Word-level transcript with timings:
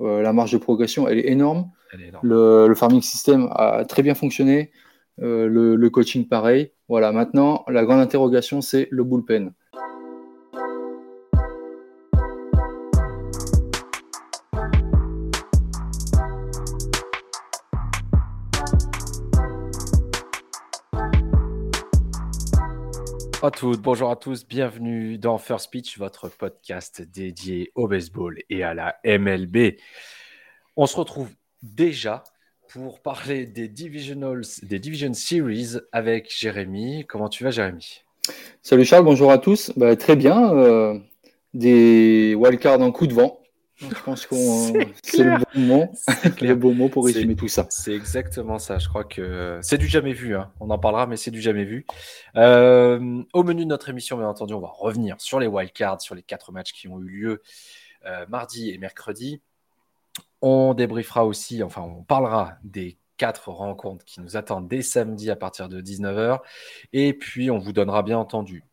la 0.00 0.32
marge 0.32 0.52
de 0.52 0.58
progression, 0.58 1.08
elle 1.08 1.18
est 1.18 1.28
énorme. 1.28 1.70
Le, 2.22 2.72
farming 2.74 3.02
system 3.02 3.48
a 3.52 3.84
très 3.84 4.02
bien 4.02 4.14
fonctionné. 4.14 4.70
le, 5.18 5.76
le, 5.76 5.90
coaching, 5.90 6.28
pareil. 6.28 6.72
Voilà, 6.88 7.12
maintenant, 7.12 7.64
la 7.68 7.84
grande 7.84 8.00
interrogation, 8.00 8.60
c'est 8.60 8.88
le 8.90 9.04
bullpen. 9.04 9.52
Bonjour 23.78 24.10
à 24.10 24.16
tous, 24.16 24.46
bienvenue 24.46 25.18
dans 25.18 25.38
First 25.38 25.70
Pitch, 25.70 25.98
votre 25.98 26.28
podcast 26.28 27.02
dédié 27.02 27.70
au 27.76 27.86
baseball 27.86 28.38
et 28.50 28.64
à 28.64 28.74
la 28.74 28.96
MLB. 29.04 29.76
On 30.76 30.86
se 30.86 30.96
retrouve 30.96 31.28
déjà 31.62 32.24
pour 32.68 33.00
parler 33.00 33.46
des 33.46 33.68
Divisionals, 33.68 34.42
des 34.62 34.80
Division 34.80 35.14
Series 35.14 35.76
avec 35.92 36.32
Jérémy. 36.36 37.06
Comment 37.06 37.28
tu 37.28 37.44
vas, 37.44 37.50
Jérémy? 37.50 38.02
Salut 38.62 38.84
Charles, 38.84 39.04
bonjour 39.04 39.30
à 39.30 39.38
tous. 39.38 39.70
Bah, 39.76 39.94
très 39.94 40.16
bien. 40.16 40.52
Euh, 40.52 40.98
des 41.54 42.34
wildcards 42.34 42.80
en 42.80 42.90
coup 42.90 43.06
de 43.06 43.14
vent. 43.14 43.40
Je 43.78 44.02
pense 44.04 44.26
que 44.26 44.34
c'est 45.02 45.24
le 45.24 45.38
bon 45.38 45.60
mot, 45.60 45.92
le 46.40 46.54
bon 46.54 46.74
mot 46.74 46.88
pour 46.88 47.04
résumer 47.04 47.36
tout 47.36 47.48
ça. 47.48 47.66
C'est 47.70 47.92
exactement 47.92 48.58
ça. 48.58 48.78
Je 48.78 48.88
crois 48.88 49.04
que 49.04 49.58
c'est 49.62 49.78
du 49.78 49.86
jamais 49.86 50.12
vu. 50.12 50.36
Hein. 50.36 50.50
On 50.60 50.70
en 50.70 50.78
parlera, 50.78 51.06
mais 51.06 51.16
c'est 51.16 51.30
du 51.30 51.40
jamais 51.40 51.64
vu. 51.64 51.86
Euh, 52.36 53.22
au 53.32 53.42
menu 53.42 53.64
de 53.64 53.68
notre 53.68 53.88
émission, 53.88 54.16
bien 54.16 54.28
entendu, 54.28 54.54
on 54.54 54.60
va 54.60 54.70
revenir 54.72 55.16
sur 55.18 55.38
les 55.38 55.46
wildcards, 55.46 56.00
sur 56.00 56.14
les 56.14 56.22
quatre 56.22 56.52
matchs 56.52 56.72
qui 56.72 56.88
ont 56.88 57.00
eu 57.00 57.08
lieu 57.08 57.42
euh, 58.06 58.24
mardi 58.28 58.70
et 58.70 58.78
mercredi. 58.78 59.42
On 60.40 60.74
débriefera 60.74 61.26
aussi, 61.26 61.62
enfin, 61.62 61.82
on 61.82 62.02
parlera 62.02 62.54
des 62.62 62.98
quatre 63.16 63.50
rencontres 63.50 64.04
qui 64.04 64.20
nous 64.20 64.36
attendent 64.36 64.68
dès 64.68 64.82
samedi 64.82 65.30
à 65.30 65.36
partir 65.36 65.68
de 65.68 65.80
19h. 65.80 66.40
Et 66.92 67.14
puis, 67.14 67.50
on 67.50 67.58
vous 67.58 67.72
donnera 67.72 68.02
bien 68.02 68.18
entendu 68.18 68.64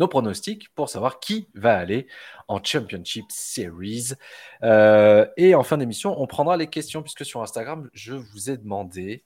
nos 0.00 0.08
pronostics 0.08 0.70
pour 0.74 0.88
savoir 0.88 1.20
qui 1.20 1.48
va 1.54 1.76
aller 1.76 2.08
en 2.48 2.62
Championship 2.64 3.26
Series. 3.28 4.14
Euh, 4.62 5.26
et 5.36 5.54
en 5.54 5.62
fin 5.62 5.76
d'émission, 5.76 6.20
on 6.20 6.26
prendra 6.26 6.56
les 6.56 6.68
questions 6.68 7.02
puisque 7.02 7.24
sur 7.24 7.42
Instagram, 7.42 7.88
je 7.92 8.14
vous 8.14 8.50
ai 8.50 8.56
demandé 8.56 9.22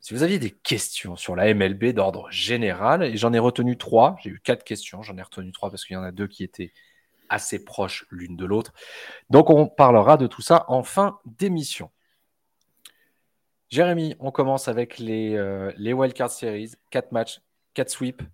si 0.00 0.14
vous 0.14 0.22
aviez 0.22 0.38
des 0.38 0.50
questions 0.50 1.16
sur 1.16 1.34
la 1.34 1.52
MLB 1.52 1.92
d'ordre 1.92 2.30
général. 2.30 3.02
Et 3.02 3.16
j'en 3.16 3.32
ai 3.32 3.38
retenu 3.38 3.78
trois. 3.78 4.16
J'ai 4.22 4.30
eu 4.30 4.40
quatre 4.40 4.64
questions. 4.64 5.02
J'en 5.02 5.16
ai 5.16 5.22
retenu 5.22 5.50
trois 5.50 5.70
parce 5.70 5.84
qu'il 5.84 5.94
y 5.94 5.98
en 5.98 6.02
a 6.02 6.12
deux 6.12 6.28
qui 6.28 6.44
étaient 6.44 6.72
assez 7.30 7.64
proches 7.64 8.06
l'une 8.10 8.36
de 8.36 8.44
l'autre. 8.44 8.74
Donc 9.30 9.48
on 9.48 9.66
parlera 9.66 10.18
de 10.18 10.26
tout 10.26 10.42
ça 10.42 10.66
en 10.68 10.82
fin 10.82 11.18
d'émission. 11.24 11.90
Jérémy, 13.70 14.14
on 14.20 14.30
commence 14.30 14.68
avec 14.68 14.98
les, 14.98 15.36
euh, 15.36 15.72
les 15.76 15.94
Wildcard 15.94 16.30
Series. 16.30 16.72
Quatre 16.90 17.12
matchs, 17.12 17.40
quatre 17.72 17.90
sweeps 17.90 18.24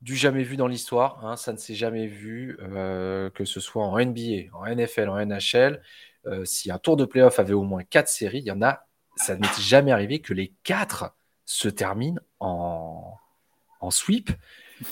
du 0.00 0.16
jamais 0.16 0.42
vu 0.42 0.56
dans 0.56 0.66
l'histoire. 0.66 1.24
Hein, 1.24 1.36
ça 1.36 1.52
ne 1.52 1.58
s'est 1.58 1.74
jamais 1.74 2.06
vu, 2.06 2.58
euh, 2.60 3.30
que 3.30 3.44
ce 3.44 3.60
soit 3.60 3.84
en 3.84 3.98
NBA, 3.98 4.50
en 4.52 4.66
NFL, 4.66 5.08
en 5.08 5.24
NHL. 5.24 5.82
Euh, 6.26 6.44
si 6.44 6.70
un 6.70 6.78
tour 6.78 6.96
de 6.96 7.04
playoff 7.04 7.38
avait 7.38 7.54
au 7.54 7.62
moins 7.62 7.84
quatre 7.84 8.08
séries, 8.08 8.40
il 8.40 8.46
y 8.46 8.50
en 8.50 8.62
a, 8.62 8.86
ça 9.16 9.36
n'était 9.36 9.62
jamais 9.62 9.92
arrivé 9.92 10.20
que 10.20 10.34
les 10.34 10.52
quatre 10.64 11.16
se 11.44 11.68
terminent 11.68 12.20
en, 12.40 13.14
en 13.80 13.90
sweep. 13.90 14.30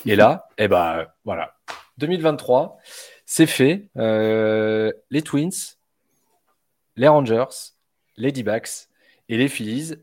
Et 0.06 0.16
là, 0.16 0.48
eh 0.58 0.68
ben 0.68 1.06
voilà, 1.24 1.56
2023, 1.98 2.78
c'est 3.26 3.46
fait. 3.46 3.88
Euh, 3.96 4.92
les 5.10 5.22
Twins, 5.22 5.50
les 6.96 7.08
Rangers, 7.08 7.72
les 8.16 8.32
D-backs 8.32 8.88
et 9.28 9.36
les 9.36 9.48
Phillies 9.48 9.94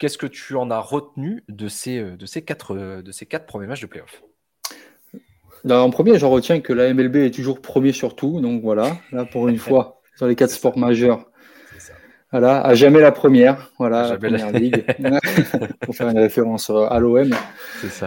Qu'est-ce 0.00 0.16
que 0.16 0.26
tu 0.26 0.56
en 0.56 0.70
as 0.70 0.78
retenu 0.78 1.44
de 1.50 1.68
ces, 1.68 1.98
euh, 1.98 2.16
de 2.16 2.24
ces, 2.24 2.40
quatre, 2.40 2.74
euh, 2.74 3.02
de 3.02 3.12
ces 3.12 3.26
quatre 3.26 3.44
premiers 3.44 3.66
matchs 3.66 3.82
de 3.82 3.86
playoff? 3.86 4.22
En 5.68 5.90
premier, 5.90 6.18
j'en 6.18 6.30
retiens 6.30 6.60
que 6.60 6.72
la 6.72 6.94
MLB 6.94 7.16
est 7.16 7.34
toujours 7.34 7.60
premier 7.60 7.92
sur 7.92 8.16
tout. 8.16 8.40
Donc 8.40 8.62
voilà, 8.62 8.96
là 9.12 9.26
pour 9.26 9.46
une 9.46 9.58
fois, 9.58 10.00
sur 10.16 10.26
les 10.26 10.36
quatre 10.36 10.52
sports 10.52 10.78
majeurs. 10.78 11.26
Voilà, 12.32 12.62
à 12.62 12.74
jamais 12.74 13.00
la 13.00 13.12
première, 13.12 13.72
voilà, 13.76 14.08
la 14.08 14.16
première 14.16 14.52
ligue, 14.52 14.86
pour 15.80 15.94
faire 15.94 16.08
une 16.08 16.18
référence 16.18 16.70
euh, 16.70 16.86
à 16.88 16.98
l'OM. 16.98 17.34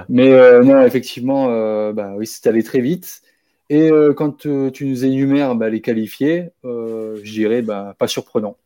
Mais 0.10 0.32
non, 0.64 0.82
effectivement, 0.82 1.46
bah, 1.92 2.14
oui, 2.18 2.26
c'est 2.26 2.48
allé 2.48 2.64
très 2.64 2.80
vite. 2.80 3.22
Et 3.70 3.92
quand 4.18 4.48
tu 4.72 4.86
nous 4.88 5.06
énumères 5.06 5.54
bah, 5.54 5.70
les 5.70 5.82
qualifiés, 5.82 6.50
je 6.64 7.32
dirais 7.32 7.62
bah, 7.62 7.94
pas 8.00 8.08
surprenant 8.08 8.58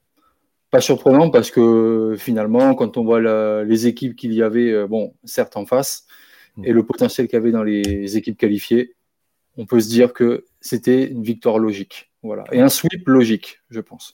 pas 0.69 0.81
surprenant 0.81 1.29
parce 1.29 1.51
que 1.51 2.15
finalement, 2.17 2.75
quand 2.75 2.97
on 2.97 3.03
voit 3.03 3.63
les 3.63 3.87
équipes 3.87 4.15
qu'il 4.15 4.33
y 4.33 4.41
avait, 4.41 4.71
euh, 4.71 4.87
bon, 4.87 5.13
certes 5.23 5.57
en 5.57 5.65
face, 5.65 6.05
mm. 6.57 6.65
et 6.65 6.71
le 6.71 6.85
potentiel 6.85 7.27
qu'il 7.27 7.37
y 7.37 7.41
avait 7.41 7.51
dans 7.51 7.63
les 7.63 8.17
équipes 8.17 8.37
qualifiées, 8.37 8.95
on 9.57 9.65
peut 9.65 9.79
se 9.79 9.89
dire 9.89 10.13
que 10.13 10.45
c'était 10.61 11.05
une 11.05 11.23
victoire 11.23 11.57
logique. 11.57 12.11
Voilà. 12.21 12.43
Et 12.51 12.59
un 12.59 12.69
sweep 12.69 13.07
logique, 13.07 13.61
je 13.69 13.79
pense. 13.79 14.13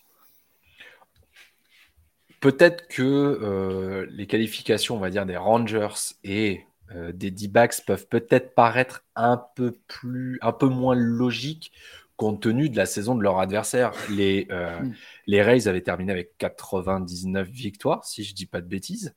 Peut-être 2.39 2.87
que 2.87 3.01
euh, 3.01 4.05
les 4.09 4.27
qualifications, 4.27 4.95
on 4.95 4.99
va 4.99 5.09
dire, 5.09 5.25
des 5.25 5.37
Rangers 5.37 6.15
et 6.23 6.61
euh, 6.93 7.11
des 7.13 7.31
D-backs 7.31 7.85
peuvent 7.85 8.07
peut-être 8.07 8.53
paraître 8.53 9.05
un 9.15 9.41
peu 9.55 9.73
plus, 9.87 10.39
un 10.41 10.51
peu 10.51 10.67
moins 10.67 10.95
logiques 10.95 11.71
compte 12.15 12.41
tenu 12.41 12.69
de 12.69 12.77
la 12.77 12.85
saison 12.85 13.15
de 13.15 13.23
leur 13.23 13.39
adversaire. 13.39 13.91
Les, 14.09 14.47
euh, 14.51 14.79
hmm. 14.79 14.93
les 15.27 15.41
Rays 15.41 15.67
avaient 15.67 15.81
terminé 15.81 16.11
avec 16.11 16.37
99 16.37 17.47
victoires, 17.49 18.05
si 18.05 18.23
je 18.23 18.33
dis 18.33 18.45
pas 18.45 18.61
de 18.61 18.67
bêtises, 18.67 19.15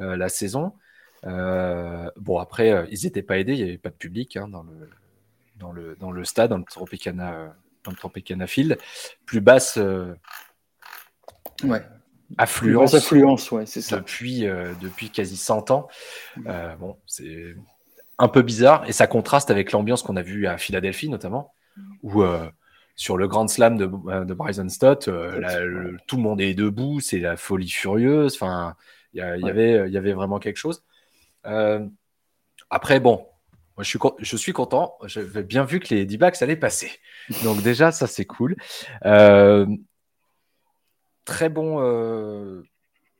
euh, 0.00 0.16
la 0.16 0.28
saison. 0.28 0.72
Euh, 1.24 2.10
bon, 2.16 2.38
après, 2.38 2.86
ils 2.90 3.04
n'étaient 3.04 3.22
pas 3.22 3.38
aidés, 3.38 3.54
il 3.54 3.64
n'y 3.64 3.68
avait 3.68 3.78
pas 3.78 3.90
de 3.90 3.96
public 3.96 4.36
hein, 4.36 4.48
dans, 4.48 4.62
le, 4.62 4.90
dans, 5.56 5.72
le, 5.72 5.96
dans 5.96 6.10
le 6.10 6.24
stade, 6.24 6.50
dans 6.50 6.58
le 6.58 6.64
Tropicana, 6.64 7.56
dans 7.84 7.90
le 7.90 7.96
Tropicana 7.96 8.46
Field. 8.46 8.78
Plus 9.24 9.40
basse 9.40 9.76
ouais. 11.64 11.82
affluence, 12.38 12.94
affluence 12.94 13.50
ouais, 13.50 13.66
c'est 13.66 13.82
ça. 13.82 13.96
Depuis, 13.96 14.42
depuis 14.80 15.10
quasi 15.10 15.36
100 15.36 15.72
ans. 15.72 15.88
Hmm. 16.36 16.76
bon, 16.78 16.96
c'est 17.06 17.56
un 18.18 18.28
peu 18.28 18.42
bizarre 18.42 18.88
et 18.88 18.92
ça 18.92 19.06
contraste 19.06 19.50
avec 19.50 19.72
l'ambiance 19.72 20.02
qu'on 20.02 20.16
a 20.16 20.22
vue 20.22 20.46
à 20.46 20.56
Philadelphie 20.56 21.10
notamment 21.10 21.55
où 22.02 22.22
euh, 22.22 22.48
sur 22.94 23.16
le 23.16 23.28
Grand 23.28 23.48
Slam 23.48 23.76
de, 23.76 23.90
euh, 24.08 24.24
de 24.24 24.34
Bryson 24.34 24.68
Stott, 24.68 25.08
euh, 25.08 25.96
tout 26.06 26.16
le 26.16 26.22
monde 26.22 26.40
est 26.40 26.54
debout, 26.54 27.00
c'est 27.00 27.18
la 27.18 27.36
folie 27.36 27.68
furieuse. 27.68 28.34
Enfin, 28.34 28.76
il 29.12 29.20
y, 29.20 29.48
avait, 29.48 29.90
y 29.90 29.96
avait 29.96 30.12
vraiment 30.12 30.38
quelque 30.38 30.58
chose. 30.58 30.84
après, 32.70 33.00
bon, 33.00 33.26
moi, 33.76 33.84
je 33.84 33.88
suis, 33.88 33.98
je 34.18 34.36
suis 34.36 34.52
content. 34.52 34.96
J'avais 35.04 35.42
bien 35.42 35.64
vu 35.64 35.80
que 35.80 35.94
les 35.94 36.06
D-backs 36.06 36.40
allaient 36.42 36.56
passer. 36.56 36.90
Donc 37.42 37.62
déjà, 37.62 37.92
ça 37.92 38.06
c'est 38.06 38.24
cool. 38.24 38.56
très 41.24 41.48
bon, 41.48 42.62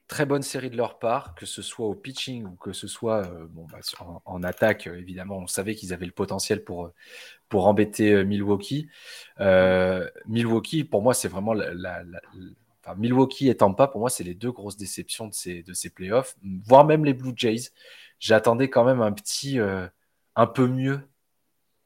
Très 0.09 0.25
bonne 0.25 0.43
série 0.43 0.71
de 0.71 0.77
leur 0.77 1.01
part, 1.01 1.35
que 1.35 1.47
ce 1.47 1.63
soit 1.63 1.87
au 1.87 1.97
pitching 1.97 2.45
ou 2.45 2.55
que 2.55 2.73
ce 2.73 2.87
soit 2.87 3.27
euh, 3.27 3.49
bah, 3.51 3.81
en, 4.25 4.43
attaque. 4.45 4.87
Euh, 4.87 5.01
évidemment, 5.01 5.39
on 5.39 5.47
savait 5.49 5.75
qu'ils 5.75 5.93
avaient 5.93 6.07
le 6.07 6.13
potentiel 6.13 6.63
pour, 6.63 6.87
euh, 6.87 6.93
embêter 7.53 8.25
Milwaukee. 8.25 8.89
Milwaukee, 10.27 10.85
pour 10.85 11.03
moi, 11.03 11.13
c'est 11.13 11.27
vraiment 11.27 11.55
Milwaukee 12.97 13.49
et 13.49 13.57
Tampa, 13.57 13.89
pour 13.89 14.01
moi, 14.01 14.11
c'est 14.11 14.23
les 14.23 14.35
deux 14.35 14.53
grosses 14.53 14.77
déceptions 14.77 15.27
de 15.27 15.35
ces, 15.35 15.91
playoffs, 15.91 16.37
voire 16.65 16.85
même 16.85 17.05
les 17.05 17.15
Blue 17.15 17.33
Jays. 17.35 17.71
J'attendais 18.21 18.71
quand 18.71 18.85
même 18.85 19.01
un 19.01 19.13
petit, 19.13 19.59
un 19.59 20.47
peu 20.47 20.69
mieux, 20.69 21.01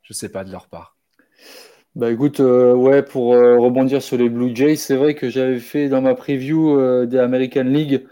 je 0.02 0.12
sais 0.12 0.31
pas, 0.31 0.44
de 0.44 0.52
leur 0.52 0.69
part. 0.69 1.00
Bah 1.96 2.10
écoute, 2.10 2.38
ouais, 2.38 3.02
pour 3.02 3.32
rebondir 3.32 4.00
sur 4.00 4.16
les 4.16 4.28
Blue 4.28 4.54
Jays, 4.54 4.76
c'est 4.76 4.96
vrai 4.96 5.14
que 5.14 5.28
j'avais 5.28 5.58
fait 5.58 5.88
dans 5.88 6.00
ma 6.00 6.14
preview 6.14 7.06
des 7.06 7.19
American 7.19 7.64
League 7.64 8.06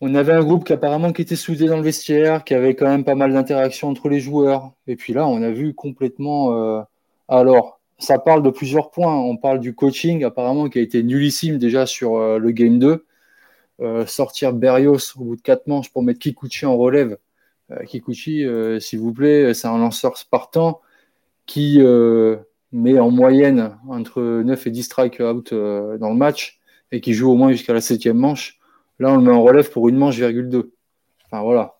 on 0.00 0.14
avait 0.14 0.32
un 0.32 0.42
groupe 0.42 0.64
qui 0.64 0.72
apparemment 0.72 1.12
qui 1.12 1.22
était 1.22 1.36
soudé 1.36 1.66
dans 1.66 1.76
le 1.76 1.82
vestiaire, 1.82 2.44
qui 2.44 2.54
avait 2.54 2.74
quand 2.74 2.86
même 2.86 3.04
pas 3.04 3.14
mal 3.14 3.32
d'interactions 3.32 3.88
entre 3.88 4.08
les 4.08 4.20
joueurs. 4.20 4.72
Et 4.86 4.96
puis 4.96 5.12
là, 5.12 5.26
on 5.26 5.42
a 5.42 5.50
vu 5.50 5.74
complètement. 5.74 6.54
Euh, 6.54 6.82
alors, 7.28 7.80
ça 7.98 8.18
parle 8.18 8.42
de 8.42 8.50
plusieurs 8.50 8.90
points. 8.90 9.14
On 9.14 9.36
parle 9.36 9.60
du 9.60 9.74
coaching, 9.74 10.24
apparemment, 10.24 10.68
qui 10.70 10.78
a 10.78 10.82
été 10.82 11.02
nullissime 11.02 11.58
déjà 11.58 11.86
sur 11.86 12.16
euh, 12.16 12.38
le 12.38 12.50
game 12.52 12.78
2. 12.78 13.06
Euh, 13.80 14.06
sortir 14.06 14.52
Berrios 14.54 15.16
au 15.16 15.24
bout 15.24 15.36
de 15.36 15.42
quatre 15.42 15.66
manches 15.66 15.90
pour 15.92 16.02
mettre 16.02 16.20
Kikuchi 16.20 16.66
en 16.66 16.76
relève. 16.76 17.18
Kikuchi, 17.86 18.44
s'il 18.80 18.98
vous 18.98 19.12
plaît, 19.12 19.54
c'est 19.54 19.68
un 19.68 19.78
lanceur 19.78 20.16
spartan 20.16 20.80
qui 21.46 21.78
met 22.72 22.98
en 22.98 23.10
moyenne 23.10 23.76
entre 23.88 24.22
9 24.22 24.66
et 24.66 24.70
10 24.70 24.82
strikeouts 24.84 25.42
dans 25.50 26.10
le 26.10 26.14
match 26.14 26.60
et 26.92 27.00
qui 27.00 27.14
joue 27.14 27.30
au 27.30 27.36
moins 27.36 27.52
jusqu'à 27.52 27.72
la 27.72 27.80
septième 27.80 28.16
manche. 28.16 28.58
Là, 28.98 29.12
on 29.12 29.16
le 29.16 29.22
met 29.22 29.32
en 29.32 29.42
relève 29.42 29.70
pour 29.70 29.88
une 29.88 29.96
manche, 29.96 30.16
virgule 30.16 30.48
2. 30.48 30.72
Enfin, 31.26 31.42
voilà. 31.42 31.76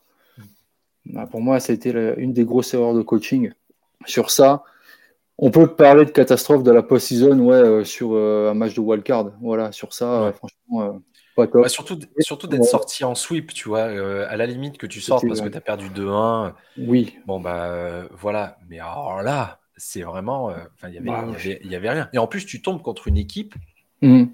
Bah, 1.07 1.27
pour 1.31 1.41
moi, 1.41 1.61
ça 1.61 1.73
a 1.73 1.75
été 1.75 1.91
une 2.17 2.33
des 2.33 2.45
grosses 2.45 2.73
erreurs 2.75 2.95
de 2.95 3.03
coaching. 3.03 3.53
Sur 4.07 4.31
ça, 4.31 4.65
On 5.43 5.51
peut 5.51 5.75
parler 5.75 6.05
de 6.05 6.11
catastrophe 6.11 6.63
de 6.63 6.71
la 6.71 6.83
post-season 6.83 7.39
ouais, 7.41 7.83
sur 7.87 8.15
un 8.15 8.53
match 8.53 8.75
de 8.75 8.81
wildcard. 8.81 9.33
Voilà, 9.41 9.73
sur 9.73 9.95
ça, 9.95 10.31
franchement, 10.35 11.01
pas 11.35 11.47
top. 11.47 11.67
surtout 11.71 11.99
surtout 12.19 12.47
d'être 12.47 12.67
sorti 12.67 13.05
en 13.05 13.15
sweep, 13.15 13.55
tu 13.55 13.71
vois, 13.71 13.85
à 13.85 14.37
la 14.37 14.45
limite 14.45 14.77
que 14.77 14.87
tu 14.87 15.01
sortes 15.01 15.27
parce 15.27 15.41
que 15.41 15.49
tu 15.49 15.57
as 15.57 15.63
perdu 15.63 15.89
2-1. 15.89 16.53
Oui. 16.77 17.17
Bon, 17.27 17.41
bah 17.41 18.03
voilà. 18.19 18.59
Mais 18.69 18.81
alors 18.81 19.23
là, 19.23 19.60
c'est 19.81 20.03
vraiment. 20.03 20.55
Il 20.85 20.91
n'y 20.91 21.01
bah, 21.01 21.19
avait, 21.19 21.61
y 21.65 21.75
avait, 21.75 21.91
rien. 21.91 22.09
Et 22.13 22.19
en 22.19 22.27
plus, 22.27 22.47
tu 22.47 22.63
tombes 22.63 22.83
contre 22.83 23.09
une 23.09 23.17
équipe. 23.17 23.55
Mmh. 24.03 24.25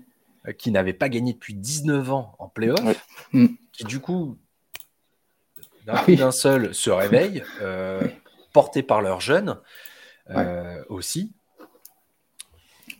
qui 0.58 0.70
n'avait 0.70 0.93
pas 0.93 1.08
gagné 1.08 1.32
depuis 1.32 1.52
19 1.52 2.12
ans 2.12 2.37
en 2.38 2.48
playoff, 2.48 3.04
mmh. 3.32 3.46
qui 3.72 3.82
du 3.82 3.98
coup 3.98 4.38
d'un 5.87 6.28
ah 6.28 6.32
seul 6.32 6.75
se 6.75 6.90
réveillent, 6.90 7.43
euh, 7.62 8.00
portés 8.52 8.82
par 8.82 9.02
leurs 9.02 9.20
jeunes 9.20 9.58
euh, 10.31 10.82
aussi. 10.88 11.32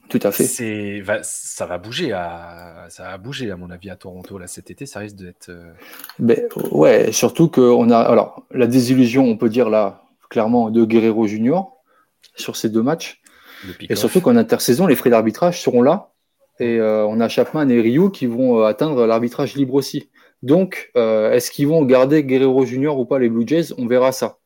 Tout 0.09 0.21
à 0.23 0.31
fait. 0.31 0.45
C'est, 0.45 1.03
ça 1.23 1.67
va 1.67 1.79
bouger 1.79 2.13
à, 2.13 2.87
ça 2.91 3.05
va 3.05 3.19
bouger 3.19 3.51
à 3.51 3.57
mon 3.57 3.71
avis 3.71 3.91
à 3.91 3.97
Toronto 3.97 4.39
là 4.39 4.47
cet 4.47 4.71
été. 4.71 4.87
Ça 4.87 5.01
risque 5.01 5.17
d'être. 5.17 5.49
Euh, 5.49 5.73
ben, 6.21 6.49
ouais, 6.71 7.11
surtout 7.11 7.49
qu'on 7.49 7.91
a, 7.91 7.99
alors 7.99 8.47
la 8.53 8.69
désillusion, 8.69 9.25
on 9.25 9.37
peut 9.37 9.49
dire 9.49 9.69
là 9.69 10.05
clairement 10.31 10.71
de 10.71 10.85
Guerrero 10.85 11.27
Junior 11.27 11.76
sur 12.37 12.57
ces 12.57 12.69
deux 12.69 12.83
matchs. 12.83 13.21
Et 13.89 13.97
surtout 13.97 14.21
qu'en 14.21 14.37
intersaison, 14.37 14.87
les 14.87 14.97
frais 14.97 15.11
d'arbitrage 15.11 15.61
seront 15.61 15.83
là. 15.83 16.13
Et 16.61 16.81
on 16.81 17.21
a 17.21 17.29
Chapman 17.29 17.69
et 17.69 17.81
Ryu 17.81 18.11
qui 18.11 18.27
vont 18.27 18.63
atteindre 18.63 19.07
l'arbitrage 19.07 19.55
libre 19.55 19.75
aussi. 19.75 20.11
Donc, 20.43 20.91
euh, 20.97 21.33
est-ce 21.33 21.51
qu'ils 21.51 21.67
vont 21.67 21.83
garder 21.85 22.23
Guerrero 22.23 22.65
Junior 22.65 22.99
ou 22.99 23.05
pas 23.05 23.19
les 23.19 23.29
Blue 23.29 23.47
Jays? 23.47 23.73
On 23.79 23.87
verra 23.87 24.13
ça. 24.13 24.39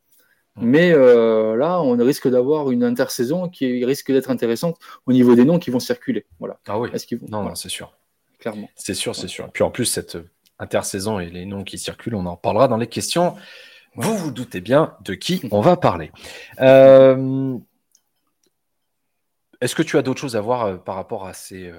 Mais 0.56 0.92
euh, 0.92 1.56
là, 1.56 1.80
on 1.80 1.96
risque 1.96 2.28
d'avoir 2.28 2.70
une 2.70 2.84
intersaison 2.84 3.48
qui 3.48 3.84
risque 3.84 4.12
d'être 4.12 4.30
intéressante 4.30 4.76
au 5.06 5.12
niveau 5.12 5.34
des 5.34 5.44
noms 5.44 5.58
qui 5.58 5.70
vont 5.70 5.80
circuler. 5.80 6.26
Voilà. 6.38 6.58
Ah 6.66 6.78
oui. 6.78 6.90
Est-ce 6.92 7.06
qu'ils 7.06 7.18
vont... 7.18 7.26
Non, 7.28 7.42
non, 7.42 7.54
c'est 7.54 7.68
sûr. 7.68 7.92
Clairement. 8.38 8.68
C'est 8.74 8.94
sûr, 8.94 9.14
c'est 9.14 9.28
sûr. 9.28 9.50
Puis 9.52 9.62
en 9.62 9.70
plus, 9.70 9.84
cette 9.84 10.16
intersaison 10.58 11.20
et 11.20 11.30
les 11.30 11.46
noms 11.46 11.64
qui 11.64 11.78
circulent, 11.78 12.14
on 12.14 12.26
en 12.26 12.36
parlera 12.36 12.68
dans 12.68 12.76
les 12.76 12.86
questions. 12.86 13.34
Vous 13.96 14.16
vous 14.16 14.30
doutez 14.30 14.60
bien 14.60 14.94
de 15.04 15.14
qui 15.14 15.42
on 15.50 15.60
va 15.60 15.76
parler. 15.76 16.12
Euh, 16.60 17.56
est-ce 19.60 19.74
que 19.74 19.82
tu 19.82 19.98
as 19.98 20.02
d'autres 20.02 20.20
choses 20.20 20.36
à 20.36 20.40
voir 20.40 20.64
euh, 20.64 20.76
par 20.76 20.94
rapport 20.94 21.26
à 21.26 21.34
ces, 21.34 21.68
euh, 21.68 21.74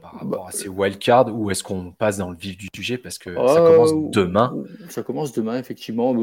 par 0.00 0.12
bah, 0.12 0.18
rapport 0.22 0.48
à 0.48 0.52
ces 0.52 0.68
wildcards 0.68 1.34
ou 1.34 1.50
est-ce 1.50 1.64
qu'on 1.64 1.90
passe 1.90 2.18
dans 2.18 2.30
le 2.30 2.36
vif 2.36 2.56
du 2.56 2.68
sujet 2.74 2.98
parce 2.98 3.18
que 3.18 3.34
ça 3.34 3.56
commence 3.56 3.92
euh, 3.92 4.10
demain? 4.12 4.54
Ça 4.88 5.02
commence 5.02 5.32
demain, 5.32 5.58
effectivement. 5.58 6.14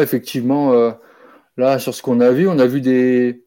effectivement, 0.00 0.92
là, 1.56 1.78
sur 1.78 1.94
ce 1.94 2.02
qu'on 2.02 2.20
a 2.20 2.30
vu, 2.32 2.48
on 2.48 2.58
a 2.58 2.66
vu 2.66 2.80
des, 2.80 3.44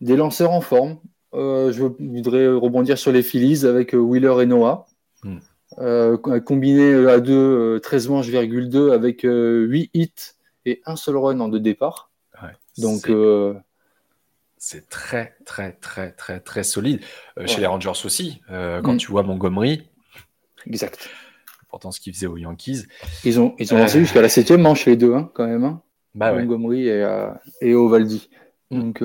des 0.00 0.16
lanceurs 0.16 0.52
en 0.52 0.62
forme. 0.62 0.98
je 1.34 1.82
voudrais 1.82 2.48
rebondir 2.48 2.96
sur 2.96 3.12
les 3.12 3.22
Phillies 3.22 3.66
avec 3.66 3.92
Wheeler 3.92 4.42
et 4.42 4.46
Noah. 4.46 4.86
Hmm. 5.24 6.16
combiné 6.16 7.06
à 7.06 7.20
2, 7.20 7.80
13 7.80 8.08
manches, 8.08 8.30
2 8.30 8.92
avec 8.92 9.22
8 9.24 9.90
hits 9.92 10.12
et 10.64 10.80
un 10.86 10.96
seul 10.96 11.16
run 11.16 11.40
en 11.40 11.48
deux 11.48 11.60
départs. 11.60 12.10
Donc, 12.78 13.10
c'est 14.58 14.88
très, 14.88 15.34
très, 15.44 15.72
très, 15.72 16.12
très, 16.12 16.38
très 16.40 16.62
solide. 16.62 17.00
Euh, 17.38 17.46
chez 17.46 17.60
les 17.60 17.66
Rangers 17.66 17.92
aussi, 18.04 18.40
euh, 18.50 18.80
quand 18.82 18.94
mm. 18.94 18.98
tu 18.98 19.10
vois 19.10 19.22
Montgomery. 19.22 19.88
Exact. 20.66 21.08
Pourtant, 21.68 21.92
ce 21.92 22.00
qu'ils 22.00 22.14
faisaient 22.14 22.26
aux 22.26 22.36
Yankees. 22.36 22.84
Ils 23.24 23.40
ont, 23.40 23.54
ils 23.58 23.72
ont 23.74 23.78
lancé 23.78 23.98
euh, 23.98 24.00
jusqu'à 24.00 24.22
la 24.22 24.28
septième 24.28 24.62
manche, 24.62 24.86
les 24.86 24.96
deux, 24.96 25.14
hein, 25.14 25.30
quand 25.34 25.46
même. 25.46 25.64
Hein. 25.64 25.82
Bah 26.14 26.32
Montgomery 26.32 26.88
et, 26.88 27.06
et 27.60 27.74
Ovaldi. 27.74 28.30
Mm. 28.70 28.80
Donc. 28.80 29.02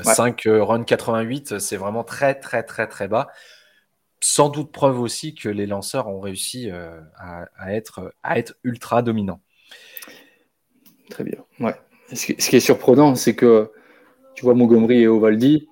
5 0.03 0.45
euh, 0.45 0.63
run 0.63 0.83
88, 0.83 1.59
c'est 1.59 1.77
vraiment 1.77 2.03
très, 2.03 2.35
très, 2.35 2.63
très, 2.63 2.87
très 2.87 3.07
bas. 3.07 3.27
Sans 4.21 4.49
doute 4.49 4.71
preuve 4.71 4.99
aussi 4.99 5.33
que 5.33 5.47
les 5.49 5.65
lanceurs 5.65 6.07
ont 6.07 6.19
réussi 6.19 6.69
euh, 6.69 6.99
à, 7.17 7.73
être, 7.73 8.13
à 8.23 8.37
être 8.37 8.55
ultra 8.63 9.01
dominants. 9.01 9.41
Très 11.09 11.23
bien. 11.23 11.39
Ouais. 11.59 11.75
Ce, 12.13 12.25
qui 12.25 12.55
est 12.55 12.59
surprenant, 12.59 13.15
c'est 13.15 13.35
que 13.35 13.71
tu 14.35 14.43
vois 14.43 14.53
Montgomery 14.53 15.01
et 15.01 15.07
Ovaldi, 15.07 15.67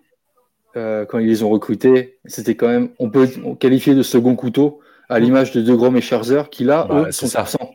euh, 0.76 1.06
quand 1.06 1.20
ils 1.20 1.28
les 1.28 1.44
ont 1.44 1.50
recrutés, 1.50 2.20
c'était 2.26 2.56
quand 2.56 2.68
même, 2.68 2.90
on 3.00 3.10
peut 3.10 3.28
qualifier 3.60 3.96
de 3.96 4.04
second 4.04 4.36
couteau 4.36 4.82
à 5.10 5.20
l'image 5.20 5.52
de 5.52 5.62
De 5.62 5.74
Grom 5.74 5.96
et 5.98 6.02
Scherzer, 6.02 6.50
qui 6.50 6.64
là, 6.64 6.86
bah, 6.88 7.06
eux, 7.08 7.12
sont 7.12 7.36
absents. 7.36 7.74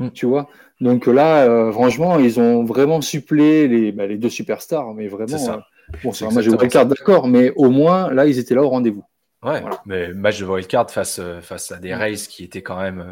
Mm. 0.00 0.10
Tu 0.10 0.26
vois 0.26 0.48
donc 0.80 1.06
là, 1.06 1.44
euh, 1.44 1.72
franchement, 1.72 2.18
ils 2.18 2.40
ont 2.40 2.64
vraiment 2.64 3.02
supplé 3.02 3.68
les, 3.68 3.92
bah, 3.92 4.06
les 4.06 4.16
deux 4.16 4.30
superstars, 4.30 4.94
mais 4.94 5.08
vraiment. 5.08 5.36
Euh, 5.36 5.58
bon, 6.02 6.12
c'est 6.12 6.24
un 6.24 6.30
match 6.30 6.46
de 6.46 6.50
wildcard, 6.50 6.86
d'accord, 6.86 7.28
mais 7.28 7.52
au 7.56 7.68
moins, 7.68 8.10
là, 8.10 8.26
ils 8.26 8.38
étaient 8.38 8.54
là 8.54 8.62
au 8.62 8.70
rendez-vous. 8.70 9.04
Ouais, 9.42 9.62
mais 9.86 10.12
match 10.12 10.40
de 10.40 10.46
wildcard 10.46 10.90
face, 10.90 11.18
euh, 11.18 11.40
face 11.40 11.70
à 11.70 11.78
des 11.78 11.94
Rays 11.94 12.14
qui 12.14 12.44
étaient 12.44 12.62
quand 12.62 12.80
même, 12.80 13.04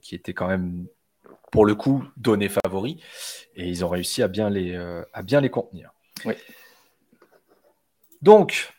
qui 0.00 0.14
étaient 0.14 0.34
quand 0.34 0.46
même 0.46 0.86
pour 1.50 1.66
le 1.66 1.74
coup, 1.74 2.04
donnés 2.16 2.48
favoris. 2.48 2.96
Et 3.56 3.66
ils 3.68 3.84
ont 3.84 3.88
réussi 3.88 4.22
à 4.22 4.28
bien 4.28 4.48
les, 4.48 4.76
à 5.12 5.22
bien 5.22 5.40
les 5.40 5.50
contenir. 5.50 5.90
Oui. 6.24 6.34
Donc, 8.22 8.72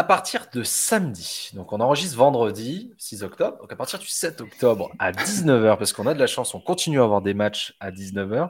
à 0.00 0.04
partir 0.04 0.46
de 0.50 0.62
samedi, 0.62 1.50
donc 1.52 1.74
on 1.74 1.80
enregistre 1.80 2.16
vendredi 2.16 2.90
6 2.96 3.22
octobre, 3.22 3.58
donc 3.58 3.70
à 3.70 3.76
partir 3.76 3.98
du 3.98 4.06
7 4.06 4.40
octobre 4.40 4.90
à 4.98 5.12
19h, 5.12 5.76
parce 5.76 5.92
qu'on 5.92 6.06
a 6.06 6.14
de 6.14 6.18
la 6.18 6.26
chance, 6.26 6.54
on 6.54 6.60
continue 6.60 7.02
à 7.02 7.04
avoir 7.04 7.20
des 7.20 7.34
matchs 7.34 7.76
à 7.80 7.90
19h, 7.90 8.48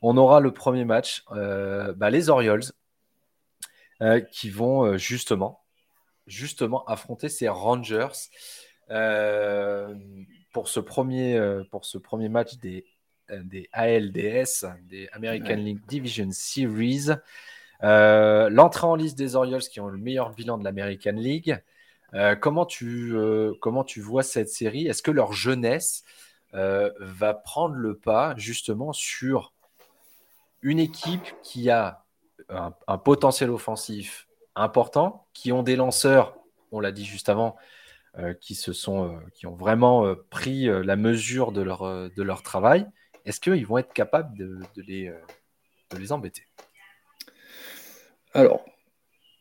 on 0.00 0.16
aura 0.16 0.38
le 0.38 0.52
premier 0.52 0.84
match, 0.84 1.24
euh, 1.32 1.92
bah, 1.92 2.08
les 2.08 2.28
Orioles, 2.28 2.62
euh, 4.00 4.20
qui 4.20 4.48
vont 4.48 4.84
euh, 4.84 4.96
justement, 4.96 5.64
justement 6.28 6.84
affronter 6.84 7.28
ces 7.28 7.48
Rangers 7.48 8.06
pour, 10.52 10.68
ce 10.68 10.78
premier, 10.78 11.62
pour 11.72 11.84
ce 11.84 11.98
premier 11.98 12.28
match 12.28 12.58
des, 12.58 12.86
des 13.28 13.68
ALDS, 13.72 14.66
des 14.84 15.08
American 15.12 15.56
League 15.56 15.80
Division 15.88 16.28
Series. 16.30 17.08
Euh, 17.84 18.48
l'entrée 18.48 18.86
en 18.86 18.94
liste 18.94 19.18
des 19.18 19.34
Orioles 19.34 19.62
qui 19.62 19.80
ont 19.80 19.88
le 19.88 19.98
meilleur 19.98 20.30
bilan 20.30 20.58
de 20.58 20.64
l'American 20.64 21.12
League. 21.12 21.60
Euh, 22.14 22.36
comment, 22.36 22.66
tu, 22.66 23.12
euh, 23.14 23.54
comment 23.60 23.84
tu 23.84 24.00
vois 24.00 24.22
cette 24.22 24.48
série? 24.48 24.86
Est-ce 24.86 25.02
que 25.02 25.10
leur 25.10 25.32
jeunesse 25.32 26.04
va 26.54 27.32
prendre 27.32 27.76
le 27.76 27.96
pas 27.96 28.34
justement 28.36 28.92
sur 28.92 29.54
une 30.60 30.78
équipe 30.78 31.24
qui 31.42 31.70
a 31.70 32.04
un, 32.50 32.98
potentiel 32.98 33.48
offensif 33.48 34.28
important, 34.54 35.26
qui 35.32 35.50
ont 35.50 35.62
des 35.62 35.76
lanceurs, 35.76 36.36
on 36.70 36.80
l'a 36.80 36.92
dit 36.92 37.06
juste 37.06 37.30
avant, 37.30 37.56
qui, 38.42 38.54
ont 39.46 39.54
vraiment 39.56 40.14
pris 40.28 40.66
la 40.66 40.96
mesure 40.96 41.52
de 41.52 41.62
leur, 41.62 42.42
travail? 42.42 42.86
Est-ce 43.24 43.40
qu'ils 43.40 43.66
vont 43.66 43.78
être 43.78 43.94
capables 43.94 44.36
de, 44.36 44.60
les, 44.76 45.10
de 45.90 45.96
les 45.96 46.12
embêter? 46.12 46.46
Alors, 48.34 48.64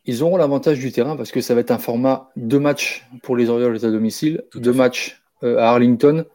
ils 0.06 0.24
auront 0.24 0.38
l'avantage 0.38 0.80
du 0.80 0.92
terrain 0.92 1.16
parce 1.16 1.32
que 1.32 1.42
ça 1.42 1.54
va 1.54 1.62
être 1.62 1.72
un 1.72 1.78
format 1.78 2.30
deux 2.36 2.60
matchs 2.60 3.06
pour 3.24 3.36
les 3.36 3.50
Orioles 3.50 3.86
à 3.86 3.92
domicile, 3.92 4.44
deux 4.56 4.74
matchs 4.74 5.22
euh, 5.44 5.58
à 5.58 5.70
Arlington 5.70 6.26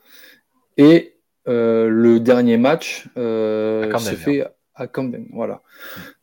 et 0.76 1.14
euh, 1.48 1.88
le 1.88 2.20
dernier 2.20 2.56
match 2.56 3.08
euh, 3.16 3.96
se 3.98 4.14
fait 4.14 4.44
à 4.74 4.86
Camden. 4.86 5.26
Voilà. 5.32 5.62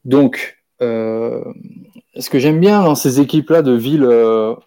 Donc, 0.06 0.60
ce 0.80 2.30
que 2.30 2.40
j'aime 2.40 2.60
bien 2.60 2.84
dans 2.84 2.96
ces 2.96 3.22
équipes-là 3.22 3.62
de 3.62 3.72
villes 3.72 4.06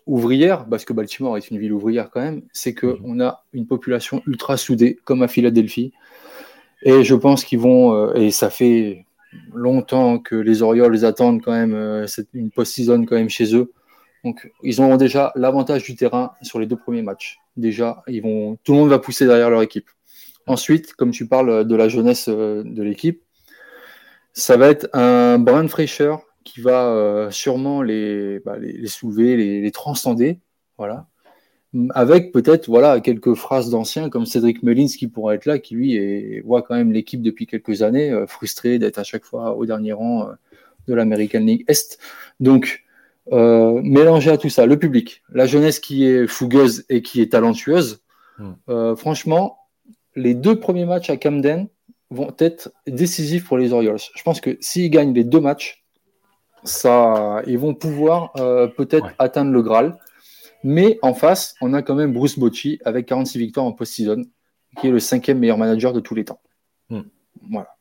ouvrières, 0.06 0.64
parce 0.64 0.86
que 0.86 0.94
Baltimore 0.94 1.36
est 1.36 1.50
une 1.50 1.58
ville 1.58 1.74
ouvrière 1.74 2.08
quand 2.10 2.22
même, 2.22 2.40
c'est 2.54 2.74
qu'on 2.74 3.14
mhm. 3.14 3.20
a 3.20 3.44
une 3.52 3.66
population 3.66 4.22
ultra 4.26 4.56
soudée, 4.56 4.98
comme 5.04 5.22
à 5.22 5.28
Philadelphie. 5.28 5.92
Et 6.82 7.04
je 7.04 7.14
pense 7.14 7.44
qu'ils 7.44 7.58
vont, 7.58 8.14
et 8.14 8.30
ça 8.30 8.48
fait 8.48 9.04
longtemps 9.54 10.18
que 10.18 10.34
les 10.34 10.62
Orioles 10.62 10.92
les 10.92 11.04
attendent 11.04 11.42
quand 11.42 11.52
même, 11.52 11.74
euh, 11.74 12.06
c'est 12.06 12.28
une 12.34 12.50
post-season 12.50 13.04
quand 13.04 13.16
même 13.16 13.28
chez 13.28 13.54
eux. 13.54 13.72
Donc, 14.24 14.50
ils 14.62 14.80
auront 14.80 14.96
déjà 14.96 15.32
l'avantage 15.36 15.84
du 15.84 15.94
terrain 15.94 16.32
sur 16.42 16.58
les 16.58 16.66
deux 16.66 16.76
premiers 16.76 17.02
matchs. 17.02 17.38
Déjà, 17.56 18.02
tout 18.06 18.12
le 18.12 18.78
monde 18.78 18.88
va 18.88 18.98
pousser 18.98 19.26
derrière 19.26 19.50
leur 19.50 19.62
équipe. 19.62 19.88
Ensuite, 20.46 20.94
comme 20.94 21.10
tu 21.10 21.26
parles 21.26 21.66
de 21.66 21.76
la 21.76 21.88
jeunesse 21.88 22.28
euh, 22.28 22.62
de 22.64 22.82
l'équipe, 22.82 23.22
ça 24.32 24.56
va 24.56 24.68
être 24.68 24.88
un 24.92 25.38
brin 25.38 25.62
de 25.64 25.68
fraîcheur 25.68 26.22
qui 26.44 26.60
va 26.60 26.86
euh, 26.86 27.30
sûrement 27.30 27.82
les, 27.82 28.40
bah, 28.40 28.58
les, 28.58 28.86
soulever, 28.86 29.36
les, 29.36 29.60
les 29.60 29.70
transcender. 29.70 30.40
Voilà 30.78 31.06
avec 31.90 32.32
peut-être 32.32 32.68
voilà 32.68 33.00
quelques 33.00 33.34
phrases 33.34 33.70
d'anciens 33.70 34.08
comme 34.08 34.24
Cédric 34.24 34.62
Mullins 34.62 34.86
qui 34.86 35.08
pourra 35.08 35.34
être 35.34 35.46
là, 35.46 35.58
qui 35.58 35.74
lui 35.74 36.40
voit 36.40 36.62
quand 36.62 36.74
même 36.74 36.92
l'équipe 36.92 37.22
depuis 37.22 37.46
quelques 37.46 37.82
années, 37.82 38.10
euh, 38.10 38.26
frustré 38.26 38.78
d'être 38.78 38.98
à 38.98 39.04
chaque 39.04 39.24
fois 39.24 39.56
au 39.56 39.66
dernier 39.66 39.92
rang, 39.92 40.28
euh, 40.28 40.32
de 40.86 40.94
l'American 40.94 41.40
League 41.40 41.64
Est. 41.68 41.98
Donc, 42.40 42.84
euh, 43.32 43.80
mélanger 43.82 44.30
à 44.30 44.38
tout 44.38 44.48
ça 44.48 44.66
le 44.66 44.78
public, 44.78 45.22
la 45.32 45.46
jeunesse 45.46 45.80
qui 45.80 46.06
est 46.06 46.26
fougueuse 46.26 46.84
et 46.88 47.02
qui 47.02 47.20
est 47.20 47.32
talentueuse, 47.32 48.02
hmm. 48.38 48.52
euh, 48.68 48.96
franchement, 48.96 49.58
les 50.14 50.34
deux 50.34 50.58
premiers 50.60 50.86
matchs 50.86 51.10
à 51.10 51.16
Camden 51.16 51.68
vont 52.10 52.32
être 52.38 52.72
décisifs 52.86 53.44
pour 53.44 53.58
les 53.58 53.72
Orioles. 53.72 53.98
Je 54.14 54.22
pense 54.22 54.40
que 54.40 54.56
s'ils 54.60 54.90
gagnent 54.90 55.12
les 55.12 55.24
deux 55.24 55.40
matchs, 55.40 55.84
ça, 56.62 57.42
ils 57.46 57.58
vont 57.58 57.74
pouvoir 57.74 58.32
euh, 58.36 58.68
peut-être 58.68 59.08
atteindre 59.18 59.50
le 59.50 59.62
Graal. 59.62 59.98
Mais 60.64 60.98
en 61.02 61.14
face, 61.14 61.54
on 61.60 61.74
a 61.74 61.82
quand 61.82 61.94
même 61.94 62.12
Bruce 62.12 62.38
Bocci 62.38 62.80
avec 62.84 63.06
46 63.06 63.38
victoires 63.38 63.66
en 63.66 63.72
post-season, 63.72 64.24
qui 64.80 64.88
est 64.88 64.90
le 64.90 64.98
cinquième 64.98 65.38
meilleur 65.38 65.58
manager 65.58 65.92
de 65.92 66.00
tous 66.00 66.14
les 66.14 66.24
temps. 66.24 66.40
Hmm. 66.90 67.02
Voilà. 67.50 67.76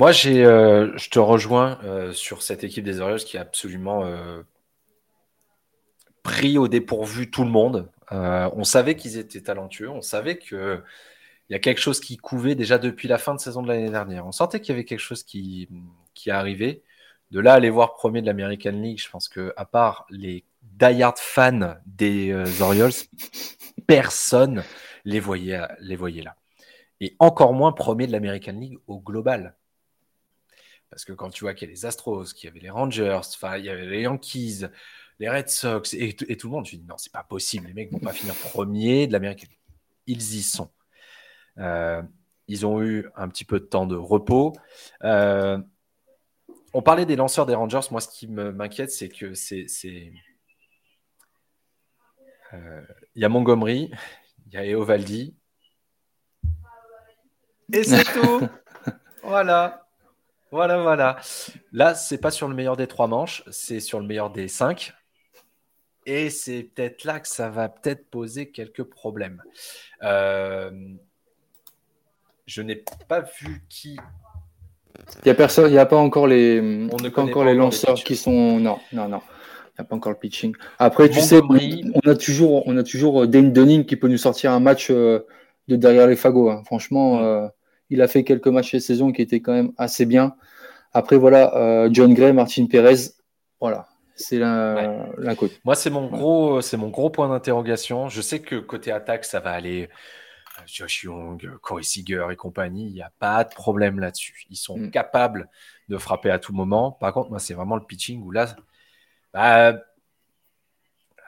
Moi, 0.00 0.12
j'ai, 0.12 0.46
euh, 0.46 0.96
je 0.96 1.10
te 1.10 1.18
rejoins 1.18 1.78
euh, 1.84 2.12
sur 2.12 2.42
cette 2.42 2.64
équipe 2.64 2.84
des 2.84 3.00
Orioles 3.00 3.20
qui 3.20 3.36
a 3.36 3.42
absolument 3.42 4.06
euh, 4.06 4.42
pris 6.22 6.56
au 6.56 6.68
dépourvu 6.68 7.30
tout 7.30 7.44
le 7.44 7.50
monde. 7.50 7.90
on 8.10 8.64
savait 8.64 8.96
qu'ils 8.96 9.18
étaient 9.18 9.42
talentueux, 9.42 9.90
on 9.90 10.00
savait 10.00 10.38
qu'il 10.38 10.82
y 11.50 11.54
a 11.54 11.58
quelque 11.58 11.82
chose 11.82 12.00
qui 12.00 12.16
couvait 12.16 12.54
déjà 12.54 12.78
depuis 12.78 13.08
la 13.08 13.18
fin 13.18 13.34
de 13.34 13.40
saison 13.40 13.62
de 13.62 13.68
l'année 13.68 13.90
dernière. 13.90 14.26
On 14.26 14.32
sentait 14.32 14.60
qu'il 14.60 14.70
y 14.70 14.76
avait 14.76 14.86
quelque 14.86 15.00
chose 15.00 15.22
qui, 15.22 15.68
qui 16.14 16.30
arrivait. 16.30 16.82
De 17.30 17.40
là, 17.40 17.54
aller 17.54 17.70
voir 17.70 17.94
premier 17.94 18.20
de 18.20 18.26
l'American 18.26 18.72
League, 18.72 19.00
je 19.00 19.08
pense 19.08 19.28
que 19.28 19.52
à 19.56 19.64
part 19.64 20.06
les 20.10 20.44
die-hard 20.62 21.18
fans 21.18 21.76
des 21.86 22.34
Orioles, 22.60 22.92
personne 23.86 24.64
les 25.04 25.20
voyait, 25.20 25.60
les 25.80 25.96
voyait 25.96 26.22
là. 26.22 26.36
Et 27.00 27.16
encore 27.18 27.54
moins 27.54 27.72
premier 27.72 28.06
de 28.06 28.12
l'American 28.12 28.52
League 28.52 28.78
au 28.86 29.00
global. 29.00 29.54
Parce 30.90 31.04
que 31.04 31.12
quand 31.12 31.30
tu 31.30 31.44
vois 31.44 31.54
qu'il 31.54 31.68
y 31.68 31.70
a 31.70 31.74
les 31.74 31.86
Astros, 31.86 32.32
qu'il 32.34 32.48
y 32.48 32.50
avait 32.50 32.60
les 32.60 32.70
Rangers, 32.70 33.20
il 33.58 33.64
y 33.64 33.70
avait 33.70 33.86
les 33.86 34.02
Yankees, 34.02 34.66
les 35.20 35.28
Red 35.28 35.48
Sox 35.48 35.94
et, 35.94 36.14
tout 36.14 36.48
le 36.48 36.52
monde, 36.52 36.64
tu 36.64 36.76
dis 36.76 36.84
non, 36.84 36.96
c'est 36.98 37.12
pas 37.12 37.22
possible, 37.22 37.68
les 37.68 37.74
mecs 37.74 37.92
vont 37.92 38.00
pas 38.00 38.12
finir 38.12 38.34
premier 38.34 39.06
de 39.06 39.12
l'Amérique. 39.12 39.46
Ils 40.06 40.34
y 40.34 40.42
sont. 40.42 40.70
Euh, 41.58 42.02
ils 42.48 42.66
ont 42.66 42.82
eu 42.82 43.08
un 43.14 43.28
petit 43.28 43.44
peu 43.44 43.60
de 43.60 43.64
temps 43.64 43.86
de 43.86 43.94
repos. 43.94 44.54
Euh, 45.04 45.58
on 46.72 46.82
parlait 46.82 47.06
des 47.06 47.16
lanceurs 47.16 47.46
des 47.46 47.54
Rangers. 47.54 47.80
Moi, 47.90 48.00
ce 48.00 48.08
qui 48.08 48.28
m'inquiète, 48.28 48.90
c'est 48.90 49.08
que 49.08 49.34
c'est. 49.34 49.66
Euh, 52.52 52.82
il 53.14 53.22
y 53.22 53.24
a 53.24 53.28
Montgomery, 53.28 53.90
il 54.46 54.54
y 54.54 54.56
a 54.56 54.64
Eovaldi. 54.66 55.36
Et 57.72 57.84
c'est 57.84 58.04
tout. 58.04 58.48
voilà. 59.22 59.86
Voilà, 60.50 60.82
voilà. 60.82 61.20
Là, 61.72 61.94
c'est 61.94 62.18
pas 62.18 62.32
sur 62.32 62.48
le 62.48 62.54
meilleur 62.54 62.76
des 62.76 62.88
trois 62.88 63.06
manches, 63.06 63.44
c'est 63.50 63.78
sur 63.78 64.00
le 64.00 64.06
meilleur 64.06 64.30
des 64.30 64.48
cinq. 64.48 64.92
Et 66.06 66.30
c'est 66.30 66.64
peut-être 66.64 67.04
là 67.04 67.20
que 67.20 67.28
ça 67.28 67.50
va 67.50 67.68
peut-être 67.68 68.10
poser 68.10 68.50
quelques 68.50 68.82
problèmes. 68.82 69.42
Euh, 70.02 70.72
je 72.46 72.62
n'ai 72.62 72.84
pas 73.08 73.20
vu 73.20 73.64
qui. 73.68 73.96
Il 75.16 75.26
n'y 75.26 75.30
a 75.32 75.34
personne, 75.34 75.68
il 75.68 75.72
n'y 75.72 75.78
a 75.78 75.86
pas 75.86 75.96
encore 75.96 76.26
les, 76.26 76.60
on 76.60 76.96
ne 76.96 77.08
pas 77.08 77.22
encore 77.22 77.44
les 77.44 77.54
lanceurs 77.54 78.02
qui 78.02 78.16
sont. 78.16 78.58
Non, 78.58 78.78
non, 78.92 79.08
non. 79.08 79.20
Il 79.78 79.82
n'y 79.82 79.82
a 79.82 79.84
pas 79.84 79.96
encore 79.96 80.12
le 80.12 80.18
pitching. 80.18 80.54
Après, 80.78 81.08
tu 81.08 81.20
sais, 81.20 81.40
on 81.42 82.08
a 82.08 82.14
toujours, 82.14 82.66
on 82.66 82.76
a 82.76 82.82
toujours 82.82 83.26
Dane 83.26 83.52
Dunning 83.52 83.84
qui 83.84 83.96
peut 83.96 84.08
nous 84.08 84.18
sortir 84.18 84.52
un 84.52 84.60
match 84.60 84.90
euh, 84.90 85.20
de 85.68 85.76
derrière 85.76 86.06
les 86.06 86.16
fagots. 86.16 86.50
Hein. 86.50 86.62
Franchement, 86.66 87.20
euh, 87.20 87.46
il 87.88 88.02
a 88.02 88.08
fait 88.08 88.24
quelques 88.24 88.48
matchs 88.48 88.74
de 88.74 88.78
saison 88.78 89.12
qui 89.12 89.22
étaient 89.22 89.40
quand 89.40 89.52
même 89.52 89.72
assez 89.78 90.06
bien. 90.06 90.34
Après, 90.92 91.16
voilà, 91.16 91.56
euh, 91.56 91.88
John 91.92 92.14
Gray, 92.14 92.32
Martin 92.32 92.66
Perez, 92.66 93.12
voilà, 93.60 93.86
c'est 94.16 94.38
la, 94.38 95.06
côte. 95.36 95.52
Moi, 95.64 95.74
c'est 95.74 95.90
mon, 95.90 96.08
gros, 96.08 96.60
c'est 96.60 96.76
mon 96.76 96.88
gros 96.88 97.10
point 97.10 97.28
d'interrogation. 97.28 98.08
Je 98.08 98.20
sais 98.20 98.40
que 98.40 98.56
côté 98.56 98.90
attaque, 98.90 99.24
ça 99.24 99.40
va 99.40 99.50
aller. 99.50 99.88
Euh, 100.60 100.64
Josh 100.66 101.04
Young, 101.04 101.56
Corey 101.58 101.82
Seager 101.82 102.26
et 102.30 102.36
compagnie, 102.36 102.86
il 102.86 102.92
n'y 102.92 103.02
a 103.02 103.12
pas 103.18 103.44
de 103.44 103.54
problème 103.54 103.98
là-dessus. 103.98 104.46
Ils 104.50 104.56
sont 104.56 104.78
mm. 104.78 104.90
capables 104.90 105.48
de 105.88 105.98
frapper 105.98 106.30
à 106.30 106.38
tout 106.38 106.52
moment. 106.52 106.92
Par 106.92 107.12
contre, 107.12 107.30
moi, 107.30 107.38
c'est 107.38 107.54
vraiment 107.54 107.76
le 107.76 107.84
pitching 107.84 108.22
où 108.22 108.30
là, 108.30 108.54
bah, 109.32 109.74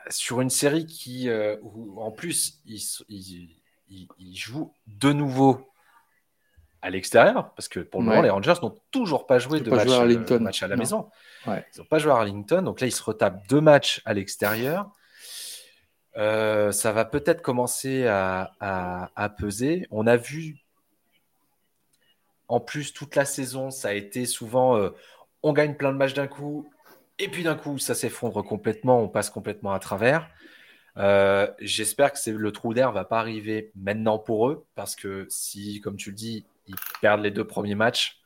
sur 0.08 0.40
une 0.40 0.50
série 0.50 0.86
qui, 0.86 1.28
euh, 1.28 1.56
où, 1.62 2.00
en 2.00 2.10
plus, 2.10 2.60
ils, 2.66 2.80
ils, 3.88 4.36
jouent 4.36 4.72
de 4.86 5.12
nouveau 5.12 5.68
à 6.80 6.90
l'extérieur, 6.90 7.54
parce 7.54 7.68
que 7.68 7.80
pour 7.80 8.00
le 8.00 8.06
moment, 8.06 8.22
les 8.22 8.30
Rangers 8.30 8.54
n'ont 8.62 8.74
toujours 8.90 9.26
pas 9.26 9.38
joué 9.38 9.60
de 9.60 9.70
match, 9.70 9.88
à, 9.88 10.38
match 10.40 10.62
à 10.62 10.68
la 10.68 10.76
maison. 10.76 11.08
Ils 11.46 11.62
n'ont 11.78 11.84
pas 11.84 11.98
joué 11.98 12.10
à 12.10 12.16
Arlington, 12.16 12.62
donc 12.62 12.80
là, 12.80 12.88
ils 12.88 12.92
se 12.92 13.02
retapent 13.02 13.46
deux 13.48 13.60
matchs 13.60 14.02
à 14.04 14.14
l'extérieur. 14.14 14.90
Euh, 16.16 16.72
ça 16.72 16.92
va 16.92 17.04
peut-être 17.04 17.42
commencer 17.42 18.06
à, 18.06 19.34
peser. 19.38 19.86
On 19.90 20.06
a 20.06 20.16
vu, 20.16 20.58
en 22.48 22.60
plus, 22.60 22.92
toute 22.92 23.16
la 23.16 23.24
saison, 23.24 23.70
ça 23.70 23.88
a 23.88 23.92
été 23.92 24.26
souvent, 24.26 24.76
euh, 24.76 24.90
on 25.42 25.52
gagne 25.52 25.74
plein 25.74 25.92
de 25.92 25.96
matchs 25.96 26.14
d'un 26.14 26.26
coup, 26.26 26.70
et 27.18 27.28
puis 27.28 27.42
d'un 27.42 27.54
coup, 27.54 27.78
ça 27.78 27.94
s'effondre 27.94 28.44
complètement, 28.44 29.00
on 29.00 29.08
passe 29.08 29.30
complètement 29.30 29.72
à 29.72 29.78
travers. 29.78 30.28
Euh, 30.98 31.48
j'espère 31.58 32.12
que 32.12 32.30
le 32.30 32.52
trou 32.52 32.74
d'air 32.74 32.92
va 32.92 33.04
pas 33.04 33.18
arriver 33.18 33.72
maintenant 33.74 34.18
pour 34.18 34.48
eux, 34.48 34.66
parce 34.74 34.96
que 34.96 35.26
si, 35.30 35.80
comme 35.80 35.96
tu 35.96 36.10
le 36.10 36.16
dis, 36.16 36.44
ils 36.66 36.76
perdent 37.00 37.22
les 37.22 37.30
deux 37.30 37.46
premiers 37.46 37.74
matchs. 37.74 38.18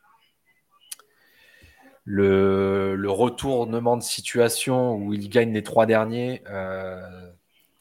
Le, 2.05 3.05
retournement 3.09 3.97
de 3.97 4.03
situation 4.03 4.95
où 4.97 5.15
ils 5.15 5.29
gagnent 5.29 5.53
les 5.53 5.63
trois 5.63 5.87
derniers, 5.87 6.43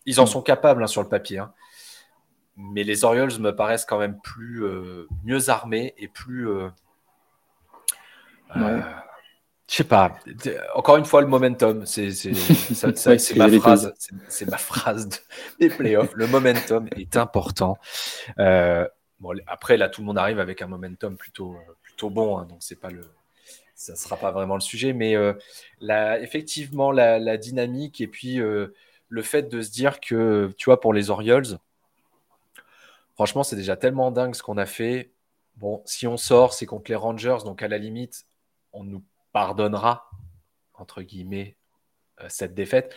ils 0.06 0.20
en 0.20 0.26
sont 0.26 0.42
capables 0.42 0.84
hein, 0.84 0.88
sur 0.88 1.02
le 1.02 1.10
papier. 1.10 1.40
Hein. 1.40 1.54
Mais 2.58 2.84
les 2.84 3.04
Orioles 3.04 3.38
me 3.40 3.52
paraissent 3.56 3.86
quand 3.86 4.00
même 4.00 4.20
plus 4.22 4.64
euh, 4.64 5.08
mieux 5.24 5.50
armés 5.50 5.94
et 5.98 6.08
plus. 6.08 6.50
Euh, 6.50 6.70
je 8.56 9.76
sais 9.76 9.84
pas. 9.84 10.16
Encore 10.76 10.98
une 10.98 11.06
fois, 11.06 11.22
le 11.22 11.28
momentum, 11.28 11.86
c'est 11.86 12.08
ma 13.36 13.50
phrase. 13.50 13.94
C'est 14.30 14.50
ma 14.50 14.58
phrase 14.58 15.10
des 15.60 15.70
playoffs. 15.70 16.14
Le 16.16 16.28
momentum 16.28 16.88
est 16.96 17.18
important 17.18 17.78
après, 19.48 19.78
là, 19.78 19.90
tout 19.90 20.02
le 20.02 20.08
monde 20.08 20.18
arrive 20.18 20.40
avec 20.40 20.62
un 20.62 20.68
momentum 20.68 21.18
plutôt, 21.18 21.54
euh, 21.54 21.74
plutôt 21.82 22.10
bon, 22.10 22.38
hein, 22.38 22.46
donc 22.46 22.58
c'est 22.60 22.80
pas 22.80 22.90
le, 22.90 23.02
ça 23.76 23.94
ne 23.94 23.98
sera 23.98 24.18
pas 24.18 24.32
vraiment 24.32 24.56
le 24.56 24.62
sujet, 24.62 24.94
mais 24.94 25.16
euh, 25.16 25.34
effectivement, 26.22 26.92
la, 26.92 27.38
dynamique 27.38 28.02
et 28.02 28.08
puis 28.08 28.40
euh, 28.40 28.74
le 29.10 29.22
fait 29.22 29.44
de 29.44 29.62
se 29.62 29.72
dire 29.72 30.00
que, 30.00 30.54
tu 30.58 30.66
vois, 30.66 30.80
pour 30.80 30.94
les 30.94 31.10
Orioles, 31.10 31.60
franchement, 33.14 33.44
c'est 33.44 33.56
déjà 33.56 33.76
tellement 33.78 34.12
dingue 34.12 34.36
ce 34.36 34.44
qu'on 34.44 34.58
a 34.58 34.66
fait. 34.66 35.12
Bon, 35.58 35.82
si 35.86 36.08
on 36.08 36.18
sort, 36.18 36.54
c'est 36.54 36.66
contre 36.66 36.92
les 36.92 36.96
Rangers, 36.96 37.38
donc 37.46 37.64
à 37.64 37.68
la 37.68 37.78
limite, 37.78 38.26
on 38.74 38.84
nous 38.84 39.04
pardonnera, 39.32 40.10
entre 40.74 41.02
guillemets, 41.02 41.56
cette 42.28 42.54
défaite. 42.54 42.96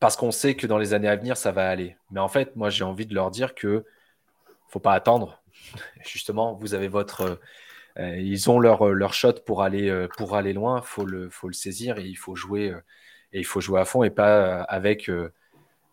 parce 0.00 0.16
qu'on 0.16 0.30
sait 0.30 0.54
que 0.54 0.66
dans 0.66 0.78
les 0.78 0.94
années 0.94 1.08
à 1.08 1.16
venir, 1.16 1.36
ça 1.36 1.52
va 1.52 1.68
aller. 1.68 1.96
Mais 2.10 2.20
en 2.20 2.28
fait, 2.28 2.54
moi, 2.56 2.70
j'ai 2.70 2.84
envie 2.84 3.06
de 3.06 3.14
leur 3.14 3.30
dire 3.30 3.54
que 3.54 3.84
faut 4.68 4.80
pas 4.80 4.94
attendre. 4.94 5.42
Justement, 6.04 6.54
vous 6.54 6.74
avez 6.74 6.88
votre. 6.88 7.40
Euh, 7.98 8.16
ils 8.16 8.48
ont 8.48 8.60
leur, 8.60 8.86
leur 8.86 9.12
shot 9.14 9.34
pour 9.44 9.62
aller, 9.62 9.88
euh, 9.88 10.08
loin. 10.52 10.80
Il 10.80 10.86
faut 10.86 11.04
le, 11.04 11.28
faut 11.30 11.48
le 11.48 11.54
saisir 11.54 11.98
et 11.98 12.04
il 12.04 12.16
faut 12.16 12.36
jouer, 12.36 12.70
euh, 12.70 12.80
et 13.32 13.38
il 13.38 13.44
faut 13.44 13.60
jouer 13.60 13.80
à 13.80 13.84
fond 13.84 14.02
et 14.02 14.10
pas 14.10 14.62
avec, 14.62 15.10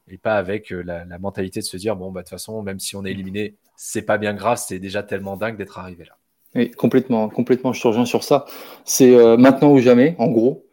et 0.07 0.17
pas 0.17 0.37
avec 0.37 0.69
la, 0.69 1.05
mentalité 1.19 1.59
de 1.59 1.65
se 1.65 1.77
dire 1.77 1.95
bon, 1.95 2.11
bah, 2.11 2.21
de 2.21 2.25
toute 2.25 2.31
façon, 2.31 2.61
même 2.61 2.79
si 2.79 2.95
on 2.95 3.05
est 3.05 3.11
éliminé, 3.11 3.55
c'est 3.75 4.03
pas 4.03 4.17
bien 4.17 4.33
grave, 4.33 4.61
c'est 4.65 4.79
déjà 4.79 5.03
tellement 5.03 5.37
dingue 5.37 5.57
d'être 5.57 5.79
arrivé 5.79 6.05
là. 6.05 6.17
Oui, 6.55 6.71
complètement, 6.71 7.27
complètement, 7.27 7.73
je 7.73 7.81
te 7.81 7.87
rejoins 7.87 8.05
sur 8.05 8.23
ça. 8.23 8.45
C'est 8.85 9.11
maintenant 9.37 9.73
ou 9.73 9.79
jamais, 9.79 10.15
en 10.19 10.27
gros. 10.27 10.65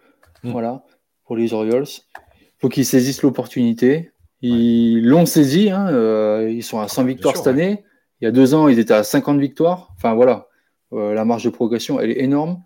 Hmm. 0.44 0.52
Voilà, 0.52 0.84
pour 1.24 1.36
les 1.36 1.52
Orioles. 1.52 1.86
Il 2.16 2.60
faut 2.60 2.68
qu'ils 2.68 2.86
saisissent 2.86 3.22
l'opportunité. 3.22 4.12
Ils 4.42 5.04
l'ont 5.04 5.26
saisi, 5.26 5.70
hein, 5.70 6.46
ils 6.48 6.62
sont 6.62 6.78
à 6.78 6.86
100 6.86 7.04
victoires 7.04 7.36
cette 7.36 7.48
année. 7.48 7.84
Il 8.22 8.24
y 8.24 8.28
a 8.28 8.30
deux 8.30 8.54
ans, 8.54 8.68
ils 8.68 8.78
étaient 8.78 8.94
à 8.94 9.02
50 9.02 9.40
victoires. 9.40 9.88
Enfin 9.96 10.14
voilà, 10.14 10.46
euh, 10.92 11.12
la 11.12 11.24
marge 11.24 11.42
de 11.42 11.50
progression, 11.50 11.98
elle 11.98 12.12
est 12.12 12.20
énorme. 12.20 12.62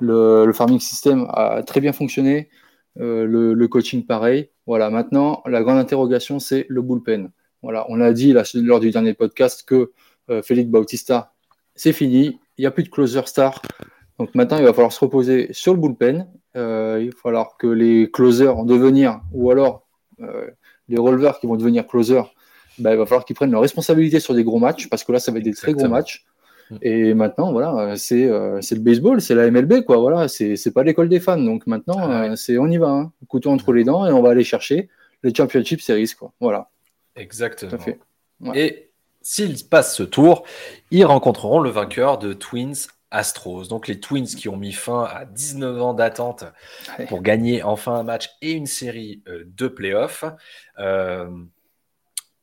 Le, 0.00 0.50
farming 0.52 0.80
system 0.80 1.26
a 1.30 1.62
très 1.62 1.80
bien 1.80 1.92
fonctionné. 1.92 2.50
Euh, 3.00 3.26
le, 3.26 3.68
coaching, 3.68 4.04
pareil. 4.04 4.50
Voilà, 4.66 4.90
maintenant, 4.90 5.42
la 5.46 5.62
grande 5.62 5.78
interrogation, 5.78 6.38
c'est 6.38 6.66
le 6.68 6.82
bullpen. 6.82 7.30
Voilà, 7.62 7.86
on 7.88 8.00
a 8.00 8.12
dit 8.12 8.34
lors 8.54 8.80
du 8.80 8.90
dernier 8.90 9.14
podcast 9.14 9.64
que 9.66 9.92
euh, 10.30 10.42
Félix 10.42 10.68
Bautista, 10.68 11.32
c'est 11.74 11.92
fini. 11.92 12.40
Il 12.56 12.62
n'y 12.62 12.66
a 12.66 12.70
plus 12.70 12.84
de 12.84 12.88
closer 12.88 13.22
star. 13.26 13.62
Donc 14.18 14.34
maintenant, 14.34 14.58
il 14.58 14.64
va 14.64 14.72
falloir 14.72 14.92
se 14.92 15.00
reposer 15.00 15.48
sur 15.52 15.74
le 15.74 15.80
bullpen. 15.80 16.26
il 16.54 16.60
va 16.60 17.20
falloir 17.22 17.56
que 17.56 17.68
les 17.68 18.10
closers 18.10 18.56
en 18.56 18.64
devenir, 18.64 19.20
ou 19.32 19.50
alors 19.50 19.86
les 20.88 20.98
releveurs 20.98 21.38
qui 21.38 21.46
vont 21.46 21.56
devenir 21.56 21.86
closers, 21.86 22.34
bah, 22.78 22.92
il 22.92 22.98
va 22.98 23.06
falloir 23.06 23.24
qu'ils 23.24 23.36
prennent 23.36 23.50
leurs 23.50 23.60
responsabilités 23.60 24.20
sur 24.20 24.34
des 24.34 24.44
gros 24.44 24.58
matchs, 24.58 24.88
parce 24.88 25.04
que 25.04 25.12
là, 25.12 25.20
ça 25.20 25.30
va 25.30 25.38
être 25.38 25.44
des 25.44 25.54
très 25.54 25.72
gros 25.72 25.88
matchs. 25.88 26.24
Mm. 26.70 26.76
Et 26.82 27.14
maintenant, 27.14 27.52
voilà, 27.52 27.96
c'est 27.96 28.26
le 28.26 28.80
baseball, 28.80 29.20
c'est 29.20 29.34
la 29.34 29.50
MLB, 29.50 29.82
quoi. 29.84 29.98
Voilà, 29.98 30.28
c'est 30.28 30.72
pas 30.72 30.82
l'école 30.82 31.08
des 31.08 31.20
fans. 31.20 31.38
Donc 31.38 31.66
maintenant, 31.66 31.98
ah 31.98 32.36
c'est 32.36 32.58
on 32.58 32.66
y 32.66 32.76
va, 32.76 32.88
hein. 32.88 33.12
couteau 33.28 33.50
entre 33.50 33.72
les 33.72 33.84
dents 33.84 34.06
et 34.06 34.12
on 34.12 34.22
va 34.22 34.30
aller 34.30 34.44
chercher 34.44 34.88
les 35.22 35.34
Championship 35.34 35.80
Series, 35.80 36.12
quoi. 36.18 36.32
Voilà. 36.40 36.68
Exactement. 37.16 37.78
fait. 37.78 37.98
Et 38.54 38.90
s'ils 39.20 39.68
passent 39.68 39.96
ce 39.96 40.04
tour, 40.04 40.44
ils 40.90 41.04
rencontreront 41.04 41.60
le 41.60 41.70
vainqueur 41.70 42.18
de 42.18 42.32
Twins 42.32 42.86
Astros. 43.10 43.68
Donc 43.68 43.88
les 43.88 44.00
Twins 44.00 44.26
qui 44.26 44.48
ont 44.48 44.56
mis 44.56 44.72
fin 44.72 45.04
à 45.04 45.24
19 45.24 45.82
ans 45.82 45.94
d'attente 45.94 46.44
pour 47.08 47.22
gagner 47.22 47.62
enfin 47.62 47.94
un 47.94 48.02
match 48.02 48.30
et 48.42 48.52
une 48.52 48.66
série 48.66 49.22
euh, 49.28 49.44
de 49.46 49.66
playoffs. 49.66 50.24
Euh, 50.78 51.28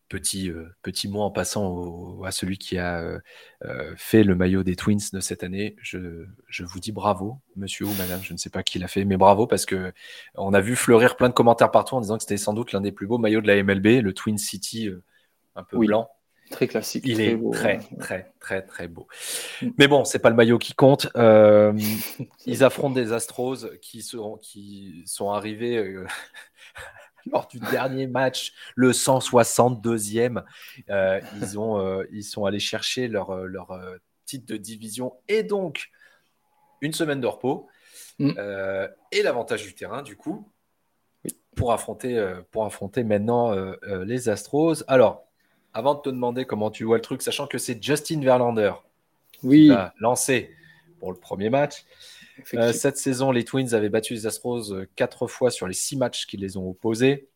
petit, 0.09 0.50
euh, 0.50 0.67
petit 0.81 1.07
mot 1.07 1.21
en 1.21 1.31
passant 1.31 2.21
à 2.24 2.31
celui 2.31 2.57
qui 2.57 2.77
a 2.77 3.19
fait 3.95 4.24
le 4.24 4.35
maillot 4.35 4.63
des 4.63 4.75
Twins 4.75 5.00
de 5.12 5.19
cette 5.19 5.43
année. 5.43 5.75
Je, 5.81 6.25
je, 6.47 6.63
vous 6.63 6.79
dis 6.79 6.91
bravo, 6.91 7.39
monsieur 7.55 7.85
ou 7.85 7.93
madame, 7.97 8.21
je 8.21 8.33
ne 8.33 8.38
sais 8.38 8.50
pas 8.50 8.63
qui 8.63 8.79
l'a 8.79 8.88
fait, 8.88 9.05
mais 9.05 9.17
bravo 9.17 9.47
parce 9.47 9.65
que 9.65 9.91
on 10.35 10.53
a 10.53 10.62
vu 10.62 10.75
fleurir 10.75 11.15
plein 11.15 11.29
de 11.29 11.33
commentaires 11.33 11.71
partout 11.71 11.95
en 11.95 12.01
disant 12.01 12.17
que 12.17 12.24
c'était 12.24 12.38
sans 12.38 12.53
doute 12.53 12.71
l'un 12.71 12.81
des 12.81 12.91
plus 12.91 13.07
beaux 13.07 13.17
maillots 13.17 13.41
de 13.41 13.47
la 13.47 13.62
MLB, 13.62 14.01
le 14.03 14.13
Twin 14.13 14.38
City 14.38 14.89
un 15.55 15.63
peu 15.63 15.77
blanc. 15.77 16.09
Très 16.51 16.67
classique. 16.67 17.03
Il 17.07 17.21
est 17.21 17.39
très, 17.53 17.79
très, 18.00 18.31
très, 18.39 18.62
très 18.62 18.88
beau. 18.88 19.07
Mm. 19.62 19.69
Mais 19.79 19.88
bon, 19.88 20.05
c'est 20.05 20.19
pas 20.19 20.29
le 20.29 20.35
maillot 20.35 20.59
qui 20.59 20.74
compte. 20.74 21.07
Euh, 21.15 21.74
ils 22.45 22.63
affrontent 22.63 22.93
des 22.93 23.13
Astros 23.13 23.65
qui 23.81 24.03
sont, 24.03 24.38
qui 24.38 25.03
sont 25.07 25.31
arrivés 25.31 25.77
euh, 25.77 26.05
lors 27.32 27.48
du 27.48 27.60
dernier 27.60 28.08
match, 28.08 28.53
le 28.75 28.91
162e. 28.91 30.44
Euh, 30.89 31.22
ils, 31.41 31.60
ont, 31.60 32.03
ils 32.12 32.24
sont 32.24 32.46
allés 32.46 32.60
chercher 32.60 33.08
leur, 33.08 33.36
leur 33.46 33.79
titre 34.25 34.46
de 34.46 34.58
division 34.58 35.13
et 35.27 35.44
donc 35.44 35.91
une 36.82 36.94
semaine 36.94 37.22
de 37.22 37.27
repos 37.27 37.67
mm. 38.20 38.32
et 39.12 39.24
l'avantage 39.24 39.63
du 39.63 39.74
terrain, 39.74 40.01
du 40.01 40.15
coup, 40.15 40.48
pour 41.55 41.72
affronter, 41.72 42.34
pour 42.51 42.65
affronter 42.65 43.03
maintenant 43.03 43.55
les 44.03 44.29
Astros. 44.29 44.84
Alors, 44.88 45.25
avant 45.75 45.94
de 45.94 46.00
te 46.00 46.10
demander 46.10 46.46
comment 46.46 46.72
tu 46.72 46.86
vois 46.86 46.96
le 46.96 47.01
truc, 47.01 47.22
sachant 47.22 47.48
que 47.48 47.58
c'est 47.58 47.84
Justin 47.84 48.22
Verlander 48.22 48.72
oui. 49.44 49.67
qui 49.67 49.72
a 49.72 49.94
lancé 50.00 50.50
pour 51.00 51.12
le 51.12 51.20
premier 51.20 51.50
match. 51.50 51.86
Euh, 52.54 52.74
cette 52.74 52.98
saison, 52.98 53.32
les 53.32 53.44
Twins 53.44 53.74
avaient 53.74 53.89
battu 53.89 54.13
les 54.13 54.27
Astros 54.27 54.72
euh, 54.72 54.89
quatre 54.96 55.27
fois 55.27 55.51
sur 55.51 55.68
les 55.68 55.74
six 55.74 55.98
matchs 55.98 56.25
qui 56.25 56.38
les 56.38 56.58
ont 56.58 56.70
opposés. 56.70 57.30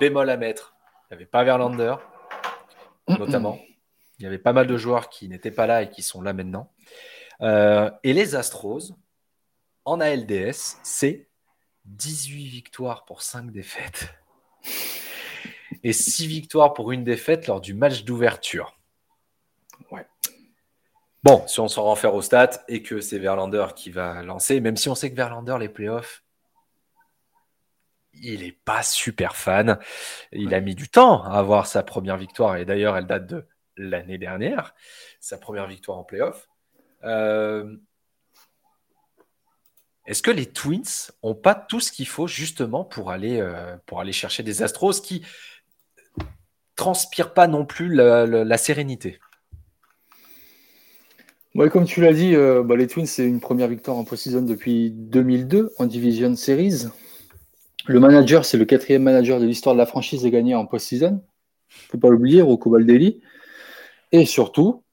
Bémol 0.00 0.30
à 0.30 0.36
mettre, 0.36 0.76
il 1.02 1.14
n'y 1.14 1.16
avait 1.16 1.26
pas 1.26 1.44
Verlander, 1.44 1.96
notamment. 3.08 3.58
Il 4.18 4.24
y 4.24 4.26
avait 4.26 4.38
pas 4.38 4.52
mal 4.52 4.66
de 4.66 4.76
joueurs 4.76 5.08
qui 5.08 5.28
n'étaient 5.28 5.50
pas 5.50 5.66
là 5.66 5.82
et 5.82 5.90
qui 5.90 6.02
sont 6.02 6.22
là 6.22 6.32
maintenant. 6.32 6.72
Euh, 7.40 7.90
et 8.02 8.12
les 8.12 8.34
Astros, 8.34 8.94
en 9.84 10.00
ALDS, 10.00 10.78
c'est 10.82 11.28
18 11.86 12.46
victoires 12.48 13.04
pour 13.04 13.22
5 13.22 13.50
défaites 13.50 14.08
et 15.82 15.92
6 15.92 16.26
victoires 16.26 16.74
pour 16.74 16.92
une 16.92 17.04
défaite 17.04 17.46
lors 17.46 17.60
du 17.60 17.74
match 17.74 18.04
d'ouverture. 18.04 18.77
Bon, 21.24 21.46
si 21.46 21.60
on 21.60 21.68
s'en 21.68 21.82
renferme 21.82 22.16
au 22.16 22.22
stats 22.22 22.62
et 22.68 22.82
que 22.82 23.00
c'est 23.00 23.18
Verlander 23.18 23.66
qui 23.74 23.90
va 23.90 24.22
lancer, 24.22 24.60
même 24.60 24.76
si 24.76 24.88
on 24.88 24.94
sait 24.94 25.10
que 25.10 25.16
Verlander, 25.16 25.56
les 25.58 25.68
playoffs, 25.68 26.22
il 28.14 28.40
n'est 28.40 28.52
pas 28.52 28.82
super 28.82 29.36
fan. 29.36 29.78
Il 30.32 30.54
a 30.54 30.60
mis 30.60 30.74
du 30.74 30.88
temps 30.88 31.24
à 31.24 31.38
avoir 31.38 31.66
sa 31.66 31.82
première 31.82 32.16
victoire 32.16 32.56
et 32.56 32.64
d'ailleurs, 32.64 32.96
elle 32.96 33.06
date 33.06 33.26
de 33.26 33.46
l'année 33.76 34.18
dernière, 34.18 34.74
sa 35.20 35.38
première 35.38 35.66
victoire 35.66 35.98
en 35.98 36.04
playoff. 36.04 36.48
Euh, 37.04 37.76
est-ce 40.06 40.22
que 40.22 40.30
les 40.30 40.46
Twins 40.46 41.10
n'ont 41.22 41.34
pas 41.34 41.54
tout 41.54 41.80
ce 41.80 41.92
qu'il 41.92 42.08
faut 42.08 42.26
justement 42.26 42.84
pour 42.84 43.10
aller, 43.10 43.40
euh, 43.40 43.76
pour 43.86 44.00
aller 44.00 44.12
chercher 44.12 44.42
des 44.42 44.62
Astros 44.62 45.00
qui, 45.02 45.24
transpire 46.76 47.34
pas 47.34 47.46
non 47.46 47.66
plus 47.66 47.92
la, 47.92 48.56
sérénité? 48.56 49.20
Ouais, 51.58 51.70
comme 51.70 51.86
tu 51.86 52.00
l'as 52.00 52.12
dit, 52.12 52.36
euh, 52.36 52.62
bah, 52.62 52.76
les 52.76 52.86
Twins, 52.86 53.06
c'est 53.06 53.26
une 53.26 53.40
première 53.40 53.66
victoire 53.66 53.96
en 53.96 54.04
post-season 54.04 54.42
depuis 54.42 54.92
2002 54.92 55.72
en 55.76 55.86
Division 55.86 56.36
Series. 56.36 56.84
Le 57.86 57.98
manager, 57.98 58.44
c'est 58.44 58.58
le 58.58 58.64
quatrième 58.64 59.02
manager 59.02 59.40
de 59.40 59.44
l'histoire 59.44 59.74
de 59.74 59.78
la 59.80 59.86
franchise 59.86 60.24
à 60.24 60.30
gagner 60.30 60.54
en 60.54 60.66
post-season. 60.66 61.20
Il 61.70 61.84
ne 61.86 61.88
faut 61.90 61.98
pas 61.98 62.10
l'oublier, 62.10 62.42
Rocco 62.42 62.70
Baldelli. 62.70 63.22
Et 64.12 64.24
surtout, 64.24 64.84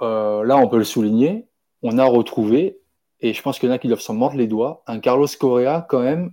euh, 0.00 0.42
là, 0.42 0.56
on 0.56 0.68
peut 0.68 0.78
le 0.78 0.84
souligner, 0.84 1.48
on 1.82 1.98
a 1.98 2.06
retrouvé, 2.06 2.78
et 3.20 3.34
je 3.34 3.42
pense 3.42 3.58
qu'il 3.58 3.68
y 3.68 3.72
en 3.72 3.74
a 3.74 3.78
qui 3.78 3.88
doivent 3.88 4.00
s'en 4.00 4.14
mordre 4.14 4.38
les 4.38 4.46
doigts, 4.46 4.84
un 4.86 5.00
Carlos 5.00 5.28
Correa 5.38 5.86
quand 5.86 6.00
même 6.00 6.32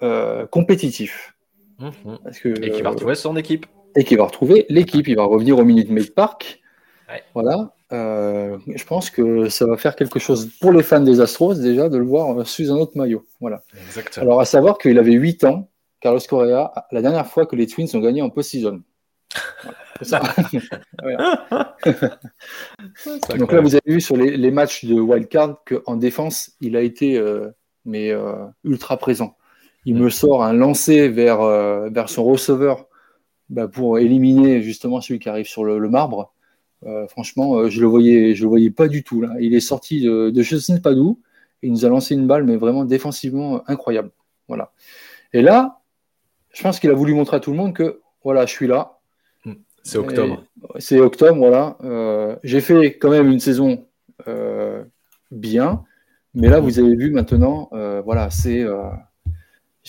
euh, 0.00 0.46
compétitif. 0.46 1.34
Mhm. 1.80 2.18
et 2.62 2.70
qui 2.70 2.80
va 2.80 2.90
retrouver 2.90 3.14
son 3.14 3.36
équipe 3.36 3.66
et 3.94 4.04
qui 4.04 4.16
va 4.16 4.24
retrouver 4.24 4.64
l'équipe. 4.70 5.06
Il 5.06 5.16
va 5.16 5.24
revenir 5.24 5.58
au 5.58 5.64
Minute 5.64 5.90
Maid 5.90 6.14
Park. 6.14 6.60
Voilà. 7.34 7.74
Euh, 7.92 8.58
je 8.74 8.84
pense 8.84 9.08
que 9.10 9.48
ça 9.48 9.64
va 9.66 9.78
faire 9.78 9.96
quelque 9.96 10.18
chose 10.18 10.50
pour 10.60 10.72
les 10.72 10.82
fans 10.82 11.00
des 11.00 11.20
Astros 11.20 11.54
déjà 11.54 11.88
de 11.88 11.96
le 11.96 12.04
voir 12.04 12.46
sous 12.46 12.70
un 12.70 12.76
autre 12.76 12.96
maillot. 12.96 13.24
Voilà. 13.40 13.62
Alors 14.16 14.40
à 14.40 14.44
savoir 14.44 14.78
qu'il 14.78 14.98
avait 14.98 15.12
8 15.12 15.44
ans, 15.44 15.70
Carlos 16.00 16.20
Correa, 16.28 16.72
la 16.92 17.02
dernière 17.02 17.26
fois 17.26 17.46
que 17.46 17.56
les 17.56 17.66
Twins 17.66 17.88
ont 17.94 18.00
gagné 18.00 18.20
en 18.22 18.30
post-season. 18.30 18.82
Donc 23.36 23.52
là, 23.52 23.60
vous 23.60 23.74
avez 23.74 23.82
vu 23.86 24.00
sur 24.00 24.16
les, 24.16 24.50
matchs 24.50 24.84
de 24.84 24.94
wildcard 24.94 25.64
qu'en 25.64 25.96
défense, 25.96 26.52
il 26.60 26.76
a 26.76 26.82
été 26.82 27.18
euh, 27.18 27.48
mais 27.84 28.12
euh, 28.12 28.46
ultra 28.64 28.96
présent. 28.96 29.36
Il 29.86 29.96
me 29.96 30.08
sort 30.10 30.44
un 30.44 30.52
lancé 30.52 31.08
vers, 31.08 31.40
vers 31.90 32.08
son 32.10 32.24
receveur 32.24 32.86
bah, 33.48 33.66
pour 33.66 33.98
éliminer 33.98 34.60
justement 34.60 35.00
celui 35.00 35.18
qui 35.18 35.28
arrive 35.28 35.46
sur 35.46 35.64
le, 35.64 35.88
marbre. 35.88 36.32
Euh, 36.86 37.06
franchement, 37.08 37.56
euh, 37.56 37.68
je 37.68 37.80
le 37.80 37.86
voyais, 37.86 38.34
je 38.34 38.42
le 38.42 38.48
voyais 38.48 38.70
pas 38.70 38.88
du 38.88 39.02
tout 39.02 39.20
là. 39.20 39.34
Il 39.40 39.54
est 39.54 39.60
sorti 39.60 40.02
de, 40.02 40.32
je 40.34 40.54
ne 40.54 40.60
sais 40.60 40.80
pas 40.80 40.94
d'où. 40.94 41.20
Il 41.62 41.72
nous 41.72 41.84
a 41.84 41.88
lancé 41.88 42.14
une 42.14 42.26
balle, 42.26 42.44
mais 42.44 42.56
vraiment 42.56 42.84
défensivement 42.84 43.68
incroyable. 43.68 44.10
Voilà. 44.46 44.72
Et 45.32 45.42
là, 45.42 45.80
je 46.50 46.62
pense 46.62 46.78
qu'il 46.78 46.90
a 46.90 46.94
voulu 46.94 47.14
montrer 47.14 47.36
à 47.36 47.40
tout 47.40 47.50
le 47.50 47.56
monde 47.56 47.74
que 47.74 48.00
voilà, 48.22 48.46
je 48.46 48.52
suis 48.52 48.68
là. 48.68 48.98
Hmm. 49.44 49.54
C'est 49.82 49.98
octobre. 49.98 50.44
C'est 50.78 51.00
octobre, 51.00 51.38
voilà. 51.38 51.76
Euh, 51.82 52.36
j'ai 52.44 52.60
fait 52.60 52.96
quand 52.98 53.10
même 53.10 53.30
une 53.30 53.40
saison 53.40 53.84
bien, 55.30 55.84
mais 56.34 56.48
là, 56.48 56.60
vous 56.60 56.78
avez 56.78 56.94
vu 56.94 57.10
maintenant, 57.10 57.70
voilà, 58.04 58.30
c'est 58.30 58.64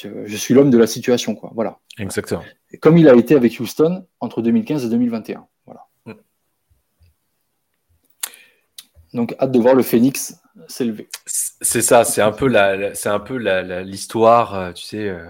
je, 0.07 0.35
suis 0.35 0.53
l'homme 0.53 0.69
de 0.69 0.77
la 0.77 0.87
situation, 0.87 1.35
quoi. 1.35 1.51
Voilà. 1.53 1.79
Exactement. 1.97 2.43
comme 2.81 2.97
il 2.97 3.09
a 3.09 3.15
été 3.15 3.35
avec 3.35 3.59
Houston 3.59 4.05
entre 4.19 4.41
2015 4.41 4.85
et 4.85 4.89
2021. 4.89 5.45
Voilà. 5.65 5.85
Mm. 6.05 6.13
Donc, 9.13 9.35
hâte 9.39 9.51
de 9.51 9.59
voir 9.59 9.75
le 9.75 9.83
Phoenix 9.83 10.35
s'élever. 10.67 11.09
C'est 11.25 11.81
ça, 11.81 12.03
c'est 12.03 12.21
un 12.21 12.31
peu 12.31 12.47
la, 12.47 12.93
c'est 12.95 13.09
un 13.09 13.19
peu 13.19 13.37
l'histoire, 13.81 14.55
euh, 14.55 14.71
tu 14.73 14.83
sais, 14.83 15.09
euh, 15.09 15.25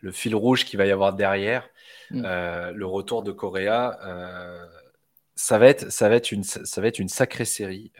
le 0.00 0.12
fil 0.12 0.34
rouge 0.34 0.64
qu'il 0.64 0.78
va 0.78 0.86
y 0.86 0.90
avoir 0.90 1.14
derrière, 1.14 1.68
mm. 2.10 2.22
euh, 2.24 2.72
le 2.72 2.86
retour 2.86 3.22
de 3.22 3.32
Correa. 3.32 3.98
ça 5.34 5.58
va 5.58 5.66
être, 5.66 5.90
ça 5.90 6.08
va 6.08 6.16
être 6.16 6.32
une, 6.32 6.44
ça 6.44 6.80
va 6.80 6.86
être 6.86 6.98
une 6.98 7.08
sacrée 7.08 7.44
série. 7.44 7.92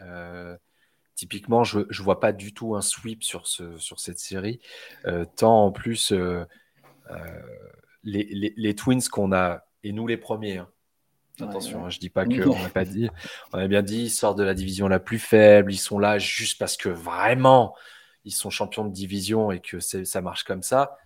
Typiquement, 1.21 1.63
je 1.63 1.79
ne 1.79 2.03
vois 2.03 2.19
pas 2.19 2.31
du 2.31 2.51
tout 2.51 2.75
un 2.75 2.81
sweep 2.81 3.23
sur, 3.23 3.45
ce, 3.45 3.77
sur 3.77 3.99
cette 3.99 4.17
série, 4.17 4.59
euh, 5.05 5.23
tant 5.35 5.65
en 5.65 5.71
plus 5.71 6.13
euh, 6.13 6.45
euh, 7.11 7.15
les, 8.03 8.53
les, 8.57 8.75
Twins 8.75 9.03
qu'on 9.03 9.31
a, 9.31 9.63
et 9.83 9.91
nous 9.91 10.07
les 10.07 10.17
premiers, 10.17 10.57
hein. 10.57 10.69
Attention, 11.43 11.85
hein, 11.85 11.89
je 11.89 11.97
ne 11.97 12.01
dis 12.01 12.09
pas 12.09 12.25
qu'on 12.25 12.59
n'a 12.61 12.69
pas 12.69 12.85
dit, 12.85 13.09
on 13.53 13.59
a 13.59 13.67
bien 13.67 13.81
dit, 13.81 14.03
ils 14.03 14.09
sortent 14.09 14.37
de 14.37 14.43
la 14.43 14.53
division 14.53 14.87
la 14.87 14.99
plus 14.99 15.19
faible, 15.19 15.73
ils 15.73 15.77
sont 15.77 15.99
là 15.99 16.19
juste 16.19 16.59
parce 16.59 16.77
que 16.77 16.89
vraiment, 16.89 17.75
ils 18.25 18.31
sont 18.31 18.49
champions 18.49 18.85
de 18.85 18.93
division 18.93 19.51
et 19.51 19.59
que 19.59 19.79
ça 19.79 20.21
marche 20.21 20.43
comme 20.43 20.63
ça. 20.63 20.97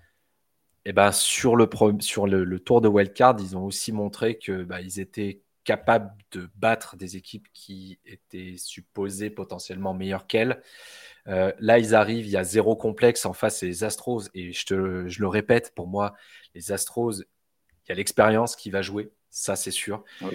Et 0.85 0.93
ben 0.93 1.11
sur 1.11 1.55
le, 1.55 1.67
sur 1.99 2.27
le, 2.27 2.43
le 2.43 2.59
tour 2.59 2.81
de 2.81 2.87
wildcard, 2.87 3.37
ils 3.39 3.57
ont 3.57 3.65
aussi 3.65 3.91
montré 3.91 4.37
que 4.37 4.63
bah, 4.63 4.81
ils 4.81 4.99
étaient 4.99 5.41
capable 5.65 6.13
de 6.31 6.47
battre 6.55 6.95
des 6.95 7.17
équipes 7.17 7.47
qui 7.53 7.99
étaient 8.05 8.55
supposées 8.57 9.29
potentiellement 9.29 9.93
meilleures 9.93 10.27
qu'elles. 10.27 10.61
Euh, 11.27 11.51
là, 11.59 11.79
ils 11.79 11.95
arrivent, 11.95 12.27
il 12.27 12.31
y 12.31 12.37
a 12.37 12.43
zéro 12.43 12.75
complexe 12.75 13.25
en 13.25 13.33
face, 13.33 13.59
c'est 13.59 13.65
les 13.65 13.83
Astros. 13.83 14.29
Et 14.33 14.53
je, 14.53 14.65
te, 14.65 15.07
je 15.07 15.19
le 15.19 15.27
répète, 15.27 15.73
pour 15.75 15.87
moi, 15.87 16.13
les 16.53 16.71
Astros, 16.71 17.13
il 17.21 17.89
y 17.89 17.91
a 17.91 17.95
l'expérience 17.95 18.55
qui 18.55 18.69
va 18.69 18.81
jouer, 18.81 19.11
ça 19.35 19.57
c'est 19.57 19.69
sûr. 19.69 20.01
Ah 20.21 20.29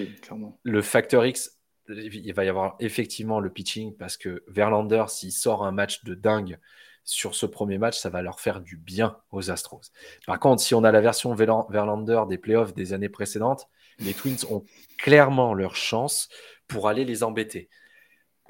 le 0.63 0.83
facteur 0.83 1.25
X, 1.25 1.59
il 1.89 2.35
va 2.35 2.45
y 2.45 2.49
avoir 2.49 2.77
effectivement 2.81 3.41
le 3.41 3.51
pitching 3.51 3.97
parce 3.97 4.19
que 4.19 4.45
Verlander, 4.47 5.07
s'il 5.09 5.33
sort 5.33 5.65
un 5.65 5.73
match 5.73 6.05
de 6.05 6.15
dingue 6.15 6.59
sur 7.03 7.35
ce 7.35 7.47
premier 7.47 7.79
match, 7.79 7.99
ça 7.99 8.11
va 8.11 8.21
leur 8.21 8.41
faire 8.41 8.61
du 8.61 8.77
bien 8.77 9.17
aux 9.31 9.51
Astros. 9.51 9.81
Par 10.27 10.39
contre, 10.39 10.63
si 10.63 10.75
on 10.75 10.85
a 10.85 10.93
la 10.93 11.01
version 11.01 11.35
Verlander 11.35 12.25
des 12.29 12.37
playoffs 12.37 12.75
des 12.75 12.93
années 12.93 13.09
précédentes, 13.09 13.69
les 14.01 14.13
Twins 14.13 14.45
ont 14.51 14.65
clairement 14.99 15.55
leur 15.55 15.77
chance 15.77 16.29
pour 16.69 16.87
aller 16.87 17.07
les 17.07 17.23
embêter. 17.23 17.71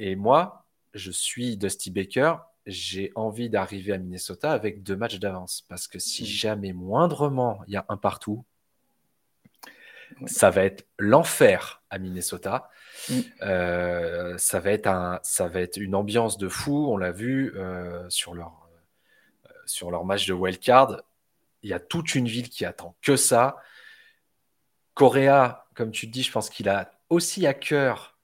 Et 0.00 0.16
moi, 0.16 0.66
je 0.94 1.12
suis 1.12 1.56
Dusty 1.56 1.92
Baker, 1.92 2.34
j'ai 2.66 3.12
envie 3.14 3.50
d'arriver 3.50 3.92
à 3.92 3.98
Minnesota 3.98 4.50
avec 4.50 4.82
deux 4.82 4.96
matchs 4.96 5.20
d'avance. 5.20 5.64
Parce 5.68 5.86
que 5.86 6.00
si 6.00 6.24
mm. 6.24 6.26
jamais 6.26 6.72
moindrement 6.72 7.60
il 7.68 7.74
y 7.74 7.76
a 7.76 7.86
un 7.88 7.96
partout, 7.96 8.44
ça 10.26 10.50
va 10.50 10.64
être 10.64 10.86
l'enfer 10.98 11.82
à 11.90 11.98
Minnesota. 11.98 12.70
Mm. 13.08 13.20
Euh, 13.42 14.38
ça, 14.38 14.60
va 14.60 14.70
être 14.72 14.86
un, 14.86 15.20
ça 15.22 15.48
va 15.48 15.60
être 15.60 15.76
une 15.76 15.94
ambiance 15.94 16.38
de 16.38 16.48
fou. 16.48 16.86
On 16.90 16.96
l'a 16.96 17.12
vu 17.12 17.52
euh, 17.56 18.08
sur, 18.08 18.34
leur, 18.34 18.68
euh, 19.46 19.50
sur 19.66 19.90
leur 19.90 20.04
match 20.04 20.26
de 20.26 20.32
wildcard. 20.32 21.02
Il 21.62 21.70
y 21.70 21.74
a 21.74 21.80
toute 21.80 22.14
une 22.14 22.26
ville 22.26 22.48
qui 22.48 22.64
attend 22.64 22.96
que 23.02 23.16
ça. 23.16 23.56
Correa, 24.94 25.66
comme 25.74 25.90
tu 25.90 26.06
dis, 26.06 26.22
je 26.22 26.32
pense 26.32 26.50
qu'il 26.50 26.68
a 26.68 26.90
aussi 27.08 27.46
à 27.46 27.54
cœur 27.54 28.18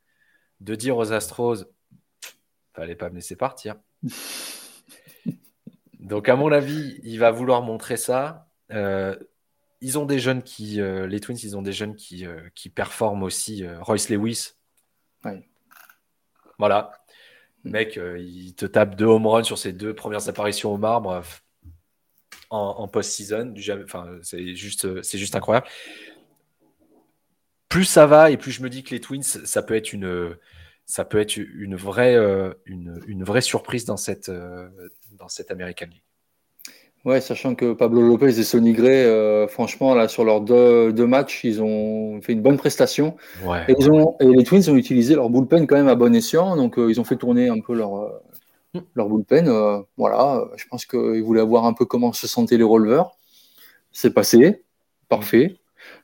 de 0.60 0.74
dire 0.74 0.96
aux 0.96 1.12
Astros 1.12 1.64
fallait 2.76 2.94
pas 2.94 3.08
me 3.08 3.16
laisser 3.16 3.36
partir. 3.36 3.76
Donc, 5.98 6.28
à 6.28 6.36
mon 6.36 6.52
avis, 6.52 7.00
il 7.02 7.18
va 7.18 7.30
vouloir 7.30 7.62
montrer 7.62 7.96
ça. 7.96 8.48
Euh, 8.70 9.16
ils 9.80 9.98
ont 9.98 10.06
des 10.06 10.18
jeunes 10.18 10.42
qui, 10.42 10.80
euh, 10.80 11.06
les 11.06 11.20
Twins, 11.20 11.38
ils 11.42 11.56
ont 11.56 11.62
des 11.62 11.72
jeunes 11.72 11.96
qui, 11.96 12.26
euh, 12.26 12.40
qui 12.54 12.70
performent 12.70 13.22
aussi. 13.22 13.64
Royce 13.80 14.08
Lewis. 14.08 14.52
Voilà. 16.58 16.92
mec, 17.64 17.98
il 18.18 18.54
te 18.54 18.64
tape 18.64 18.94
deux 18.94 19.04
home 19.04 19.26
runs 19.26 19.44
sur 19.44 19.58
ses 19.58 19.72
deux 19.72 19.94
premières 19.94 20.28
apparitions 20.28 20.72
au 20.72 20.78
marbre 20.78 21.22
en, 22.48 22.88
post-season. 22.88 23.54
Enfin, 23.82 24.18
c'est 24.22 24.54
juste, 24.54 25.02
c'est 25.02 25.18
juste 25.18 25.36
incroyable. 25.36 25.66
Plus 27.68 27.84
ça 27.84 28.06
va 28.06 28.30
et 28.30 28.36
plus 28.36 28.52
je 28.52 28.62
me 28.62 28.70
dis 28.70 28.84
que 28.84 28.90
les 28.90 29.00
Twins, 29.00 29.22
ça 29.22 29.62
peut 29.62 29.74
être 29.74 29.92
une, 29.92 30.36
ça 30.86 31.04
peut 31.04 31.18
être 31.18 31.36
une 31.36 31.74
vraie, 31.74 32.14
euh, 32.14 32.54
une, 32.64 33.24
vraie 33.24 33.40
surprise 33.40 33.84
dans 33.84 33.96
cette, 33.96 34.28
euh, 34.28 34.68
dans 35.12 35.28
cette 35.28 35.50
American 35.50 35.86
League. 35.86 36.02
Ouais, 37.06 37.22
sachant 37.22 37.54
que 37.54 37.72
Pablo 37.72 38.02
Lopez 38.02 38.38
et 38.38 38.42
Sonny 38.42 38.72
Gray, 38.74 39.04
euh, 39.04 39.48
franchement, 39.48 39.94
là, 39.94 40.08
sur 40.08 40.24
leurs 40.24 40.42
deux, 40.42 40.92
deux, 40.92 41.06
matchs, 41.06 41.44
ils 41.44 41.62
ont 41.62 42.20
fait 42.20 42.32
une 42.34 42.42
bonne 42.42 42.58
prestation. 42.58 43.16
et, 43.68 43.74
ils 43.78 43.90
ont, 43.90 44.16
et, 44.20 44.26
les 44.26 44.44
Twins 44.44 44.68
ont 44.68 44.76
utilisé 44.76 45.14
leur 45.14 45.30
bullpen 45.30 45.66
quand 45.66 45.76
même 45.76 45.88
à 45.88 45.94
bon 45.94 46.14
escient. 46.14 46.56
Donc, 46.56 46.74
ils 46.76 47.00
ont 47.00 47.04
fait 47.04 47.16
tourner 47.16 47.48
un 47.48 47.60
peu 47.60 47.74
leur, 47.74 48.10
mm. 48.74 48.80
leur 48.94 49.08
bullpen. 49.08 49.48
voilà, 49.96 50.44
je 50.56 50.64
pense 50.68 50.84
qu'ils 50.84 51.22
voulaient 51.22 51.42
voir 51.42 51.64
un 51.64 51.72
peu 51.72 51.86
comment 51.86 52.12
se 52.12 52.26
sentaient 52.26 52.58
les 52.58 52.64
releveurs. 52.64 53.16
C'est 53.92 54.12
passé. 54.12 54.64
Parfait. 55.08 55.56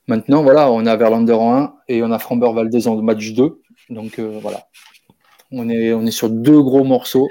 Maintenant, 0.07 0.43
voilà, 0.43 0.71
on 0.71 0.85
a 0.85 0.95
Verlander 0.95 1.33
en 1.33 1.55
1 1.55 1.75
et 1.87 2.03
on 2.03 2.11
a 2.11 2.19
Framber 2.19 2.51
Valdez 2.53 2.87
en 2.87 3.01
match 3.01 3.33
2. 3.33 3.61
Donc 3.89 4.19
euh, 4.19 4.39
voilà, 4.41 4.67
on 5.51 5.69
est, 5.69 5.93
on 5.93 6.05
est 6.05 6.11
sur 6.11 6.29
deux 6.29 6.61
gros 6.61 6.83
morceaux. 6.83 7.29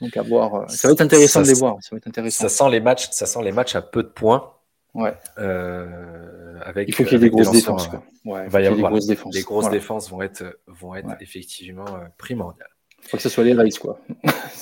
Donc 0.00 0.16
à 0.16 0.22
voir. 0.22 0.54
Euh, 0.54 0.64
ça 0.68 0.88
va 0.88 0.92
être 0.92 1.00
intéressant 1.00 1.42
de 1.42 1.48
les 1.48 1.54
voir. 1.54 1.76
Ça 1.80 1.90
va 1.92 1.98
être 1.98 2.06
intéressant. 2.06 2.48
Ça 2.48 2.64
sent 2.64 2.70
les 2.70 2.80
matchs, 2.80 3.08
ça 3.10 3.26
sent 3.26 3.42
les 3.42 3.52
matchs 3.52 3.76
à 3.76 3.82
peu 3.82 4.02
de 4.02 4.08
points. 4.08 4.52
Ouais. 4.94 5.14
Euh, 5.38 6.58
avec, 6.64 6.88
Il 6.88 6.94
faut 6.94 7.04
qu'il 7.04 7.12
y 7.14 7.16
ait 7.16 7.18
des 7.18 7.30
grosses 7.30 7.50
défenses. 7.50 7.88
Ouais, 8.24 8.48
va 8.48 8.60
y 8.62 8.66
avoir, 8.66 8.76
des 8.76 8.82
grosses 8.82 9.06
défenses. 9.06 9.34
Les 9.34 9.42
grosses 9.42 9.70
défenses 9.70 10.10
vont 10.10 10.22
être, 10.22 10.58
vont 10.66 10.94
être 10.94 11.16
effectivement 11.20 11.86
primordiales. 12.16 12.70
Il 13.02 13.08
faut 13.08 13.16
que 13.18 13.22
ce 13.22 13.28
soit 13.28 13.44
les 13.44 13.52
Rays, 13.52 13.70
quoi. 13.80 14.00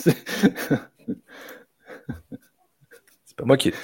C'est 3.25 3.37
pas 3.37 3.44
moi 3.44 3.57
qui 3.57 3.68
ai 3.68 3.75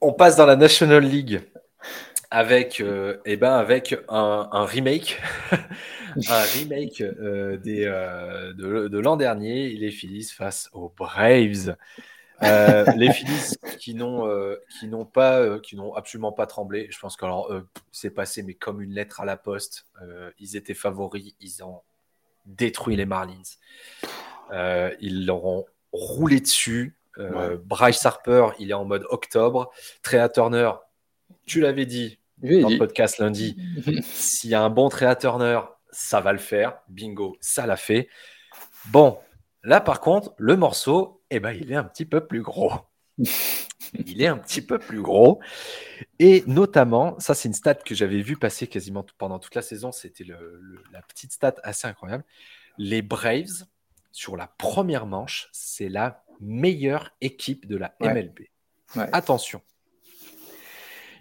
On 0.00 0.12
passe 0.12 0.36
dans 0.36 0.46
la 0.46 0.56
National 0.56 1.04
League 1.04 1.42
avec, 2.32 2.80
euh, 2.80 3.18
eh 3.26 3.36
ben 3.36 3.52
avec 3.52 3.94
un, 4.08 4.64
remake, 4.64 5.20
un 6.30 6.42
remake 6.54 7.02
euh, 7.02 7.58
des, 7.58 7.84
euh, 7.84 8.54
de, 8.54 8.98
l'an 8.98 9.18
dernier, 9.18 9.68
les 9.68 9.90
Phillies 9.90 10.24
face 10.34 10.70
aux 10.72 10.88
Braves. 10.88 11.76
les 12.96 13.12
Phillies 13.12 13.54
qui 13.78 13.94
n'ont 13.94 14.26
qui 14.68 14.88
n'ont 14.88 15.04
pas 15.04 15.60
qui 15.60 15.76
n'ont 15.76 15.94
absolument 15.94 16.32
pas 16.32 16.46
tremblé. 16.46 16.88
Je 16.90 16.98
pense 16.98 17.16
que 17.16 17.26
c'est 17.92 18.10
passé 18.10 18.42
mais 18.42 18.54
comme 18.54 18.80
une 18.82 18.92
lettre 18.92 19.20
à 19.20 19.24
la 19.24 19.36
poste. 19.36 19.86
ils 20.40 20.56
étaient 20.56 20.74
favoris, 20.74 21.34
ils 21.38 21.62
ont 21.62 21.82
détruit 22.46 22.96
les 22.96 23.06
Marlins. 23.06 23.42
ils 25.00 25.24
leur 25.24 25.44
ont 25.44 25.66
roulé 25.92 26.40
dessus. 26.40 26.98
Bryce 27.64 28.04
Harper, 28.04 28.48
il 28.58 28.70
est 28.70 28.74
en 28.74 28.86
mode 28.86 29.04
octobre. 29.10 29.70
Trea 30.02 30.28
Turner, 30.28 30.72
tu 31.46 31.60
l'avais 31.60 31.86
dit, 31.86 32.18
dans 32.42 32.68
le 32.68 32.78
podcast 32.78 33.18
lundi. 33.18 33.56
S'il 34.02 34.50
y 34.50 34.54
a 34.54 34.62
un 34.62 34.70
bon 34.70 34.88
Trea 34.88 35.14
Turner, 35.16 35.60
ça 35.90 36.20
va 36.20 36.32
le 36.32 36.38
faire. 36.38 36.78
Bingo, 36.88 37.36
ça 37.40 37.66
l'a 37.66 37.76
fait. 37.76 38.08
Bon, 38.86 39.18
là 39.62 39.80
par 39.80 40.00
contre, 40.00 40.34
le 40.38 40.56
morceau, 40.56 41.22
eh 41.30 41.40
ben, 41.40 41.52
il 41.52 41.72
est 41.72 41.76
un 41.76 41.84
petit 41.84 42.04
peu 42.04 42.26
plus 42.26 42.42
gros. 42.42 42.72
il 43.94 44.22
est 44.22 44.26
un 44.26 44.38
petit 44.38 44.62
peu 44.62 44.78
plus 44.78 45.02
gros. 45.02 45.40
Et 46.18 46.44
notamment, 46.46 47.18
ça 47.18 47.34
c'est 47.34 47.48
une 47.48 47.54
stat 47.54 47.74
que 47.74 47.94
j'avais 47.94 48.22
vu 48.22 48.36
passer 48.36 48.66
quasiment 48.66 49.04
pendant 49.18 49.38
toute 49.38 49.54
la 49.54 49.62
saison, 49.62 49.92
c'était 49.92 50.24
la 50.24 51.02
petite 51.02 51.32
stat 51.32 51.54
assez 51.62 51.86
incroyable. 51.86 52.24
Les 52.78 53.02
Braves, 53.02 53.66
sur 54.10 54.36
la 54.36 54.46
première 54.46 55.06
manche, 55.06 55.48
c'est 55.52 55.88
la 55.88 56.24
meilleure 56.40 57.10
équipe 57.20 57.66
de 57.66 57.76
la 57.76 57.94
MLB. 58.00 58.40
Attention, 59.12 59.62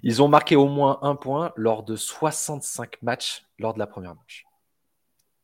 ils 0.03 0.21
ont 0.21 0.27
marqué 0.27 0.55
au 0.55 0.67
moins 0.67 0.99
un 1.01 1.15
point 1.15 1.53
lors 1.55 1.83
de 1.83 1.95
65 1.95 3.01
matchs 3.01 3.45
lors 3.59 3.73
de 3.73 3.79
la 3.79 3.87
première 3.87 4.15
manche. 4.15 4.45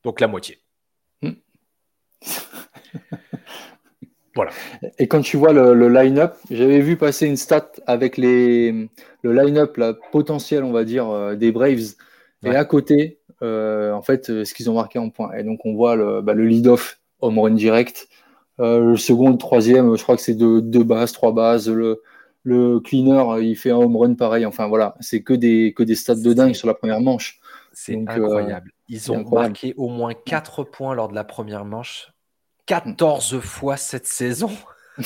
Donc 0.04 0.20
la 0.20 0.28
moitié. 0.28 0.58
Hmm. 1.22 1.32
voilà. 4.34 4.50
Et 4.98 5.08
quand 5.08 5.20
tu 5.20 5.36
vois 5.36 5.52
le, 5.52 5.88
line-up, 5.88 6.34
j'avais 6.50 6.80
vu 6.80 6.96
passer 6.96 7.26
une 7.26 7.36
stat 7.36 7.70
avec 7.86 8.16
les, 8.16 8.88
le 9.22 9.32
line-up 9.32 9.78
potentiel, 10.12 10.64
on 10.64 10.72
va 10.72 10.84
dire, 10.84 11.08
euh, 11.08 11.34
des 11.34 11.52
Braves. 11.52 11.94
Et 12.44 12.54
à 12.54 12.64
côté, 12.64 13.18
euh, 13.42 13.92
en 13.92 14.02
fait, 14.02 14.30
euh, 14.30 14.44
ce 14.44 14.54
qu'ils 14.54 14.70
ont 14.70 14.74
marqué 14.74 14.98
en 14.98 15.10
points. 15.10 15.32
Et 15.34 15.42
donc 15.42 15.64
on 15.64 15.74
voit 15.74 15.96
le, 15.96 16.20
bah, 16.20 16.34
le 16.34 16.46
lead-off 16.46 17.00
home 17.20 17.38
run 17.38 17.50
direct. 17.50 18.08
le 18.58 18.96
second, 18.96 19.30
le 19.30 19.38
troisième, 19.38 19.96
je 19.96 20.02
crois 20.02 20.16
que 20.16 20.22
c'est 20.22 20.34
deux, 20.34 20.62
deux 20.62 20.84
bases, 20.84 21.12
trois 21.12 21.32
bases. 21.32 21.68
Le, 21.68 22.02
le 22.44 22.80
cleaner, 22.80 23.40
il 23.40 23.56
fait 23.56 23.70
un 23.70 23.76
home 23.76 23.96
run 23.96 24.14
pareil. 24.14 24.46
Enfin 24.46 24.66
voilà, 24.66 24.94
c'est 25.00 25.22
que 25.22 25.34
des, 25.34 25.74
que 25.76 25.82
des 25.82 25.94
stats 25.94 26.14
de 26.14 26.32
dingue 26.32 26.54
sur 26.54 26.66
la 26.66 26.74
première 26.74 27.00
manche. 27.00 27.40
C'est 27.72 27.96
euh, 27.96 28.04
incroyable. 28.08 28.72
Ils 28.88 29.12
ont 29.12 29.22
marqué 29.28 29.74
au 29.76 29.88
moins 29.88 30.14
4 30.14 30.64
points 30.64 30.94
lors 30.94 31.08
de 31.08 31.14
la 31.14 31.24
première 31.24 31.64
manche. 31.64 32.12
14 32.66 33.38
fois 33.40 33.76
cette 33.76 34.06
saison. 34.06 34.50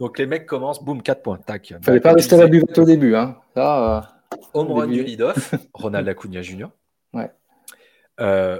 Donc 0.00 0.18
les 0.18 0.26
mecs 0.26 0.46
commencent, 0.46 0.82
boum, 0.82 1.02
4 1.02 1.22
points. 1.22 1.38
Tac. 1.38 1.74
Fallait 1.82 2.00
pas 2.00 2.12
rester 2.12 2.34
à 2.34 2.38
la 2.38 2.46
buvette 2.46 2.76
au 2.76 2.84
début. 2.84 3.14
Hein. 3.14 3.36
Euh, 3.56 4.00
home 4.52 4.72
run 4.72 4.88
du 4.88 5.02
lead-off, 5.02 5.54
Ronald 5.74 6.08
Acuna 6.08 6.42
Jr. 6.42 6.68
Ouais. 7.12 7.30
Euh, 8.20 8.58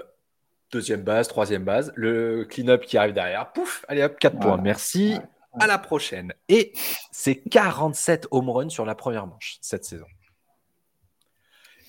deuxième 0.72 1.02
base, 1.02 1.28
troisième 1.28 1.64
base. 1.64 1.92
Le 1.96 2.44
clean-up 2.44 2.84
qui 2.84 2.96
arrive 2.96 3.14
derrière. 3.14 3.52
Pouf, 3.52 3.84
allez 3.88 4.02
hop, 4.02 4.18
4 4.18 4.38
points. 4.38 4.56
Merci 4.58 5.18
à 5.58 5.66
la 5.66 5.78
prochaine. 5.78 6.32
Et 6.48 6.72
c'est 7.12 7.36
47 7.36 8.28
home 8.30 8.50
runs 8.50 8.68
sur 8.68 8.84
la 8.84 8.94
première 8.94 9.26
manche 9.26 9.58
cette 9.60 9.84
saison. 9.84 10.06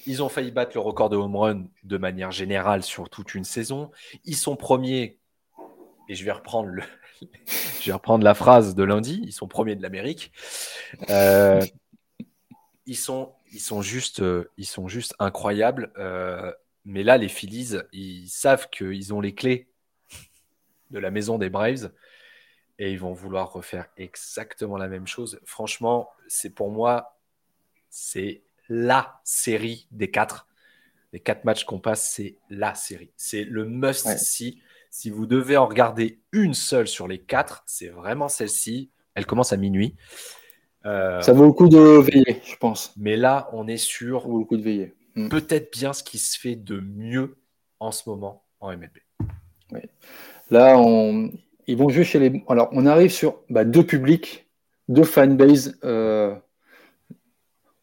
Ils 0.07 0.21
ont 0.21 0.29
failli 0.29 0.51
battre 0.51 0.71
le 0.75 0.81
record 0.81 1.09
de 1.09 1.17
home 1.17 1.35
run 1.35 1.63
de 1.83 1.97
manière 1.97 2.31
générale 2.31 2.83
sur 2.83 3.09
toute 3.09 3.33
une 3.33 3.43
saison. 3.43 3.89
Ils 4.23 4.35
sont 4.35 4.55
premiers, 4.55 5.19
et 6.07 6.15
je 6.15 6.23
vais 6.23 6.31
reprendre, 6.31 6.69
la 8.23 8.33
phrase 8.35 8.75
de 8.75 8.83
lundi, 8.83 9.21
ils 9.23 9.33
sont 9.33 9.47
premiers 9.47 9.75
de 9.75 9.81
l'Amérique. 9.81 10.31
Euh, 11.09 11.65
ils, 12.85 12.97
sont, 12.97 13.33
ils, 13.51 13.81
juste, 13.81 14.21
euh, 14.21 14.51
ils 14.57 14.67
sont 14.67 14.87
juste 14.87 15.15
incroyables. 15.17 15.91
Euh, 15.97 16.51
mais 16.85 17.01
là, 17.01 17.17
les 17.17 17.29
Phillies, 17.29 17.77
ils 17.91 18.27
savent 18.29 18.69
qu'ils 18.69 19.11
ont 19.11 19.21
les 19.21 19.33
clés 19.33 19.69
de 20.91 20.99
la 20.99 21.09
maison 21.09 21.39
des 21.39 21.49
Braves 21.49 21.91
et 22.79 22.91
ils 22.91 22.99
vont 22.99 23.13
vouloir 23.13 23.51
refaire 23.51 23.87
exactement 23.97 24.77
la 24.77 24.87
même 24.87 25.07
chose. 25.07 25.39
Franchement, 25.45 26.09
c'est 26.27 26.49
pour 26.49 26.71
moi, 26.71 27.17
c'est 27.89 28.43
la 28.69 29.19
série 29.23 29.87
des 29.91 30.11
quatre. 30.11 30.47
Les 31.13 31.19
quatre 31.19 31.45
matchs 31.45 31.63
qu'on 31.63 31.79
passe, 31.79 32.11
c'est 32.11 32.37
la 32.49 32.75
série. 32.75 33.11
C'est 33.15 33.43
le 33.43 33.65
must-see. 33.65 34.61
Si 34.89 35.09
vous 35.09 35.25
devez 35.25 35.55
en 35.57 35.67
regarder 35.67 36.19
une 36.31 36.53
seule 36.53 36.87
sur 36.87 37.07
les 37.07 37.19
quatre, 37.19 37.63
c'est 37.65 37.87
vraiment 37.87 38.27
celle-ci. 38.27 38.91
Elle 39.13 39.25
commence 39.25 39.53
à 39.53 39.57
minuit. 39.57 39.95
Euh, 40.85 41.21
ça 41.21 41.33
vaut 41.33 41.45
le 41.45 41.53
coup 41.53 41.69
de 41.69 41.99
veiller, 41.99 42.41
je 42.45 42.55
pense. 42.57 42.93
Mais 42.97 43.15
là, 43.15 43.49
on 43.53 43.67
est 43.67 43.77
sur 43.77 44.27
le 44.27 44.43
coup 44.43 44.57
de 44.57 44.61
veiller. 44.61 44.93
Hmm. 45.15 45.29
peut-être 45.29 45.71
bien 45.71 45.93
ce 45.93 46.03
qui 46.03 46.17
se 46.17 46.37
fait 46.37 46.57
de 46.57 46.81
mieux 46.81 47.37
en 47.79 47.91
ce 47.91 48.09
moment 48.09 48.43
en 48.59 48.75
MLB. 48.75 48.97
Là, 50.49 50.77
on, 50.77 51.31
ils 51.67 51.77
vont 51.77 51.89
jouer 51.89 52.03
chez 52.03 52.19
les. 52.19 52.43
Alors, 52.47 52.69
on 52.71 52.85
arrive 52.85 53.11
sur 53.11 53.41
bah, 53.49 53.65
deux 53.65 53.85
publics, 53.85 54.47
deux 54.87 55.03
fanbases, 55.03 55.77
euh, 55.83 56.35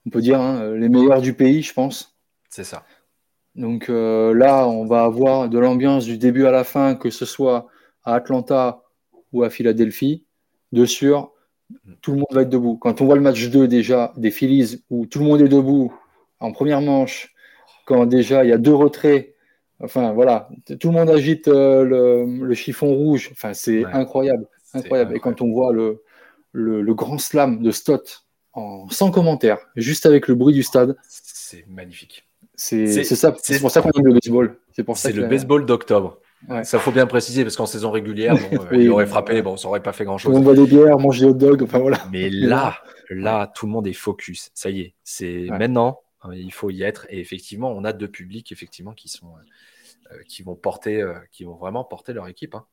on 0.07 0.11
peut 0.11 0.21
dire 0.21 0.40
hein, 0.40 0.75
les 0.75 0.88
meilleurs 0.88 1.21
du 1.21 1.35
pays, 1.35 1.62
je 1.62 1.73
pense. 1.73 2.16
C'est 2.49 2.64
ça. 2.64 2.85
Donc 3.55 3.88
là, 3.88 4.66
on 4.66 4.87
va 4.87 5.05
avoir 5.05 5.51
de 5.51 5.59
l'ambiance 5.59 6.07
du 6.07 6.16
début 6.16 6.47
à 6.47 6.51
la 6.51 6.64
fin, 6.64 6.95
que 6.95 7.11
ce 7.11 7.27
soit 7.27 7.68
à 8.03 8.14
Atlanta 8.14 8.83
ou 9.33 9.42
à 9.42 9.51
Philadelphie. 9.51 10.25
De 10.73 10.87
sûr, 10.87 11.33
tout 12.01 12.12
le 12.12 12.18
monde 12.18 12.29
va 12.31 12.42
être 12.42 12.49
debout. 12.49 12.77
Quand 12.77 13.01
on 13.01 13.07
voit 13.07 13.14
le 13.14 13.21
match 13.21 13.49
2 13.49 13.68
déjà 13.68 14.12
des 14.16 14.31
Phillies 14.31 14.83
où 14.90 15.07
tout 15.07 15.18
le 15.18 15.27
monde 15.27 15.40
est 15.40 15.49
debout 15.49 15.92
en 16.40 16.53
première 16.53 16.81
manche, 16.81 17.35
quand 17.85 18.07
déjà 18.07 18.45
il 18.45 18.51
y 18.51 18.53
a 18.53 18.59
deux 18.59 18.75
retraits, 18.75 19.32
enfin 19.83 20.12
voilà, 20.12 20.49
tout 20.81 20.88
le 20.88 20.95
monde 20.95 21.11
agite 21.11 21.49
euh, 21.49 22.25
le, 22.25 22.55
chiffon 22.55 22.95
rouge, 22.95 23.31
enfin 23.33 23.53
c'est 23.55 23.85
incroyable, 23.85 24.47
incroyable. 24.75 25.16
Et 25.16 25.21
quand 25.21 25.42
on 25.42 25.53
voit 25.53 25.73
le, 25.73 26.03
le, 26.53 26.95
grand 26.95 27.18
slam 27.18 27.62
de 27.62 27.71
Stott 27.71 28.25
en, 28.53 28.88
sans 28.90 29.11
commentaire, 29.11 29.59
juste 29.77 30.07
avec 30.07 30.29
le 30.29 30.35
bruit 30.35 30.55
du 30.55 30.62
stade, 30.62 30.97
c'est 31.09 31.66
magnifique. 31.68 32.27
C'est 32.55 32.87
ça, 33.05 33.35
c'est 33.42 33.61
pour 33.61 33.71
ça 33.71 33.83
qu'on 33.83 33.90
aime 33.99 34.07
le 34.07 34.12
baseball. 34.12 34.57
C'est 34.95 35.12
le 35.12 35.27
baseball 35.27 35.66
d'octobre. 35.66 36.18
Ça 36.64 36.79
faut 36.79 36.92
bien 36.92 37.07
préciser 37.07 37.45
parce 37.45 37.57
qu'en 37.57 37.66
saison 37.66 37.90
régulière, 37.90 38.35
euh, 38.53 38.77
il 38.77 38.90
aurait 38.90 39.07
frappé, 39.07 39.42
bon, 39.42 39.57
ça 39.57 39.68
aurait 39.68 39.83
pas 39.83 39.92
fait 39.92 40.05
grand 40.05 40.18
chose. 40.18 40.37
On 40.37 40.40
voit 40.40 40.55
des 40.55 40.66
bières, 40.66 40.99
mange 40.99 41.21
des 41.21 41.27
hot 41.27 41.35
dogs, 41.35 41.62
enfin 41.62 41.79
voilà. 41.79 41.99
Mais 42.11 42.31
là, 42.31 42.79
là, 43.11 43.51
tout 43.55 43.66
le 43.66 43.73
monde 43.73 43.87
est 43.87 43.92
focus. 43.92 44.51
Ça 44.55 44.71
y 44.71 44.81
est, 44.81 44.95
c'est 45.05 45.47
maintenant, 45.51 46.01
hein, 46.23 46.31
il 46.35 46.53
faut 46.53 46.71
y 46.71 46.83
être. 46.83 47.07
Et 47.11 47.21
effectivement, 47.21 47.71
on 47.71 47.85
a 47.85 47.92
deux 47.92 48.09
publics 48.09 48.51
effectivement 48.53 48.92
qui 48.92 49.09
sont, 49.09 49.27
euh, 49.27 49.42
qui 50.29 50.42
vont 50.42 50.55
porter, 50.55 51.01
euh, 51.01 51.14
qui 51.31 51.44
vont 51.44 51.57
vraiment 51.57 51.85
porter 51.85 52.12
leur 52.12 52.29
équipe. 52.29 52.55
Hein. 52.55 52.66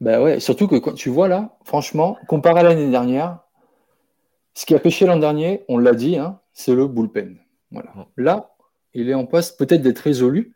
Bah 0.00 0.20
ouais, 0.20 0.40
surtout 0.40 0.66
que 0.66 0.76
quand 0.76 0.94
tu 0.94 1.08
vois 1.08 1.28
là, 1.28 1.56
franchement, 1.64 2.16
comparé 2.28 2.60
à 2.60 2.62
l'année 2.64 2.90
dernière, 2.90 3.40
ce 4.54 4.66
qui 4.66 4.74
a 4.74 4.78
pêché 4.78 5.06
l'an 5.06 5.18
dernier, 5.18 5.64
on 5.68 5.78
l'a 5.78 5.94
dit, 5.94 6.16
hein, 6.16 6.40
c'est 6.52 6.74
le 6.74 6.86
bullpen. 6.86 7.38
Voilà. 7.70 7.92
Là, 8.16 8.54
il 8.94 9.08
est 9.08 9.14
en 9.14 9.24
poste 9.24 9.58
peut-être 9.58 9.82
d'être 9.82 10.00
résolu 10.00 10.54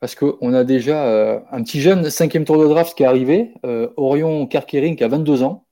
parce 0.00 0.14
qu'on 0.14 0.52
a 0.52 0.62
déjà 0.62 1.06
euh, 1.06 1.40
un 1.50 1.62
petit 1.62 1.80
jeune 1.80 2.08
cinquième 2.08 2.44
tour 2.44 2.58
de 2.58 2.68
draft 2.68 2.96
qui 2.96 3.02
est 3.02 3.06
arrivé, 3.06 3.52
euh, 3.66 3.88
Orion 3.96 4.46
Kerkering, 4.46 4.96
qui 4.96 5.02
a 5.02 5.08
22 5.08 5.42
ans. 5.42 5.66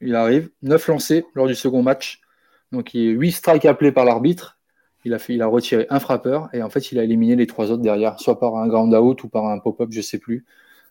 Il 0.00 0.14
arrive, 0.14 0.50
9 0.62 0.86
lancés 0.88 1.24
lors 1.34 1.48
du 1.48 1.54
second 1.54 1.82
match. 1.82 2.20
Donc 2.70 2.94
il 2.94 3.02
y 3.02 3.08
a 3.08 3.12
8 3.12 3.32
strikes 3.32 3.64
appelés 3.64 3.92
par 3.92 4.04
l'arbitre. 4.04 4.55
Il 5.06 5.14
a, 5.14 5.18
fait, 5.18 5.34
il 5.34 5.42
a 5.42 5.46
retiré 5.46 5.86
un 5.88 6.00
frappeur 6.00 6.48
et 6.52 6.62
en 6.62 6.68
fait 6.68 6.92
il 6.92 6.98
a 6.98 7.04
éliminé 7.04 7.36
les 7.36 7.46
trois 7.46 7.70
autres 7.70 7.82
derrière, 7.82 8.20
soit 8.20 8.38
par 8.38 8.56
un 8.56 8.66
ground 8.66 8.92
out 8.94 9.22
ou 9.24 9.28
par 9.28 9.46
un 9.46 9.58
pop-up, 9.58 9.88
je 9.92 9.98
ne 9.98 10.02
sais 10.02 10.18
plus. 10.18 10.44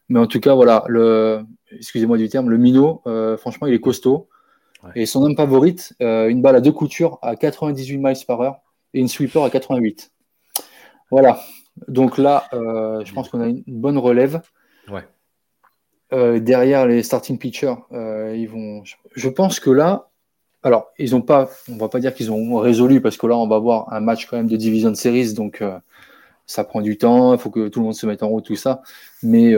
Mais 0.10 0.20
en 0.20 0.28
tout 0.28 0.40
cas, 0.40 0.54
voilà, 0.56 0.84
le, 0.88 1.42
excusez-moi 1.72 2.18
du 2.18 2.30
terme, 2.30 2.50
le 2.50 2.58
minot, 2.58 3.02
euh, 3.08 3.38
franchement, 3.38 3.68
il 3.68 3.74
est 3.74 3.80
costaud. 3.80 4.30
Et 4.94 5.08
son 5.08 5.24
homme 5.24 5.36
favorite, 5.36 5.96
une 6.00 6.44
balle 6.44 6.56
à 6.56 6.62
deux 6.62 6.72
coutures 6.72 7.18
à 7.24 7.36
98 7.36 7.98
miles 7.98 8.16
par 8.28 8.42
heure 8.42 8.60
et 8.94 9.00
une 9.00 9.08
sweeper 9.08 9.44
à 9.44 9.50
88. 9.50 10.12
Voilà, 11.10 11.40
donc 11.88 12.18
là, 12.18 12.46
euh, 12.54 13.04
je 13.06 13.14
pense 13.14 13.30
qu'on 13.30 13.42
a 13.42 13.48
une 13.48 13.64
bonne 13.68 13.98
relève. 13.98 14.42
Euh, 16.14 16.40
derrière 16.40 16.86
les 16.86 17.02
starting 17.02 17.40
pitchers, 17.40 17.76
euh, 17.92 18.36
ils 18.38 18.48
vont. 18.48 18.84
Je 19.16 19.28
pense 19.28 19.60
que 19.60 19.72
là, 19.72 20.10
alors 20.66 20.92
ils 21.00 21.16
ont 21.16 21.22
pas, 21.22 21.50
on 21.72 21.78
va 21.78 21.88
pas 21.88 22.00
dire 22.00 22.14
qu'ils 22.14 22.32
ont 22.32 22.58
résolu 22.58 23.00
parce 23.00 23.16
que 23.16 23.28
là, 23.28 23.38
on 23.38 23.48
va 23.48 23.56
avoir 23.56 23.94
un 23.94 24.02
match 24.02 24.28
quand 24.28 24.36
même 24.36 24.48
de 24.48 24.58
division 24.58 24.90
de 24.90 24.96
series, 24.96 25.34
donc 25.34 25.64
ça 26.46 26.64
prend 26.64 26.82
du 26.82 26.98
temps. 26.98 27.34
Il 27.34 27.40
faut 27.40 27.52
que 27.52 27.70
tout 27.70 27.80
le 27.80 27.86
monde 27.86 27.96
se 27.96 28.06
mette 28.06 28.24
en 28.24 28.28
route, 28.28 28.46
tout 28.46 28.56
ça. 28.58 28.82
Mais 29.24 29.56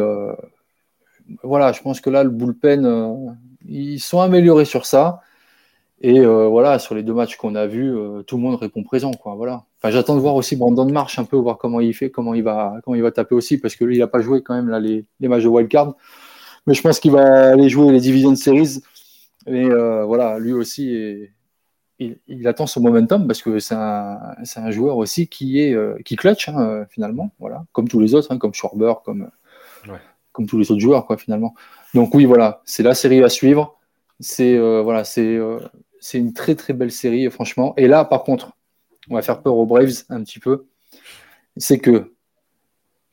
voilà, 1.44 1.72
je 1.72 1.82
pense 1.82 2.02
que 2.02 2.10
là, 2.10 2.24
le 2.24 2.30
bullpen, 2.30 3.38
ils 3.68 4.00
sont 4.00 4.20
améliorés 4.20 4.66
sur 4.66 4.86
ça. 4.86 5.22
Et 6.02 6.24
voilà, 6.26 6.78
sur 6.78 6.94
les 6.94 7.04
deux 7.04 7.14
matchs 7.14 7.38
qu'on 7.38 7.56
a 7.56 7.66
vus, 7.66 7.96
tout 8.28 8.38
le 8.38 8.44
monde 8.44 8.56
répond 8.56 8.84
présent, 8.84 9.12
j'attends 9.84 10.16
de 10.16 10.20
voir 10.20 10.36
aussi 10.36 10.56
Brandon 10.58 10.86
Marsh 10.86 11.18
un 11.20 11.24
peu, 11.24 11.38
voir 11.38 11.58
comment 11.58 11.80
il 11.80 11.94
fait, 11.94 12.12
comment 12.12 12.34
il 12.34 12.44
va, 12.44 12.76
comment 12.84 12.96
il 12.96 13.02
va 13.02 13.12
taper 13.12 13.34
aussi, 13.34 13.58
parce 13.58 13.76
que 13.76 13.86
lui, 13.86 13.96
il 13.96 14.00
n'a 14.00 14.08
pas 14.08 14.20
joué 14.20 14.44
quand 14.44 14.54
même 14.54 14.70
là, 14.70 14.80
les, 14.80 15.06
les 15.20 15.28
matchs 15.28 15.44
de 15.44 15.48
wildcard. 15.48 15.96
Mais 16.68 16.74
je 16.74 16.82
pense 16.82 17.00
qu'il 17.00 17.12
va 17.12 17.52
aller 17.52 17.70
jouer 17.70 17.92
les 17.94 18.02
divisions 18.02 18.32
de 18.32 18.36
series. 18.36 18.82
Et 19.46 19.66
euh, 19.66 20.04
voilà, 20.04 20.40
lui 20.40 20.54
aussi, 20.54 21.30
il, 22.00 22.48
attend 22.48 22.68
son 22.68 22.82
momentum 22.82 23.28
parce 23.28 23.42
que 23.42 23.60
c'est 23.60 23.76
un, 23.76 24.20
un, 24.56 24.72
joueur 24.72 24.98
aussi 24.98 25.28
qui 25.28 25.62
est 25.62 25.74
euh, 25.74 25.98
qui 26.04 26.16
clutch 26.16 26.50
hein, 26.50 26.86
finalement, 26.90 27.32
voilà, 27.40 27.66
comme 27.72 27.88
tous 27.88 28.00
les 28.00 28.16
autres, 28.16 28.32
hein, 28.32 28.38
comme 28.38 28.54
Schwarber, 28.54 28.96
comme, 29.06 29.30
comme 30.32 30.48
tous 30.48 30.58
les 30.58 30.72
autres 30.72 30.82
joueurs, 30.82 31.06
quoi, 31.06 31.18
finalement. 31.18 31.54
Donc 31.94 32.14
oui, 32.14 32.26
voilà, 32.26 32.62
c'est 32.66 32.84
la 32.84 32.94
série 32.94 33.24
à 33.24 33.30
suivre. 33.30 33.78
C'est 34.20 34.58
euh, 34.58 34.82
voilà, 34.82 35.04
c'est 35.04 35.40
c'est 36.00 36.18
une 36.18 36.34
très 36.34 36.56
très 36.56 36.74
belle 36.74 36.92
série, 36.92 37.30
franchement. 37.30 37.74
Et 37.78 37.88
là, 37.88 38.04
par 38.06 38.24
contre, 38.24 38.54
on 39.10 39.16
va 39.16 39.22
faire 39.22 39.42
peur 39.42 39.56
aux 39.56 39.66
Braves 39.66 40.04
un 40.10 40.24
petit 40.24 40.40
peu, 40.40 40.66
c'est 41.56 41.80
que 41.80 42.14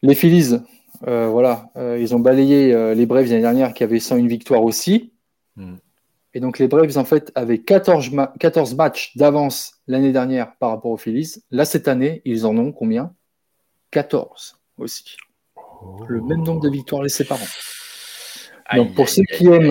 les 0.02 0.14
Phillies, 0.14 0.58
euh, 1.06 1.28
voilà, 1.28 1.70
euh, 1.76 1.98
ils 2.00 2.14
ont 2.14 2.20
balayé 2.20 2.72
euh, 2.72 2.94
les 2.94 3.06
Braves 3.06 3.26
l'année 3.26 3.40
dernière 3.40 3.74
qui 3.74 3.84
avaient 3.84 4.00
101 4.00 4.26
victoires 4.26 4.62
aussi. 4.62 5.12
Hmm. 5.56 5.76
Et 6.34 6.40
donc 6.40 6.58
les 6.58 6.66
Braves, 6.66 6.98
en 6.98 7.04
fait, 7.04 7.30
avaient 7.34 7.58
14, 7.58 8.10
14 8.40 8.74
matchs 8.74 9.16
d'avance 9.16 9.80
l'année 9.86 10.12
dernière 10.12 10.56
par 10.56 10.70
rapport 10.70 10.90
aux 10.90 10.96
Phillies. 10.96 11.36
Là, 11.50 11.64
cette 11.64 11.86
année, 11.86 12.22
ils 12.24 12.44
en 12.44 12.56
ont 12.58 12.72
combien? 12.72 13.14
14 13.92 14.58
aussi. 14.76 15.16
Le 16.08 16.20
même 16.20 16.42
nombre 16.42 16.60
de 16.60 16.68
victoires 16.68 17.02
les 17.02 17.08
séparant. 17.08 17.46
Donc 18.74 18.94
pour 18.94 19.08
ceux 19.08 19.22
qui 19.22 19.46
aiment, 19.46 19.70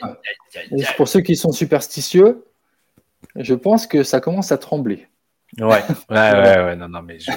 pour 0.95 1.07
ceux 1.07 1.21
qui 1.21 1.35
sont 1.35 1.51
superstitieux, 1.51 2.45
je 3.35 3.53
pense 3.53 3.87
que 3.87 4.03
ça 4.03 4.21
commence 4.21 4.51
à 4.51 4.57
trembler. 4.57 5.07
Ouais, 5.59 5.67
ouais, 5.67 5.81
ouais, 6.09 6.63
ouais, 6.63 6.75
non, 6.75 6.87
non, 6.87 7.01
mais 7.01 7.19
je... 7.19 7.31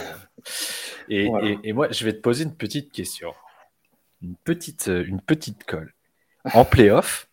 et, 1.09 1.29
et, 1.65 1.73
moi, 1.73 1.89
je 1.91 2.05
vais 2.05 2.12
te 2.12 2.21
poser 2.21 2.45
une 2.45 2.55
petite 2.55 2.93
question. 2.93 3.35
Une 4.23 4.37
petite, 4.37 4.89
euh, 4.89 5.05
une 5.07 5.21
petite 5.21 5.65
colle. 5.65 5.93
En 6.55 6.65
playoff, 6.65 7.29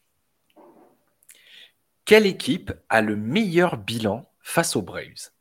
quelle 2.05 2.25
équipe 2.25 2.73
a 2.89 3.01
le 3.01 3.15
meilleur 3.15 3.77
bilan 3.77 4.29
face 4.41 4.75
aux 4.75 4.81
Braves? 4.81 5.31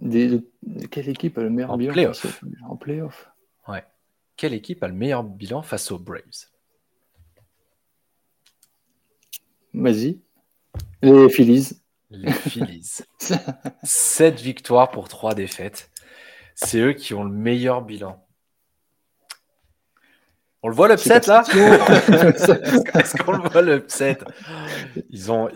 Quelle 0.00 1.08
équipe 1.08 1.38
a 1.38 1.42
le 1.42 1.50
meilleur 1.50 1.72
en 1.72 1.76
bilan 1.76 1.92
playoff. 1.92 2.44
En 2.68 2.76
playoff? 2.76 3.30
Ouais. 3.66 3.84
Quelle 4.36 4.54
équipe 4.54 4.82
a 4.82 4.88
le 4.88 4.94
meilleur 4.94 5.24
bilan 5.24 5.62
face 5.62 5.90
aux 5.90 5.98
Braves? 5.98 6.46
Vas-y. 9.74 10.20
Les 11.02 11.28
Phillies. 11.28 11.80
Les 12.10 12.32
Phillies. 12.32 13.00
7 13.82 14.40
victoires 14.40 14.90
pour 14.90 15.08
3 15.08 15.34
défaites. 15.34 15.90
C'est 16.54 16.78
eux 16.78 16.92
qui 16.92 17.14
ont 17.14 17.24
le 17.24 17.32
meilleur 17.32 17.82
bilan. 17.82 18.24
On 20.62 20.68
le 20.68 20.74
voit 20.74 20.88
l'upset 20.88 21.20
là 21.26 21.42
Est-ce 21.48 23.22
qu'on 23.22 23.32
le 23.32 23.48
voit 23.48 23.62
l'upset 23.62 24.18
Ils 25.10 25.30
ont, 25.30 25.48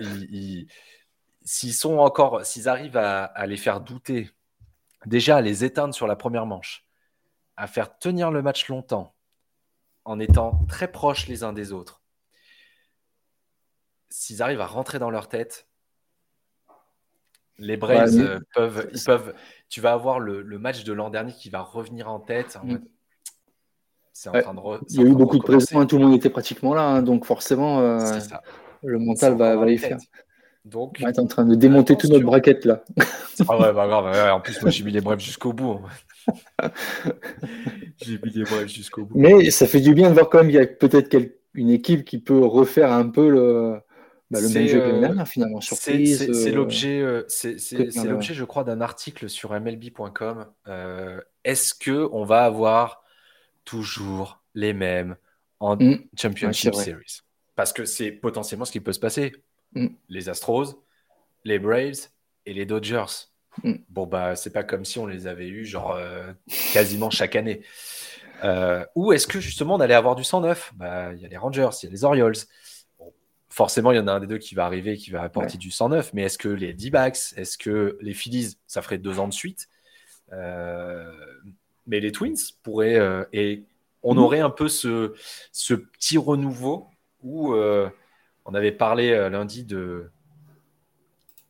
s'ils 1.44 1.74
sont 1.74 1.98
encore, 1.98 2.44
s'ils 2.46 2.68
arrivent 2.68 2.96
à, 2.96 3.24
à, 3.24 3.46
les 3.46 3.56
faire 3.56 3.80
douter, 3.80 4.30
déjà 5.06 5.36
à 5.36 5.40
les 5.40 5.64
éteindre 5.64 5.94
sur 5.94 6.06
la 6.06 6.16
première 6.16 6.46
manche, 6.46 6.86
à 7.56 7.66
faire 7.66 7.98
tenir 7.98 8.30
le 8.30 8.42
match 8.42 8.68
longtemps, 8.68 9.14
en 10.04 10.20
étant 10.20 10.64
très 10.68 10.90
proches 10.90 11.26
les 11.26 11.42
uns 11.42 11.52
des 11.52 11.72
autres, 11.72 12.02
s'ils 14.08 14.42
arrivent 14.42 14.60
à 14.60 14.66
rentrer 14.66 14.98
dans 14.98 15.10
leur 15.10 15.28
tête, 15.28 15.66
les 17.58 17.76
Braves 17.76 18.18
euh, 18.18 18.40
peuvent, 18.54 18.90
ils 18.92 19.04
peuvent. 19.04 19.34
Tu 19.68 19.80
vas 19.80 19.92
avoir 19.92 20.18
le, 20.18 20.42
match 20.58 20.84
de 20.84 20.92
l'an 20.92 21.10
dernier 21.10 21.32
qui 21.32 21.50
va 21.50 21.60
revenir 21.60 22.08
en 22.08 22.20
tête. 22.20 22.58
Mm. 22.62 22.78
C'est 24.12 24.28
en 24.28 24.32
train 24.32 24.54
de. 24.54 24.60
il 24.90 25.00
y 25.00 25.04
a 25.04 25.06
eu 25.06 25.14
beaucoup 25.14 25.38
de 25.38 25.42
présents, 25.42 25.80
hein, 25.80 25.86
tout 25.86 25.98
le 25.98 26.04
monde 26.04 26.14
était 26.14 26.30
pratiquement 26.30 26.74
là, 26.74 26.82
hein, 26.82 27.02
donc 27.02 27.24
forcément, 27.24 27.80
euh, 27.80 27.98
le 28.82 28.98
mental 28.98 29.36
va, 29.36 29.56
va 29.56 29.70
y 29.70 29.78
faire. 29.78 29.98
Donc, 30.64 30.98
on 31.02 31.08
est 31.08 31.18
en 31.18 31.26
train 31.26 31.44
de 31.44 31.56
démonter 31.56 31.96
toute 31.96 32.10
notre 32.10 32.24
braquette 32.24 32.64
là. 32.64 32.84
ah 33.48 33.58
ouais, 33.60 33.72
bah 33.72 33.88
grave. 33.88 34.32
en 34.32 34.40
plus, 34.40 34.60
moi 34.62 34.70
j'ai 34.70 34.84
mis 34.84 34.92
les 34.92 35.00
Braves 35.00 35.18
jusqu'au 35.18 35.52
bout. 35.52 35.80
Hein. 36.60 36.70
j'ai 37.96 38.20
mis 38.22 38.30
les 38.30 38.44
Braves 38.44 38.68
jusqu'au 38.68 39.04
bout. 39.04 39.18
Mais 39.18 39.50
ça 39.50 39.66
fait 39.66 39.80
du 39.80 39.92
bien 39.92 40.08
de 40.10 40.14
voir 40.14 40.28
quand 40.28 40.38
même 40.38 40.48
qu'il 40.48 40.60
y 40.60 40.62
a 40.62 40.66
peut-être 40.66 41.16
une 41.54 41.70
équipe 41.70 42.04
qui 42.04 42.20
peut 42.20 42.44
refaire 42.44 42.92
un 42.92 43.08
peu 43.08 43.28
le, 43.28 43.80
bah, 44.32 44.40
le 44.40 44.48
même 44.48 44.66
jeu 44.66 44.80
que 44.80 45.20
euh, 45.20 45.24
finalement. 45.26 45.60
Surprise. 45.60 46.32
C'est 46.32 46.52
euh, 46.52 46.54
l'objet, 46.54 47.00
euh, 47.00 47.22
c'est 47.28 48.04
l'objet, 48.04 48.32
je 48.32 48.44
crois, 48.44 48.64
d'un 48.64 48.80
article 48.80 49.28
sur 49.28 49.52
MLB.com. 49.52 50.46
Est-ce 51.44 51.74
que 51.74 52.08
on 52.12 52.24
va 52.24 52.44
avoir 52.44 53.01
toujours 53.64 54.42
les 54.54 54.72
mêmes 54.72 55.16
en 55.60 55.76
mmh. 55.76 56.04
Championship 56.16 56.74
Series 56.74 57.20
Parce 57.54 57.72
que 57.72 57.84
c'est 57.84 58.12
potentiellement 58.12 58.64
ce 58.64 58.72
qui 58.72 58.80
peut 58.80 58.92
se 58.92 59.00
passer. 59.00 59.32
Mmh. 59.74 59.88
Les 60.08 60.28
Astros, 60.28 60.84
les 61.44 61.58
Braves 61.58 62.08
et 62.46 62.52
les 62.52 62.66
Dodgers. 62.66 63.28
Mmh. 63.62 63.74
Bon, 63.88 64.06
bah, 64.06 64.36
c'est 64.36 64.52
pas 64.52 64.64
comme 64.64 64.84
si 64.84 64.98
on 64.98 65.06
les 65.06 65.26
avait 65.26 65.48
eus, 65.48 65.64
genre, 65.64 65.98
quasiment 66.72 67.10
chaque 67.10 67.36
année. 67.36 67.62
ou 68.94 69.12
est-ce 69.12 69.26
que 69.26 69.40
justement 69.40 69.76
on 69.76 69.80
allait 69.80 69.94
avoir 69.94 70.16
du 70.16 70.24
109 70.24 70.72
bah, 70.76 71.12
Il 71.14 71.20
y 71.20 71.24
a 71.24 71.28
les 71.28 71.36
Rangers, 71.36 71.70
il 71.82 71.86
y 71.86 71.88
a 71.88 71.92
les 71.92 72.04
Orioles 72.04 72.36
forcément, 73.52 73.92
il 73.92 73.96
y 73.96 73.98
en 73.98 74.08
a 74.08 74.12
un 74.12 74.20
des 74.20 74.26
deux 74.26 74.38
qui 74.38 74.54
va 74.54 74.64
arriver 74.64 74.96
qui 74.96 75.10
va 75.10 75.22
apporter 75.22 75.58
du 75.58 75.70
109, 75.70 76.14
mais 76.14 76.22
est-ce 76.22 76.38
que 76.38 76.48
les 76.48 76.72
D-backs, 76.72 77.34
est-ce 77.36 77.58
que 77.58 77.98
les 78.00 78.14
Phillies, 78.14 78.56
ça 78.66 78.80
ferait 78.80 78.96
deux 78.96 79.18
ans 79.18 79.28
de 79.28 79.34
suite? 79.34 79.68
Mais 81.86 82.00
les 82.00 82.12
Twins 82.12 82.36
pourraient. 82.62 83.26
et 83.32 83.64
on 84.02 84.14
mhm. 84.14 84.20
aurait 84.20 84.40
un 84.40 84.50
peu 84.50 84.68
ce, 84.68 85.14
ce 85.52 85.74
petit 85.74 86.18
renouveau 86.18 86.88
où 87.22 87.54
on 87.54 88.54
avait 88.54 88.72
parlé 88.72 89.28
lundi 89.30 89.64
de, 89.64 90.10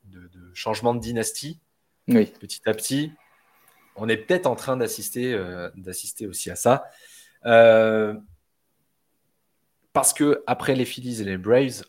de, 0.04 0.28
changement 0.54 0.94
de 0.94 1.00
dynastie. 1.00 1.60
Oui. 2.08 2.26
Petit 2.40 2.60
à 2.66 2.74
petit, 2.74 3.12
on 3.96 4.08
est 4.08 4.16
peut-être 4.16 4.46
en 4.46 4.56
train 4.56 4.76
d'assister 4.76 5.34
d'assister 5.76 6.26
aussi 6.26 6.50
à 6.50 6.56
ça. 6.56 6.90
Euh, 7.46 8.14
parce 9.92 10.12
que 10.12 10.42
après 10.46 10.74
les 10.74 10.84
Phillies 10.84 11.20
et 11.20 11.24
les 11.24 11.36
Braves, 11.36 11.84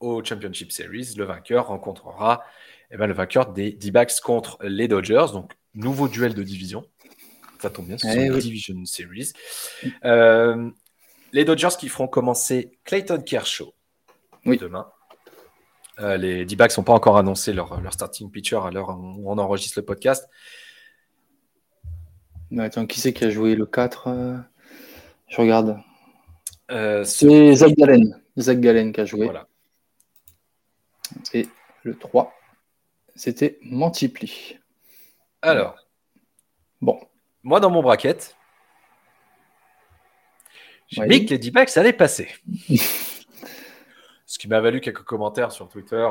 au 0.00 0.24
Championship 0.24 0.72
Series, 0.72 1.14
le 1.16 1.24
vainqueur 1.24 1.68
rencontrera 1.68 2.44
eh 2.90 2.96
ben, 2.96 3.06
le 3.06 3.14
vainqueur 3.14 3.52
des 3.52 3.72
D-backs 3.72 4.20
contre 4.20 4.58
les 4.62 4.88
Dodgers. 4.88 5.26
Donc, 5.32 5.52
nouveau 5.74 6.08
duel 6.08 6.34
de 6.34 6.42
division. 6.42 6.84
Ça 7.60 7.70
tombe 7.70 7.86
bien, 7.86 7.98
c'est 7.98 8.26
une 8.26 8.38
Division 8.38 8.84
Series. 8.84 9.32
Euh, 10.04 10.70
les 11.32 11.44
Dodgers 11.44 11.76
qui 11.78 11.88
feront 11.88 12.08
commencer 12.08 12.76
Clayton 12.84 13.22
Kershaw 13.22 13.72
demain. 14.44 14.86
Euh, 16.00 16.16
les 16.16 16.44
D-backs 16.44 16.76
n'ont 16.76 16.84
pas 16.84 16.94
encore 16.94 17.16
annoncé 17.16 17.52
leur, 17.52 17.80
starting 17.92 18.30
pitcher 18.30 18.56
à 18.56 18.70
l'heure 18.70 18.90
où 18.90 19.30
on 19.30 19.38
enregistre 19.38 19.78
le 19.78 19.84
podcast. 19.84 20.28
attends, 22.58 22.86
qui 22.86 23.00
c'est 23.00 23.12
qui 23.12 23.24
a 23.24 23.30
joué 23.30 23.54
le 23.54 23.66
4 23.66 24.08
euh, 24.08 24.38
Je 25.28 25.36
regarde. 25.36 25.78
Euh, 26.70 27.04
c'est 27.04 27.54
Zach 27.56 27.74
Gallen. 27.76 28.20
Zach 28.38 28.58
Gallen 28.60 28.92
qui 28.92 29.00
a 29.00 29.04
joué. 29.04 29.24
Voilà. 29.24 29.46
Et 31.34 31.46
le 31.82 31.94
3, 31.94 32.32
c'était 33.14 33.58
Mantipli. 33.62 34.58
Alors. 35.42 35.76
Bon. 36.80 36.98
Moi, 37.42 37.58
dans 37.58 37.70
mon 37.70 37.82
bracket, 37.82 38.36
j'ai 40.86 41.06
mis 41.06 41.24
que 41.24 41.30
les 41.30 41.38
D-backs 41.38 41.76
allaient 41.76 41.92
passer. 41.92 42.28
Ce 44.26 44.38
qui 44.38 44.46
m'a 44.46 44.60
valu 44.60 44.80
quelques 44.80 45.02
commentaires 45.02 45.50
sur 45.50 45.68
Twitter. 45.68 46.08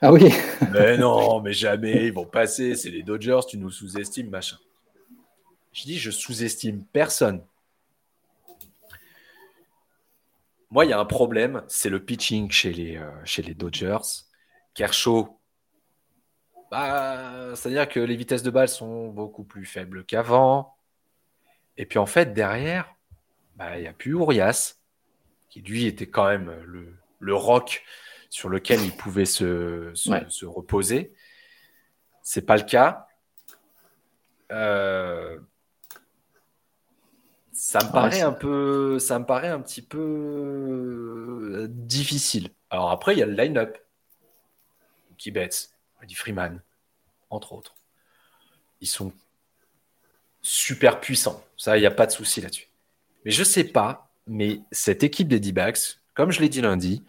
Ah 0.00 0.12
oui 0.12 0.30
Mais 0.72 0.98
non, 0.98 1.40
mais 1.40 1.52
jamais, 1.52 2.06
ils 2.06 2.12
vont 2.12 2.26
passer, 2.26 2.74
c'est 2.76 2.90
les 2.90 3.02
Dodgers, 3.02 3.40
tu 3.48 3.58
nous 3.58 3.70
sous-estimes, 3.70 4.28
machin. 4.28 4.58
Je 5.72 5.82
dis, 5.84 5.98
je 5.98 6.10
sous-estime 6.10 6.84
personne. 6.92 7.42
Moi, 10.70 10.84
il 10.84 10.90
y 10.90 10.92
a 10.92 11.00
un 11.00 11.04
problème, 11.04 11.62
c'est 11.68 11.88
le 11.88 12.04
pitching 12.04 12.50
chez 12.50 12.72
les, 12.72 12.96
euh, 12.96 13.10
chez 13.24 13.42
les 13.42 13.54
Dodgers. 13.54 14.26
Kershaw, 14.74 15.37
bah, 16.70 17.54
c'est-à-dire 17.54 17.88
que 17.88 18.00
les 18.00 18.16
vitesses 18.16 18.42
de 18.42 18.50
balle 18.50 18.68
sont 18.68 19.08
beaucoup 19.08 19.44
plus 19.44 19.64
faibles 19.64 20.04
qu'avant. 20.04 20.76
Et 21.76 21.86
puis 21.86 21.98
en 21.98 22.06
fait, 22.06 22.34
derrière, 22.34 22.94
bah, 23.56 23.78
il 23.78 23.82
n'y 23.82 23.88
a 23.88 23.92
plus 23.92 24.12
Urias, 24.12 24.76
qui 25.48 25.62
lui 25.62 25.86
était 25.86 26.08
quand 26.08 26.26
même 26.26 26.52
le, 26.66 26.96
le 27.20 27.34
rock 27.34 27.84
sur 28.30 28.48
lequel 28.48 28.80
il 28.82 28.92
pouvait 28.92 29.24
se, 29.24 29.90
se, 29.94 30.44
reposer. 30.44 31.14
C'est 32.22 32.42
pas 32.42 32.56
le 32.56 32.64
cas. 32.64 33.06
Euh, 34.52 35.38
ça 37.52 37.84
me 37.84 37.90
paraît 37.90 38.20
un 38.20 38.32
peu, 38.32 38.98
ça 38.98 39.18
me 39.18 39.24
paraît 39.24 39.48
un 39.48 39.60
petit 39.60 39.82
peu 39.82 39.98
euh, 39.98 41.66
difficile. 41.68 42.50
Alors 42.70 42.90
après, 42.90 43.14
il 43.14 43.18
y 43.18 43.22
a 43.22 43.26
le 43.26 43.34
line-up. 43.34 43.78
Qui 45.16 45.32
bête, 45.32 45.72
Eddie 46.02 46.14
Freeman, 46.14 46.60
entre 47.30 47.52
autres. 47.52 47.74
Ils 48.80 48.86
sont 48.86 49.12
super 50.40 51.00
puissants. 51.00 51.42
Ça, 51.56 51.76
il 51.76 51.80
n'y 51.80 51.86
a 51.86 51.90
pas 51.90 52.06
de 52.06 52.12
souci 52.12 52.40
là-dessus. 52.40 52.68
Mais 53.24 53.30
je 53.30 53.44
sais 53.44 53.64
pas, 53.64 54.10
mais 54.26 54.60
cette 54.70 55.02
équipe 55.02 55.28
des 55.28 55.40
D-backs, 55.40 55.98
comme 56.14 56.30
je 56.30 56.40
l'ai 56.40 56.48
dit 56.48 56.60
lundi, 56.60 57.04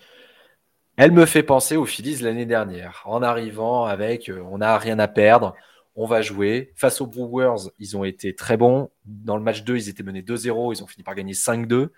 elle 0.98 1.12
me 1.12 1.26
fait 1.26 1.44
penser 1.44 1.78
aux 1.78 1.86
Phillies 1.86 2.18
l'année 2.18 2.46
dernière, 2.46 3.04
en 3.06 3.22
arrivant 3.22 3.86
avec 3.86 4.28
euh, 4.30 4.42
on 4.52 4.58
n'a 4.58 4.78
rien 4.78 5.00
à 5.00 5.08
perdre, 5.08 5.56
on 5.96 6.06
va 6.06 6.22
jouer. 6.22 6.74
Face 6.76 7.00
aux 7.00 7.08
Brewers, 7.08 7.72
ils 7.80 7.96
ont 7.96 8.04
été 8.04 8.36
très 8.36 8.58
bons. 8.58 8.90
Dans 9.06 9.38
le 9.38 9.44
match 9.44 9.64
2, 9.64 9.78
ils 9.78 9.90
étaient 9.90 10.04
menés 10.04 10.22
2-0, 10.22 10.76
ils 10.76 10.84
ont 10.84 10.88
fini 10.88 11.04
par 11.04 11.16
gagner 11.16 11.34
5-2. 11.34 11.90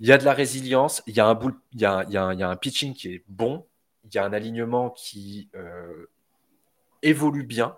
Il 0.00 0.06
y 0.06 0.12
a 0.12 0.18
de 0.18 0.24
la 0.24 0.32
résilience, 0.32 1.02
il 1.06 1.14
y 1.14 1.20
a 1.20 1.28
un, 1.28 2.56
pitching 2.56 2.94
qui 2.94 3.14
est 3.14 3.24
bon, 3.28 3.66
il 4.04 4.14
y 4.14 4.18
a 4.18 4.24
un 4.24 4.32
alignement 4.32 4.90
qui 4.90 5.48
euh, 5.54 6.06
évolue 7.02 7.44
bien, 7.44 7.76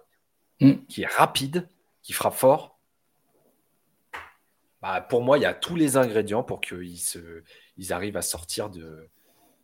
mm. 0.60 0.72
qui 0.88 1.02
est 1.02 1.12
rapide, 1.12 1.68
qui 2.02 2.12
frappe 2.12 2.34
fort. 2.34 2.78
Bah, 4.82 5.00
pour 5.00 5.22
moi, 5.22 5.38
il 5.38 5.42
y 5.42 5.46
a 5.46 5.54
tous 5.54 5.76
les 5.76 5.96
ingrédients 5.96 6.42
pour 6.42 6.60
qu'ils 6.60 6.98
ils 7.78 7.92
arrivent 7.92 8.16
à 8.16 8.22
sortir 8.22 8.70
de, 8.70 9.08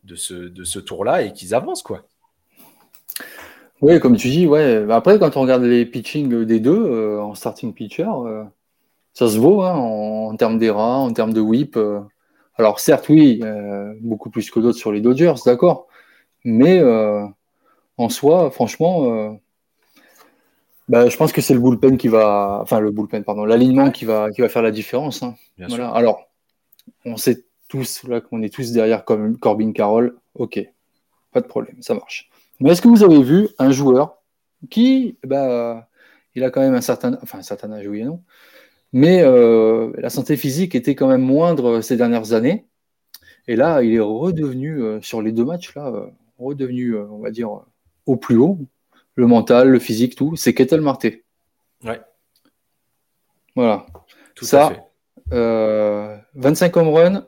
de 0.03 0.15
ce, 0.15 0.33
de 0.33 0.63
ce 0.63 0.79
tour-là 0.79 1.21
et 1.21 1.33
qu'ils 1.33 1.53
avancent. 1.53 1.83
quoi. 1.83 2.05
Oui, 3.81 3.99
comme 3.99 4.15
tu 4.15 4.29
dis, 4.29 4.47
ouais. 4.47 4.85
Après, 4.89 5.19
quand 5.19 5.35
on 5.35 5.41
regarde 5.41 5.63
les 5.63 5.85
pitchings 5.85 6.45
des 6.45 6.59
deux 6.59 6.85
euh, 6.85 7.21
en 7.21 7.35
starting 7.35 7.73
pitcher, 7.73 8.07
euh, 8.07 8.43
ça 9.13 9.27
se 9.27 9.37
vaut 9.37 9.61
hein, 9.61 9.73
en, 9.73 10.35
termes 10.37 10.57
d'ERA, 10.57 10.99
en 10.99 11.11
termes 11.11 11.33
de 11.33 11.41
whip. 11.41 11.75
Euh. 11.75 11.99
Alors, 12.55 12.79
certes, 12.79 13.09
oui, 13.09 13.41
beaucoup 14.01 14.29
plus 14.29 14.51
que 14.51 14.59
d'autres 14.59 14.77
sur 14.77 14.91
les 14.91 15.01
Dodgers, 15.01 15.33
d'accord. 15.45 15.87
Mais 16.43 16.81
en 17.97 18.09
soi, 18.09 18.51
franchement, 18.51 19.39
bah, 20.89 21.07
je 21.07 21.15
pense 21.15 21.31
que 21.31 21.41
c'est 21.41 21.53
le 21.53 21.59
bullpen 21.59 21.97
qui 21.97 22.07
va. 22.07 22.59
Enfin, 22.61 22.79
le 22.79 22.91
bullpen, 22.91 23.23
pardon, 23.23 23.45
l'alignement 23.45 23.91
qui 23.91 24.05
va, 24.05 24.29
qui 24.31 24.41
va 24.41 24.49
faire 24.49 24.61
la 24.61 24.71
différence. 24.71 25.23
Hein. 25.23 25.35
Voilà. 25.57 25.89
Alors, 25.89 26.29
on 27.05 27.17
sait 27.17 27.45
tous 27.67 28.03
là 28.03 28.21
qu'on 28.21 28.41
est 28.41 28.53
tous 28.53 28.71
derrière 28.71 29.05
comme 29.05 29.37
Corbin 29.37 29.71
Carroll. 29.71 30.17
Ok, 30.35 30.59
pas 31.31 31.41
de 31.41 31.47
problème, 31.47 31.77
ça 31.81 31.93
marche. 31.93 32.29
Mais 32.59 32.71
est-ce 32.71 32.81
que 32.81 32.87
vous 32.87 33.03
avez 33.03 33.21
vu 33.23 33.49
un 33.57 33.71
joueur 33.71 34.17
qui, 34.69 35.17
bah, 35.23 35.87
il 36.35 36.43
a 36.43 36.49
quand 36.49 36.61
même 36.61 36.75
un 36.75 36.81
certain, 36.81 37.17
enfin 37.21 37.39
un 37.39 37.43
certain 37.43 37.71
âge, 37.71 37.87
oui 37.87 38.01
et 38.01 38.05
non, 38.05 38.21
mais 38.91 39.21
euh, 39.23 39.91
la 39.97 40.09
santé 40.09 40.37
physique 40.37 40.75
était 40.75 40.95
quand 40.95 41.07
même 41.07 41.21
moindre 41.21 41.81
ces 41.81 41.97
dernières 41.97 42.33
années. 42.33 42.65
Et 43.47 43.55
là, 43.55 43.83
il 43.83 43.93
est 43.93 43.99
redevenu, 43.99 44.81
euh, 44.81 45.01
sur 45.01 45.21
les 45.21 45.31
deux 45.31 45.43
matchs, 45.43 45.75
là, 45.75 45.87
euh, 45.87 46.05
redevenu, 46.43 46.97
on 46.97 47.19
va 47.19 47.31
dire, 47.31 47.49
au 48.05 48.17
plus 48.17 48.37
haut. 48.37 48.59
Le 49.15 49.27
mental, 49.27 49.69
le 49.69 49.79
physique, 49.79 50.15
tout. 50.15 50.35
C'est 50.35 50.53
Ketel 50.53 50.81
Marté. 50.81 51.23
Ouais. 51.83 52.01
Voilà. 53.55 53.85
Tout 54.35 54.45
Ça, 54.45 54.71
à 55.31 56.19
25 56.35 56.77
home 56.77 56.89
runs 56.89 57.27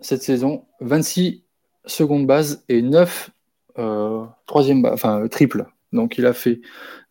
cette 0.00 0.22
saison, 0.22 0.64
26 0.80 1.44
secondes 1.84 2.26
bases 2.26 2.64
et 2.68 2.82
9 2.82 3.30
euh, 3.78 4.24
troisième, 4.46 4.84
enfin 4.86 5.26
triple. 5.28 5.66
Donc 5.92 6.18
il 6.18 6.26
a 6.26 6.32
fait 6.32 6.60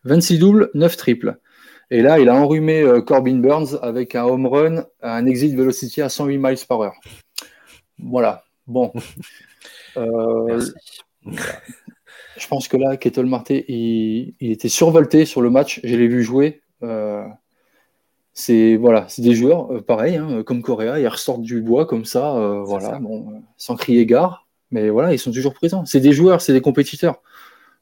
26 0.04 0.40
doubles, 0.40 0.70
9 0.74 0.98
triples. 0.98 1.40
Et 1.90 2.02
là, 2.02 2.20
il 2.20 2.28
a 2.28 2.36
enrhumé 2.36 2.82
euh, 2.82 3.02
Corbin 3.02 3.38
Burns 3.38 3.80
avec 3.82 4.16
un 4.16 4.26
home 4.26 4.46
run, 4.46 4.86
un 5.02 5.26
exit 5.26 5.56
velocity 5.56 6.02
à 6.02 6.10
108 6.10 6.38
miles 6.38 6.58
par 6.68 6.82
heure. 6.82 6.96
Voilà. 7.98 8.44
Bon. 8.66 8.92
Euh, 11.28 11.32
je 12.38 12.48
pense 12.48 12.68
que 12.68 12.78
là, 12.78 12.98
Kettle 12.98 13.26
Marté, 13.26 13.66
il, 13.70 14.52
était 14.52 14.70
survolté 14.70 15.26
sur 15.26 15.42
le 15.42 15.50
match. 15.50 15.80
Je 15.84 15.96
l'ai 15.96 16.08
vu 16.08 16.24
jouer. 16.24 16.62
c'est 18.34 18.76
voilà, 18.76 19.08
c'est 19.08 19.22
des 19.22 19.36
joueurs 19.36 19.84
pareil, 19.86 20.16
hein, 20.16 20.44
comme 20.44 20.62
Correa, 20.62 21.00
ils 21.00 21.08
ressortent 21.08 21.42
du 21.42 21.62
bois 21.62 21.86
comme 21.86 22.06
ça, 22.06 22.62
voilà, 22.66 23.00
Bon, 23.00 23.44
sans 23.58 23.76
crier 23.76 24.06
gare 24.06 24.48
mais 24.72 24.90
voilà, 24.90 25.14
ils 25.14 25.20
sont 25.20 25.32
toujours 25.32 25.54
présents. 25.54 25.86
C'est 25.86 26.00
des 26.00 26.14
joueurs, 26.14 26.42
c'est 26.42 26.54
des 26.54 26.62
compétiteurs. 26.62 27.22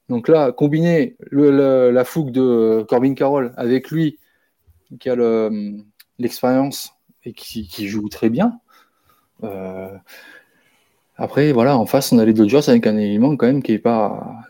Donc 0.10 0.28
là, 0.28 0.52
combiner 0.52 1.18
la 1.32 2.06
fougue 2.06 2.32
de 2.32 2.86
Corbin 2.88 3.16
Carroll 3.16 3.54
avec 3.58 3.90
lui, 3.90 4.20
qui 5.00 5.10
a 5.10 5.16
l'expérience 6.20 6.94
et 7.24 7.34
qui, 7.34 7.88
joue 7.88 8.08
très 8.10 8.30
bien. 8.30 8.60
Euh, 11.20 11.24
après, 11.24 11.52
voilà, 11.52 11.78
en 11.78 11.86
face, 11.86 12.12
on 12.12 12.20
a 12.20 12.26
les 12.26 12.34
Dodgers 12.34 12.68
avec 12.68 12.88
un 12.88 12.98
élément 12.98 13.36
quand 13.36 13.48
même 13.48 13.64
qui 13.64 13.74
est 13.74 13.80
pas, 13.80 14.44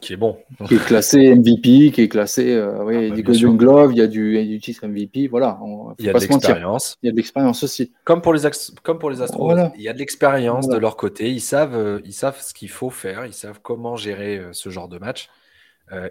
qui 0.00 0.12
est 0.12 0.16
bon. 0.16 0.38
Qui 0.66 0.74
est 0.74 0.84
classé 0.84 1.34
MVP, 1.34 1.92
qui 1.92 2.02
est 2.02 2.08
classé, 2.08 2.52
euh, 2.52 2.84
oui, 2.84 3.06
ah, 3.06 3.08
bah, 3.10 3.16
du 3.16 3.22
Golden 3.22 3.56
Glove, 3.56 3.92
il 3.92 3.98
y, 3.98 4.02
a 4.02 4.06
du, 4.06 4.44
du 4.46 4.60
titre 4.60 4.86
MVP, 4.86 5.28
voilà. 5.28 5.58
il 5.98 6.04
y 6.04 6.08
a 6.08 6.12
de 6.12 6.18
l'expérience. 6.18 6.98
Il 7.02 7.06
y 7.06 7.08
a 7.08 7.12
de 7.12 7.16
l'expérience 7.16 7.62
aussi. 7.62 7.92
Comme 8.04 8.20
pour 8.20 8.34
les, 8.34 8.42
comme 8.82 8.98
pour 8.98 9.10
les 9.10 9.22
Astros, 9.22 9.54
il 9.76 9.82
y 9.82 9.88
a 9.88 9.92
de 9.92 9.98
l'expérience 9.98 10.68
de 10.68 10.76
leur 10.76 10.96
côté. 10.96 11.30
Ils 11.30 11.40
savent, 11.40 11.76
euh, 11.76 12.00
ils 12.04 12.12
savent 12.12 12.40
ce 12.40 12.54
qu'il 12.54 12.70
faut 12.70 12.90
faire, 12.90 13.26
ils 13.26 13.34
savent 13.34 13.60
comment 13.62 13.96
gérer 13.96 14.38
euh, 14.38 14.52
ce 14.52 14.68
genre 14.70 14.88
de 14.88 14.98
match. 14.98 15.28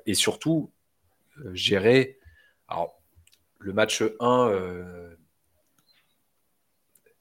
et 0.05 0.13
surtout, 0.13 0.71
gérer. 1.53 2.17
Alors, 2.67 2.99
le 3.59 3.73
match 3.73 4.03
1 4.19 4.51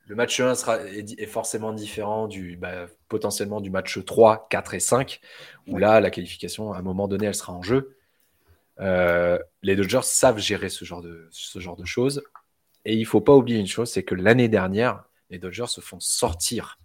le 0.06 0.14
match 0.14 0.38
1 0.38 0.54
sera, 0.54 0.78
est, 0.84 1.26
forcément 1.26 1.72
différent 1.72 2.28
du, 2.28 2.56
bah, 2.56 2.86
potentiellement 3.08 3.60
du 3.60 3.70
match 3.70 4.04
3, 4.04 4.46
4 4.48 4.74
et 4.74 4.80
5, 4.80 5.20
où 5.66 5.78
là, 5.78 6.00
la 6.00 6.10
qualification, 6.10 6.72
à 6.72 6.78
un 6.78 6.82
moment 6.82 7.08
donné, 7.08 7.26
elle 7.26 7.34
sera 7.34 7.52
en 7.52 7.62
jeu. 7.62 7.96
Euh, 8.78 9.38
les 9.62 9.74
Dodgers 9.74 10.04
savent 10.04 10.38
gérer 10.38 10.68
ce 10.68 10.84
genre 10.84 11.02
de, 11.02 11.28
ce 11.32 11.58
genre 11.58 11.76
de 11.76 11.84
choses. 11.84 12.22
Et 12.84 12.94
il 12.94 13.00
ne 13.00 13.06
faut 13.06 13.20
pas 13.20 13.34
oublier 13.34 13.58
une 13.58 13.66
chose, 13.66 13.90
c'est 13.90 14.04
que 14.04 14.14
l'année 14.14 14.48
dernière, 14.48 15.04
les 15.30 15.38
Dodgers 15.38 15.66
se 15.66 15.80
font 15.80 15.98
sortir 15.98 16.78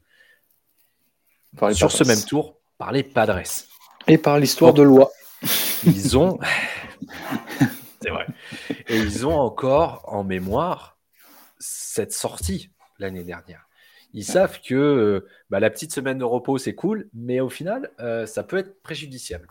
sur 1.74 1.91
ce 1.91 2.03
même 2.03 2.24
tour 2.24 2.57
par 2.80 2.91
les 2.91 3.03
Padres. 3.03 3.41
Et 4.07 4.17
par 4.17 4.39
l'histoire 4.39 4.74
de 4.74 4.82
loi. 4.82 5.11
Ils 5.86 6.17
ont. 6.17 6.39
c'est 8.01 8.09
vrai. 8.09 8.26
Et 8.88 8.97
ils 8.97 9.28
ont 9.28 9.38
encore 9.38 10.05
en 10.07 10.24
mémoire 10.24 10.97
cette 11.59 12.13
sortie 12.13 12.72
l'année 13.02 13.24
dernière. 13.24 13.68
Ils 14.14 14.26
savent 14.26 14.60
que 14.62 14.76
euh, 14.76 15.28
bah, 15.49 15.60
la 15.60 15.70
petite 15.70 15.93
semaine 15.93 16.18
de 16.18 16.24
repos, 16.24 16.58
c'est 16.58 16.76
cool, 16.76 17.10
mais 17.14 17.39
au 17.39 17.49
final, 17.49 17.91
euh, 17.99 18.26
ça 18.26 18.43
peut 18.43 18.58
être 18.58 18.82
préjudiciable. 18.82 19.47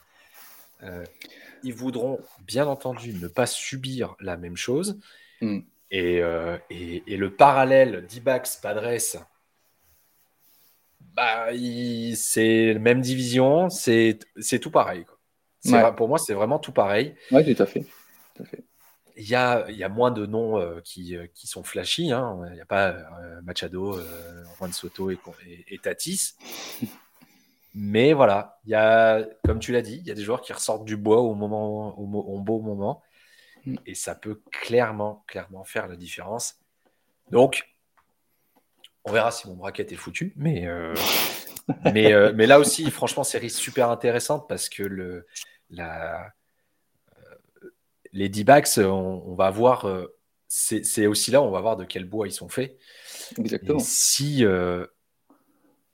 Euh, 0.83 1.05
ils 1.63 1.75
voudront, 1.75 2.21
bien 2.47 2.67
entendu, 2.67 3.15
ne 3.15 3.29
pas 3.29 3.47
subir 3.47 4.17
la 4.21 4.37
même 4.37 4.57
chose. 4.57 4.99
Hmm. 5.41 5.61
Et, 5.91 6.23
et, 6.71 7.17
le 7.17 7.31
parallèle 7.35 8.07
d'Ibax 8.07 8.59
Padres, 8.59 9.27
bah, 11.01 11.49
c'est 12.15 12.75
la 12.75 12.79
même 12.79 13.01
division, 13.01 13.69
c'est 13.71 14.19
tout 14.61 14.71
pareil. 14.71 15.05
Pour 15.97 16.07
moi, 16.07 16.19
c'est 16.19 16.35
vraiment 16.35 16.61
tout 16.61 16.73
pareil. 16.73 17.15
Oui, 17.33 17.55
tout 17.55 17.61
à 17.61 17.67
fait. 17.67 17.85
Tout 18.37 18.43
à 18.43 18.47
fait. 18.47 18.65
Il 19.21 19.29
y 19.29 19.35
a, 19.35 19.71
y 19.71 19.85
a 19.85 19.91
moins 19.91 20.11
de 20.11 20.25
noms 20.25 20.59
euh, 20.59 20.81
qui, 20.83 21.15
euh, 21.15 21.27
qui, 21.35 21.47
sont 21.47 21.63
flashy. 21.63 22.11
Hein. 22.11 22.41
Il 22.49 22.55
n'y 22.55 22.61
a 22.63 22.65
pas 22.65 22.89
euh, 22.89 23.43
Machado, 23.43 24.01
Juan 24.57 24.73
Soto 24.73 25.11
et, 25.11 25.19
et, 25.69 25.79
Tatis. 25.79 26.37
Mais 27.75 28.15
voilà, 28.15 28.59
il 28.65 28.71
y 28.71 28.75
a, 28.75 29.23
comme 29.45 29.59
tu 29.59 29.73
l'as 29.73 29.83
dit, 29.83 29.97
il 29.97 30.07
y 30.07 30.11
a 30.11 30.15
des 30.15 30.23
joueurs 30.23 30.41
qui 30.41 30.55
ressortent 30.55 30.87
du 30.87 30.97
bois 30.97 31.21
au, 31.21 31.35
moment, 31.35 31.99
au, 31.99 32.41
beau 32.41 32.61
moment. 32.61 33.03
Mm. 33.67 33.75
Et 33.85 33.95
ça 33.95 34.15
peut 34.15 34.41
clairement, 34.51 35.23
clairement 35.27 35.65
faire 35.65 35.87
la 35.87 35.97
différence. 35.97 36.57
Donc, 37.31 37.69
on 39.05 39.13
verra 39.13 39.31
si 39.33 39.49
mon 39.49 39.55
bracket 39.55 39.93
est 39.93 39.97
foutu. 39.97 40.33
Mais, 40.37 40.67
mais, 41.93 42.33
mais 42.33 42.47
là 42.47 42.59
aussi, 42.59 42.91
franchement, 42.91 43.23
série 43.23 43.51
super 43.51 43.91
intéressante 43.91 44.49
parce 44.49 44.71
que 44.71 44.83
le, 44.83 45.27
la, 45.69 46.33
les 48.13 48.29
D-backs, 48.29 48.79
on, 48.79 49.35
va 49.35 49.51
voir. 49.51 49.87
Euh, 49.87 50.07
c'est 50.49 51.07
aussi 51.07 51.31
là, 51.31 51.43
on 51.43 51.51
va 51.51 51.61
voir 51.61 51.77
de 51.77 51.85
quel 51.85 52.05
bois 52.05 52.27
ils 52.27 52.33
sont 52.33 52.49
faits. 52.49 52.77
Exactement. 53.39 53.79
si 53.79 54.45
euh, 54.45 54.87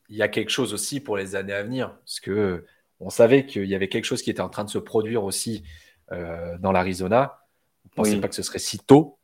il 0.09 0.17
y 0.17 0.23
a 0.23 0.29
quelque 0.29 0.51
chose 0.51 0.73
aussi 0.73 1.01
pour 1.01 1.17
les 1.17 1.37
années 1.37 1.53
à 1.53 1.63
venir, 1.63 1.95
parce 1.99 2.21
que 2.21 2.65
on 2.99 3.11
savait 3.11 3.45
qu'il 3.45 3.67
y 3.67 3.75
avait 3.75 3.89
quelque 3.89 4.05
chose 4.05 4.23
qui 4.23 4.31
était 4.31 4.41
en 4.41 4.49
train 4.49 4.65
de 4.65 4.71
se 4.71 4.79
produire 4.79 5.25
aussi 5.25 5.65
euh, 6.13 6.57
dans 6.59 6.73
l'Arizona. 6.73 7.41
On 7.85 8.03
ne 8.03 8.05
pensait 8.05 8.21
pas 8.21 8.29
que 8.29 8.35
ce 8.35 8.43
serait 8.43 8.59
si 8.59 8.79
tôt. 8.79 9.19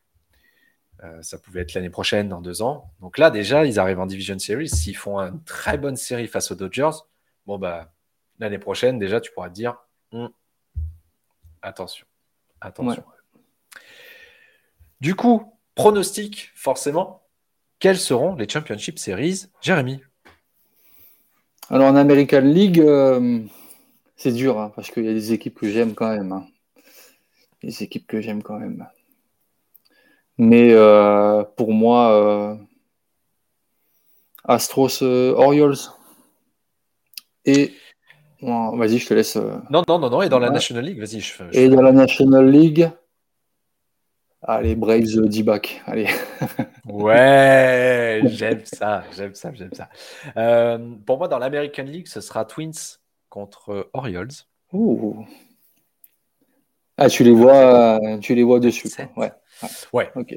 ça 1.22 1.38
pouvait 1.38 1.62
être 1.62 1.74
l'année 1.74 1.90
prochaine, 1.90 2.28
dans 2.28 2.42
deux 2.42 2.62
ans. 2.62 2.90
Donc 3.00 3.16
là, 3.16 3.30
déjà, 3.30 3.64
ils 3.64 3.78
arrivent 3.78 4.00
en 4.00 4.06
Division 4.06 4.38
Series. 4.38 4.68
S'ils 4.68 4.96
font 4.96 5.18
une 5.18 5.42
très 5.44 5.78
bonne 5.78 5.96
série 5.96 6.26
face 6.26 6.50
aux 6.50 6.54
Dodgers, 6.54 6.90
bon, 7.46 7.58
bah, 7.58 7.92
l'année 8.38 8.58
prochaine, 8.58 8.98
déjà, 8.98 9.20
tu 9.20 9.32
pourras 9.32 9.48
te 9.48 9.54
dire 9.54 9.76
hum, 10.12 10.30
attention. 11.62 12.06
Attention. 12.62 13.02
Du 15.00 15.16
coup, 15.16 15.52
pronostic, 15.74 16.52
forcément, 16.54 17.22
quelles 17.80 17.98
seront 17.98 18.36
les 18.36 18.48
Championship 18.48 19.00
Series 19.00 19.46
Jérémy? 19.60 20.00
Alors 21.70 21.88
en 21.88 21.96
American 21.96 22.42
League, 22.42 22.78
euh, 22.78 23.40
c'est 24.14 24.30
dur, 24.30 24.60
hein, 24.60 24.72
parce 24.76 24.92
qu'il 24.92 25.04
y 25.04 25.08
a 25.08 25.12
des 25.12 25.32
équipes 25.32 25.58
que 25.58 25.68
j'aime 25.68 25.94
quand 25.94 26.08
même. 26.08 26.30
Hein. 26.30 26.46
Des 27.64 27.82
équipes 27.82 28.06
que 28.06 28.20
j'aime 28.20 28.44
quand 28.44 28.58
même. 28.60 28.86
Mais 30.38 30.72
euh, 30.72 31.42
pour 31.56 31.72
moi, 31.72 32.12
euh, 32.12 32.56
Astros 34.44 35.02
Orioles 35.02 35.78
et 37.44 37.74
vas-y, 38.42 38.98
je 38.98 39.06
te 39.06 39.14
laisse. 39.14 39.36
Euh, 39.36 39.56
non, 39.70 39.82
non, 39.88 39.98
non, 39.98 40.10
non, 40.10 40.22
et 40.22 40.28
dans 40.28 40.38
la 40.38 40.50
National 40.50 40.84
League, 40.84 40.98
vas-y. 40.98 41.20
Je, 41.20 41.42
Et 41.52 41.68
dans 41.68 41.82
la 41.82 41.92
National 41.92 42.50
League, 42.50 42.90
allez, 44.42 44.74
Braves 44.74 45.16
euh, 45.16 45.28
D-back, 45.28 45.82
allez. 45.86 46.08
ouais, 46.84 48.22
j'aime 48.26 48.62
ça, 48.64 49.04
j'aime 49.16 49.34
ça, 49.34 49.52
j'aime 49.54 49.72
ça. 49.72 49.88
Euh, 50.36 50.78
pour 51.06 51.18
moi, 51.18 51.28
dans 51.28 51.38
l'American 51.38 51.84
League, 51.84 52.08
ce 52.08 52.20
sera 52.20 52.44
Twins 52.44 52.98
contre 53.28 53.88
Orioles. 53.92 54.32
Ouh. 54.72 55.24
Ah, 56.98 57.08
tu 57.08 57.24
les 57.24 57.32
vois, 57.32 57.98
tu 58.20 58.34
les 58.34 58.42
vois 58.42 58.60
dessus. 58.60 58.88
Ouais. 59.16 59.32
Ouais. 59.92 60.10
Ok. 60.14 60.36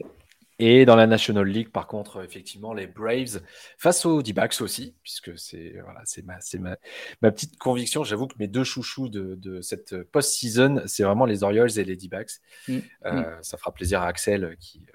Et 0.58 0.86
dans 0.86 0.96
la 0.96 1.06
National 1.06 1.46
League, 1.46 1.70
par 1.70 1.86
contre, 1.86 2.24
effectivement, 2.24 2.74
les 2.74 2.88
Braves 2.88 3.42
face 3.78 4.06
aux 4.06 4.22
D-backs 4.22 4.62
aussi, 4.62 4.96
puisque 5.04 5.38
c'est 5.38 5.76
voilà, 5.84 6.00
c'est 6.06 6.24
ma, 6.24 6.38
ma, 6.60 6.78
ma, 7.22 7.32
petite 7.32 7.58
conviction. 7.58 8.06
J'avoue 8.06 8.28
que 8.28 8.36
mes 8.40 8.48
deux 8.48 8.64
chouchous 8.64 9.10
de, 9.10 9.36
de 9.36 9.60
cette 9.60 10.04
post-season, 10.04 10.84
c'est 10.86 11.04
vraiment 11.04 11.26
les 11.26 11.44
Orioles 11.44 11.78
et 11.78 11.84
les 11.84 11.98
D-backs. 11.98 12.40
Mm, 12.70 12.78
euh, 13.06 13.12
mm. 13.12 13.44
Ça 13.44 13.58
fera 13.58 13.74
plaisir 13.74 14.02
à 14.02 14.08
Axel 14.08 14.56
qui, 14.58 14.86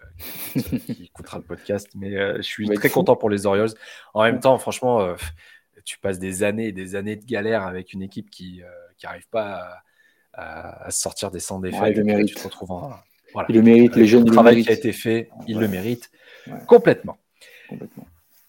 euh, 0.57 0.79
qui, 0.79 1.05
écoutera 1.05 1.37
le 1.37 1.45
podcast, 1.45 1.89
mais 1.95 2.17
euh, 2.17 2.37
je 2.37 2.43
suis 2.43 2.69
très 2.71 2.89
content 2.89 3.17
pour 3.17 3.29
les 3.29 3.45
Orioles. 3.45 3.75
En 4.15 4.23
même 4.23 4.41
temps, 4.41 4.57
franchement, 4.59 5.15
tu 5.85 5.99
passes 5.99 6.19
des 6.19 6.43
années 6.43 6.69
et 6.69 6.73
des 6.73 6.97
années 6.97 7.17
de 7.17 7.27
galère 7.27 7.65
avec 7.65 7.93
une 7.93 8.03
équipe 8.03 8.31
qui 8.31 8.63
n'arrive 9.03 9.29
pas 9.29 9.83
à, 10.33 10.87
à, 10.87 10.91
sortir 10.91 11.31
des 11.31 11.41
100 11.41 11.61
défaites. 11.61 11.99
Ouais, 11.99 12.25
tu 12.25 12.35
te 12.35 12.45
retrouves 12.45 12.71
en, 12.71 12.95
il 13.49 13.55
le 13.55 13.63
mérite, 13.63 13.97
les 13.97 14.07
jeunes. 14.07 14.25
Le 14.25 14.33
travail 14.33 14.63
qui 14.63 14.71
a 14.71 14.73
été 14.73 14.93
fait, 14.93 15.31
il 15.47 15.59
le 15.59 15.69
mérite 15.69 16.11
complètement. 16.67 17.19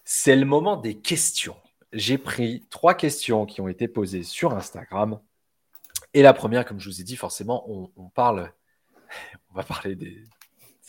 C'est 0.03 0.36
le 0.36 0.45
moment 0.45 0.77
des 0.77 0.95
questions. 0.95 1.55
J'ai 1.93 2.17
pris 2.17 2.63
trois 2.69 2.93
questions 2.93 3.45
qui 3.45 3.61
ont 3.61 3.67
été 3.67 3.88
posées 3.88 4.23
sur 4.23 4.53
Instagram. 4.53 5.19
Et 6.13 6.21
la 6.21 6.34
première, 6.34 6.65
comme 6.65 6.79
je 6.79 6.89
vous 6.89 7.01
ai 7.01 7.03
dit, 7.03 7.15
forcément, 7.15 7.65
on, 7.69 8.09
parle, 8.09 8.51
on 9.51 9.55
va 9.55 9.63
parler 9.63 9.95
des, 9.95 10.23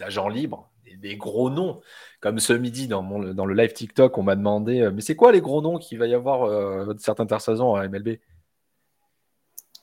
agents 0.00 0.28
libres, 0.28 0.70
des, 0.96 1.16
gros 1.16 1.50
noms. 1.50 1.80
Comme 2.20 2.38
ce 2.38 2.52
midi 2.52 2.88
dans, 2.88 3.02
mon, 3.02 3.32
dans 3.34 3.46
le 3.46 3.54
live 3.54 3.72
TikTok, 3.72 4.16
on 4.18 4.22
m'a 4.22 4.36
demandé, 4.36 4.80
euh, 4.80 4.90
mais 4.92 5.00
c'est 5.00 5.16
quoi 5.16 5.32
les 5.32 5.40
gros 5.40 5.60
noms 5.60 5.78
qu'il 5.78 5.98
va 5.98 6.06
y 6.06 6.14
avoir 6.14 6.44
euh, 6.44 6.94
certaines 6.98 7.24
intersaison 7.24 7.74
à 7.74 7.86
MLB 7.88 8.18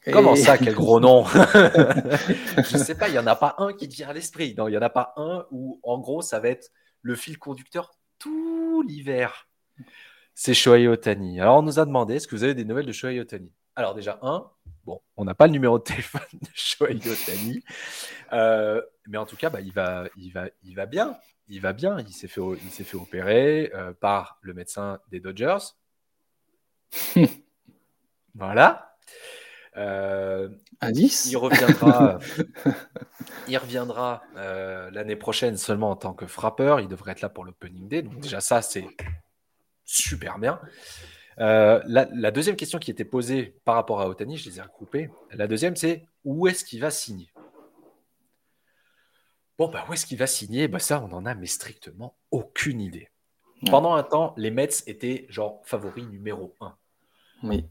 Comment 0.06 0.36
ça, 0.36 0.58
quel 0.58 0.76
gros 0.76 1.00
nom 1.00 1.26
Je 1.26 2.78
ne 2.78 2.84
sais 2.84 2.96
pas, 2.96 3.10
il 3.10 3.12
n'y 3.12 3.20
en 3.20 3.28
a 3.28 3.36
pas 3.36 3.56
un 3.58 3.74
qui 3.74 3.90
te 3.90 3.96
vient 3.96 4.10
à 4.10 4.14
l'esprit. 4.14 4.56
Non, 4.58 4.68
il 4.68 4.72
n'y 4.72 4.78
en 4.78 4.82
a 4.82 4.90
pas 4.90 5.14
un 5.18 5.46
où, 5.52 5.80
en 5.84 6.00
gros, 6.00 6.22
ça 6.22 6.40
va 6.40 6.50
être 6.50 6.72
le 7.02 7.16
fil 7.16 7.38
conducteur 7.38 7.92
tout 8.18 8.84
l'hiver. 8.88 9.50
C'est 10.34 10.54
Shohei 10.54 10.88
Otani. 10.88 11.42
Alors, 11.42 11.58
on 11.58 11.62
nous 11.62 11.80
a 11.80 11.86
demandé 11.86 12.16
est-ce 12.16 12.28
que 12.28 12.36
vous 12.36 12.44
avez 12.44 12.54
des 12.54 12.66
nouvelles 12.66 12.86
de 12.86 12.92
Shohei 12.92 13.20
Otani? 13.20 13.52
Alors, 13.76 13.94
déjà, 13.94 14.20
un, 14.22 14.50
bon, 14.86 15.02
on 15.18 15.26
n'a 15.26 15.34
pas 15.34 15.48
le 15.48 15.54
numéro 15.54 15.80
de 15.80 15.84
téléphone 15.84 16.22
de 16.34 16.48
Shohei 16.54 16.96
Otani. 16.96 17.64
Euh, 18.32 18.82
mais 19.08 19.18
en 19.18 19.26
tout 19.26 19.36
cas, 19.36 19.50
bah, 19.50 19.62
il, 19.62 19.74
va, 19.74 20.06
il, 20.16 20.32
va, 20.32 20.48
il 20.64 20.76
va 20.76 20.86
bien. 20.86 21.18
Il 21.50 21.62
va 21.62 21.74
bien. 21.74 22.00
Il 22.00 22.14
s'est 22.14 22.28
fait, 22.28 22.42
il 22.64 22.72
s'est 22.72 22.84
fait 22.84 22.98
opérer 22.98 23.72
euh, 23.74 23.92
par 23.94 24.38
le 24.42 24.54
médecin 24.54 25.00
des 25.10 25.20
Dodgers. 25.20 25.58
voilà. 28.36 28.96
Euh, 29.80 30.50
Indice 30.82 31.28
Il 31.28 31.38
reviendra, 31.38 32.20
il 33.48 33.58
reviendra 33.58 34.22
euh, 34.36 34.92
l'année 34.92 35.16
prochaine 35.16 35.56
seulement 35.58 35.92
en 35.92 35.96
tant 35.96 36.14
que 36.14 36.28
frappeur. 36.28 36.80
Il 36.82 36.88
devrait 36.88 37.14
être 37.14 37.22
là 37.22 37.30
pour 37.30 37.46
l'opening 37.46 37.88
day. 37.88 38.02
Donc 38.02 38.20
déjà 38.20 38.42
ça, 38.42 38.62
c'est 38.62 38.86
super 39.86 40.38
bien. 40.38 40.60
Euh, 41.40 41.82
la, 41.86 42.32
deuxième 42.32 42.58
question 42.58 42.80
qui 42.80 42.92
était 42.92 43.06
posée 43.06 43.56
par 43.64 43.76
rapport 43.76 44.02
à 44.02 44.10
Otani, 44.10 44.38
je 44.38 44.50
les 44.50 44.60
ai 44.60 44.62
recoupées. 44.62 45.10
La 45.32 45.48
deuxième, 45.48 45.78
c'est 45.78 46.06
où 46.26 46.48
est-ce 46.48 46.66
qu'il 46.66 46.82
va 46.82 46.92
signer? 46.92 47.32
Bon, 49.58 49.70
bah, 49.70 49.86
où 49.90 49.94
est-ce 49.94 50.06
qu'il 50.06 50.18
va 50.18 50.28
signer? 50.28 50.68
Bah, 50.68 50.80
Ça, 50.80 51.02
on 51.02 51.14
en 51.14 51.26
a 51.26 51.36
mais 51.36 51.46
strictement 51.46 52.18
aucune 52.32 52.82
idée. 52.82 53.10
Pendant 53.70 53.94
un 53.94 54.04
temps, 54.04 54.34
les 54.38 54.52
Mets 54.52 54.70
étaient 54.88 55.26
genre 55.30 55.62
favoris 55.66 56.06
numéro 56.06 56.56
un. 56.62 56.78
Oui. 57.44 57.66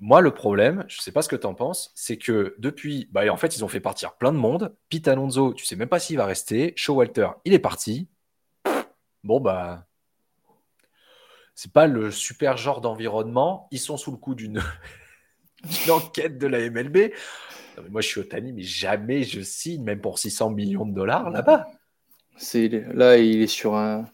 Moi, 0.00 0.20
le 0.20 0.32
problème, 0.32 0.84
je 0.86 0.98
ne 0.98 1.02
sais 1.02 1.10
pas 1.10 1.22
ce 1.22 1.28
que 1.28 1.36
tu 1.36 1.46
en 1.46 1.54
penses, 1.54 1.90
c'est 1.94 2.18
que 2.18 2.54
depuis, 2.58 3.08
bah, 3.10 3.22
en 3.32 3.36
fait, 3.36 3.56
ils 3.56 3.64
ont 3.64 3.68
fait 3.68 3.80
partir 3.80 4.14
plein 4.14 4.32
de 4.32 4.38
monde. 4.38 4.74
Pete 4.88 5.08
Alonso, 5.08 5.54
tu 5.54 5.64
sais 5.64 5.74
même 5.74 5.88
pas 5.88 5.98
s'il 5.98 6.18
va 6.18 6.24
rester. 6.24 6.72
Showalter, 6.76 7.30
il 7.44 7.52
est 7.52 7.58
parti. 7.58 8.08
Bon, 9.24 9.40
bah, 9.40 9.86
c'est 11.56 11.72
pas 11.72 11.88
le 11.88 12.12
super 12.12 12.56
genre 12.56 12.80
d'environnement. 12.80 13.66
Ils 13.72 13.80
sont 13.80 13.96
sous 13.96 14.12
le 14.12 14.16
coup 14.16 14.36
d'une 14.36 14.62
enquête 15.90 16.38
de 16.38 16.46
la 16.46 16.70
MLB. 16.70 17.12
moi, 17.90 18.00
je 18.00 18.06
suis 18.06 18.20
au 18.20 18.24
Tani, 18.24 18.52
mais 18.52 18.62
jamais 18.62 19.24
je 19.24 19.40
signe, 19.40 19.82
même 19.82 20.00
pour 20.00 20.20
600 20.20 20.50
millions 20.50 20.86
de 20.86 20.94
dollars 20.94 21.30
là-bas. 21.30 21.66
Là, 22.94 23.18
il 23.18 23.42
est 23.42 23.48
sur 23.48 23.74
un, 23.74 24.04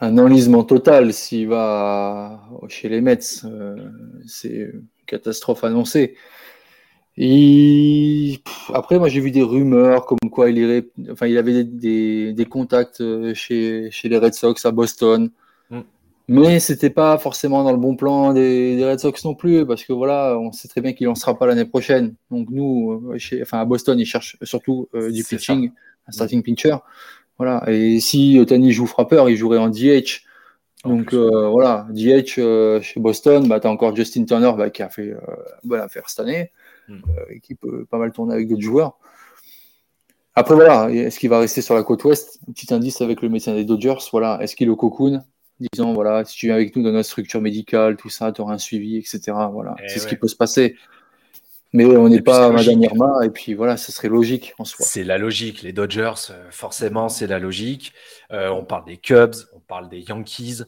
enlisement 0.00 0.62
total 0.62 1.12
s'il 1.12 1.48
va 1.48 2.48
chez 2.68 2.88
les 2.88 3.00
Mets. 3.00 3.18
Euh, 3.44 3.90
c'est 4.24 4.72
catastrophe 5.06 5.64
annoncée. 5.64 6.16
Et 7.18 8.40
après, 8.72 8.98
moi, 8.98 9.08
j'ai 9.08 9.20
vu 9.20 9.30
des 9.30 9.42
rumeurs 9.42 10.06
comme 10.06 10.30
quoi 10.30 10.48
il 10.48 10.58
irait, 10.58 10.88
enfin, 11.10 11.26
il 11.26 11.36
avait 11.36 11.64
des, 11.64 12.32
des, 12.32 12.44
contacts 12.46 13.02
euh, 13.02 13.34
chez, 13.34 13.90
chez, 13.90 14.08
les 14.08 14.16
Red 14.16 14.32
Sox 14.32 14.64
à 14.64 14.70
Boston. 14.70 15.30
Mm. 15.68 15.80
Mais 16.28 16.58
c'était 16.58 16.88
pas 16.88 17.18
forcément 17.18 17.64
dans 17.64 17.72
le 17.72 17.76
bon 17.76 17.96
plan 17.96 18.32
des, 18.32 18.76
des, 18.76 18.84
Red 18.84 19.00
Sox 19.00 19.24
non 19.24 19.34
plus, 19.34 19.66
parce 19.66 19.84
que 19.84 19.92
voilà, 19.92 20.38
on 20.38 20.52
sait 20.52 20.68
très 20.68 20.80
bien 20.80 20.94
qu'il 20.94 21.06
en 21.08 21.14
sera 21.14 21.38
pas 21.38 21.46
l'année 21.46 21.66
prochaine. 21.66 22.14
Donc 22.30 22.48
nous, 22.50 23.02
euh, 23.12 23.18
chez, 23.18 23.42
enfin 23.42 23.60
à 23.60 23.66
Boston, 23.66 23.98
ils 24.00 24.06
cherchent 24.06 24.38
surtout 24.42 24.88
euh, 24.94 25.10
du 25.10 25.22
pitching, 25.22 25.70
un 26.08 26.12
starting 26.12 26.40
mm. 26.40 26.44
pitcher. 26.44 26.76
Voilà. 27.36 27.62
Et 27.68 28.00
si 28.00 28.38
Otani 28.38 28.72
joue 28.72 28.86
frappeur, 28.86 29.28
il 29.28 29.36
jouerait 29.36 29.58
en 29.58 29.68
DH. 29.68 30.22
Donc 30.84 31.14
voilà, 31.14 31.86
DH 31.90 32.80
chez 32.82 33.00
Boston, 33.00 33.48
bah, 33.48 33.60
tu 33.60 33.66
as 33.66 33.70
encore 33.70 33.94
Justin 33.94 34.24
Turner 34.24 34.52
bah, 34.56 34.70
qui 34.70 34.82
a 34.82 34.88
fait 34.88 35.14
bonne 35.64 35.80
affaire 35.80 36.08
cette 36.08 36.20
année. 36.20 36.50
Hmm. 36.88 37.00
Euh, 37.16 37.38
qui 37.42 37.54
peut 37.54 37.84
pas 37.84 37.98
mal 37.98 38.12
tourner 38.12 38.34
avec 38.34 38.48
d'autres 38.48 38.62
joueurs. 38.62 38.98
Après, 40.34 40.54
voilà, 40.54 40.90
est-ce 40.90 41.18
qu'il 41.18 41.28
va 41.28 41.38
rester 41.38 41.60
sur 41.60 41.74
la 41.74 41.82
côte 41.82 42.04
ouest? 42.04 42.40
Un 42.48 42.52
petit 42.52 42.72
indice 42.72 43.00
avec 43.00 43.22
le 43.22 43.28
médecin 43.28 43.54
des 43.54 43.64
Dodgers, 43.64 43.98
voilà, 44.10 44.38
est-ce 44.40 44.56
qu'il 44.56 44.68
est 44.68 44.70
au 44.70 44.76
cocoon 44.76 45.22
Disant, 45.60 45.92
voilà, 45.92 46.24
si 46.24 46.36
tu 46.36 46.46
viens 46.46 46.56
avec 46.56 46.74
nous 46.74 46.82
dans 46.82 46.90
notre 46.90 47.08
structure 47.08 47.40
médicale, 47.40 47.96
tout 47.96 48.08
ça, 48.08 48.32
tu 48.32 48.40
auras 48.40 48.54
un 48.54 48.58
suivi, 48.58 48.96
etc. 48.96 49.20
Voilà, 49.52 49.76
eh 49.82 49.88
c'est 49.88 50.00
ce 50.00 50.08
qui 50.08 50.16
peut 50.16 50.26
se 50.26 50.34
passer. 50.34 50.76
Mais 51.74 51.84
on 51.84 52.08
n'est 52.08 52.20
pas 52.20 52.50
Madame 52.50 52.82
Irma, 52.82 53.24
et 53.24 53.30
puis 53.30 53.54
voilà, 53.54 53.76
ce 53.76 53.92
serait 53.92 54.08
logique 54.08 54.54
en 54.58 54.64
soi. 54.64 54.84
C'est 54.86 55.04
la 55.04 55.18
logique. 55.18 55.62
Les 55.62 55.72
Dodgers, 55.72 56.30
euh, 56.30 56.50
forcément, 56.50 57.08
c'est 57.08 57.26
la 57.26 57.38
logique. 57.38 57.92
Euh, 58.32 58.50
on 58.50 58.64
parle 58.64 58.84
des 58.84 58.96
Cubs, 58.96 59.36
on 59.54 59.60
parle 59.60 59.88
des 59.88 60.00
Yankees, 60.00 60.64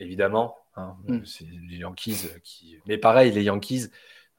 évidemment. 0.00 0.56
Hein. 0.76 0.96
Hmm. 1.06 1.24
C'est 1.24 1.46
les 1.68 1.78
Yankees 1.78 2.28
qui. 2.42 2.78
Mais 2.86 2.98
pareil, 2.98 3.32
les 3.32 3.44
Yankees, 3.44 3.88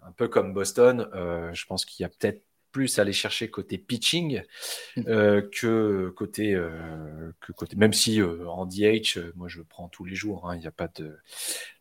un 0.03 0.11
peu 0.11 0.27
comme 0.27 0.53
Boston, 0.53 1.07
euh, 1.13 1.53
je 1.53 1.65
pense 1.65 1.85
qu'il 1.85 2.03
y 2.03 2.05
a 2.05 2.09
peut-être 2.09 2.43
plus 2.71 2.99
à 2.99 3.01
aller 3.01 3.13
chercher 3.13 3.49
côté 3.49 3.77
pitching 3.77 4.43
mm. 4.97 5.03
euh, 5.07 5.41
que, 5.41 6.13
côté, 6.15 6.53
euh, 6.53 7.31
que 7.39 7.51
côté. 7.51 7.75
Même 7.75 7.93
si 7.93 8.21
en 8.21 8.65
DH, 8.65 9.17
moi 9.35 9.47
je 9.47 9.61
prends 9.61 9.87
tous 9.87 10.05
les 10.05 10.15
jours. 10.15 10.49
Hein, 10.49 10.57
il 10.57 10.63
y 10.63 10.67
a 10.67 10.71
pas 10.71 10.87
de. 10.87 11.17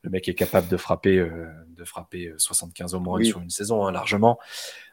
Le 0.03 0.11
mec 0.11 0.29
est 0.29 0.35
capable 0.35 0.69
de 0.69 0.77
frapper, 0.77 1.29
de 1.69 1.85
frapper 1.85 2.33
75 2.39 2.95
au 2.95 3.01
moins 3.01 3.23
sur 3.23 3.41
une 3.41 3.51
saison 3.51 3.85
hein, 3.87 3.93
largement. 3.93 4.39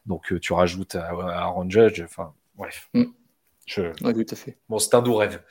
Donc 0.06 0.38
tu 0.42 0.54
rajoutes 0.54 0.96
à, 0.96 1.08
Aaron 1.08 1.70
Judge. 1.70 2.02
Enfin 2.02 2.34
bref. 2.56 2.90
Mm. 2.94 3.04
Je... 3.66 3.94
tout 3.94 4.26
à 4.30 4.36
fait. 4.36 4.58
Bon, 4.68 4.78
c'est 4.78 4.94
un 4.94 5.02
doux 5.02 5.16
rêve. 5.16 5.42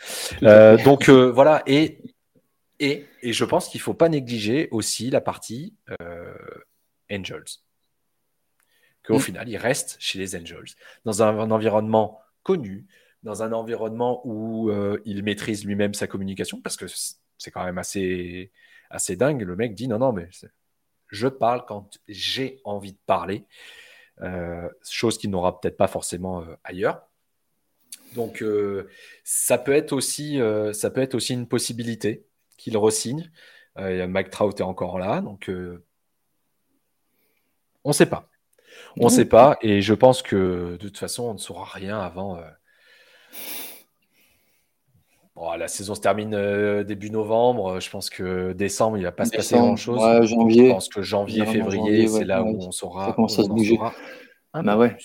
donc 0.84 1.08
voilà 1.08 1.62
et 1.66 1.98
et, 2.84 3.06
et 3.22 3.32
je 3.32 3.44
pense 3.44 3.68
qu'il 3.68 3.78
ne 3.78 3.84
faut 3.84 3.94
pas 3.94 4.08
négliger 4.08 4.68
aussi 4.70 5.10
la 5.10 5.20
partie 5.20 5.74
Angels 7.10 7.44
qu'au 9.04 9.16
mm. 9.16 9.20
final, 9.20 9.48
il 9.48 9.56
reste 9.56 9.96
chez 9.98 10.18
les 10.18 10.36
Angels, 10.36 10.74
dans 11.04 11.22
un, 11.22 11.50
environnement 11.50 12.20
connu, 12.42 12.86
dans 13.22 13.42
un 13.42 13.52
environnement 13.52 14.20
où 14.24 14.70
euh, 14.70 15.00
il 15.04 15.22
maîtrise 15.22 15.64
lui-même 15.64 15.94
sa 15.94 16.06
communication, 16.06 16.60
parce 16.60 16.76
que 16.76 16.86
c'est 17.38 17.50
quand 17.50 17.64
même 17.64 17.78
assez, 17.78 18.52
assez 18.90 19.16
dingue. 19.16 19.42
Le 19.42 19.56
mec 19.56 19.74
dit 19.74 19.88
non, 19.88 19.98
non, 19.98 20.12
mais 20.12 20.28
je 21.08 21.28
parle 21.28 21.64
quand 21.66 21.98
j'ai 22.08 22.60
envie 22.64 22.92
de 22.92 22.98
parler, 23.06 23.44
euh, 24.20 24.68
chose 24.88 25.18
qu'il 25.18 25.30
n'aura 25.30 25.60
peut-être 25.60 25.76
pas 25.76 25.88
forcément 25.88 26.42
euh, 26.42 26.54
ailleurs. 26.64 27.08
Donc, 28.14 28.44
ça, 29.24 29.56
peut 29.56 29.72
être 29.72 29.92
aussi, 29.92 30.38
ça 30.74 30.90
peut 30.90 31.00
être 31.00 31.14
aussi 31.14 31.32
une 31.32 31.48
possibilité 31.48 32.26
qu'il 32.62 32.76
resigne. 32.76 33.30
Mike 33.76 34.30
Trout 34.30 34.60
est 34.60 34.62
encore 34.62 34.98
là, 34.98 35.20
donc 35.20 35.50
on 37.84 37.90
ne 37.90 37.94
sait 37.94 38.06
pas. 38.06 38.28
On 38.98 39.06
ne 39.06 39.10
sait 39.10 39.24
pas. 39.24 39.56
Et 39.62 39.82
je 39.82 39.94
pense 39.94 40.22
que 40.22 40.72
de 40.72 40.76
toute 40.76 40.98
façon, 40.98 41.24
on 41.24 41.34
ne 41.34 41.38
saura 41.38 41.64
rien 41.64 41.98
avant. 41.98 42.38
Euh, 42.38 42.42
la 45.56 45.68
saison 45.68 45.94
se 45.94 46.00
termine 46.00 46.34
euh, 46.34 46.84
début 46.84 47.10
novembre. 47.10 47.80
Je 47.80 47.90
pense 47.90 48.10
que 48.10 48.52
décembre, 48.52 48.96
il 48.96 49.00
ne 49.00 49.06
va 49.06 49.12
pas 49.12 49.24
se 49.24 49.32
passer 49.32 49.56
grand-chose. 49.56 50.00
janvier. 50.26 50.68
Je 50.68 50.72
pense 50.72 50.88
que 50.88 51.02
janvier, 51.02 51.46
février, 51.46 52.06
c'est 52.06 52.24
là 52.24 52.42
où 52.42 52.58
on 52.60 52.70
saura. 52.70 53.08
Ça 53.08 53.12
commence 53.12 53.38
à 53.38 53.44
se 53.44 53.48
bouger. 53.48 53.78
bah 54.54 54.76
ouais. 54.76 54.96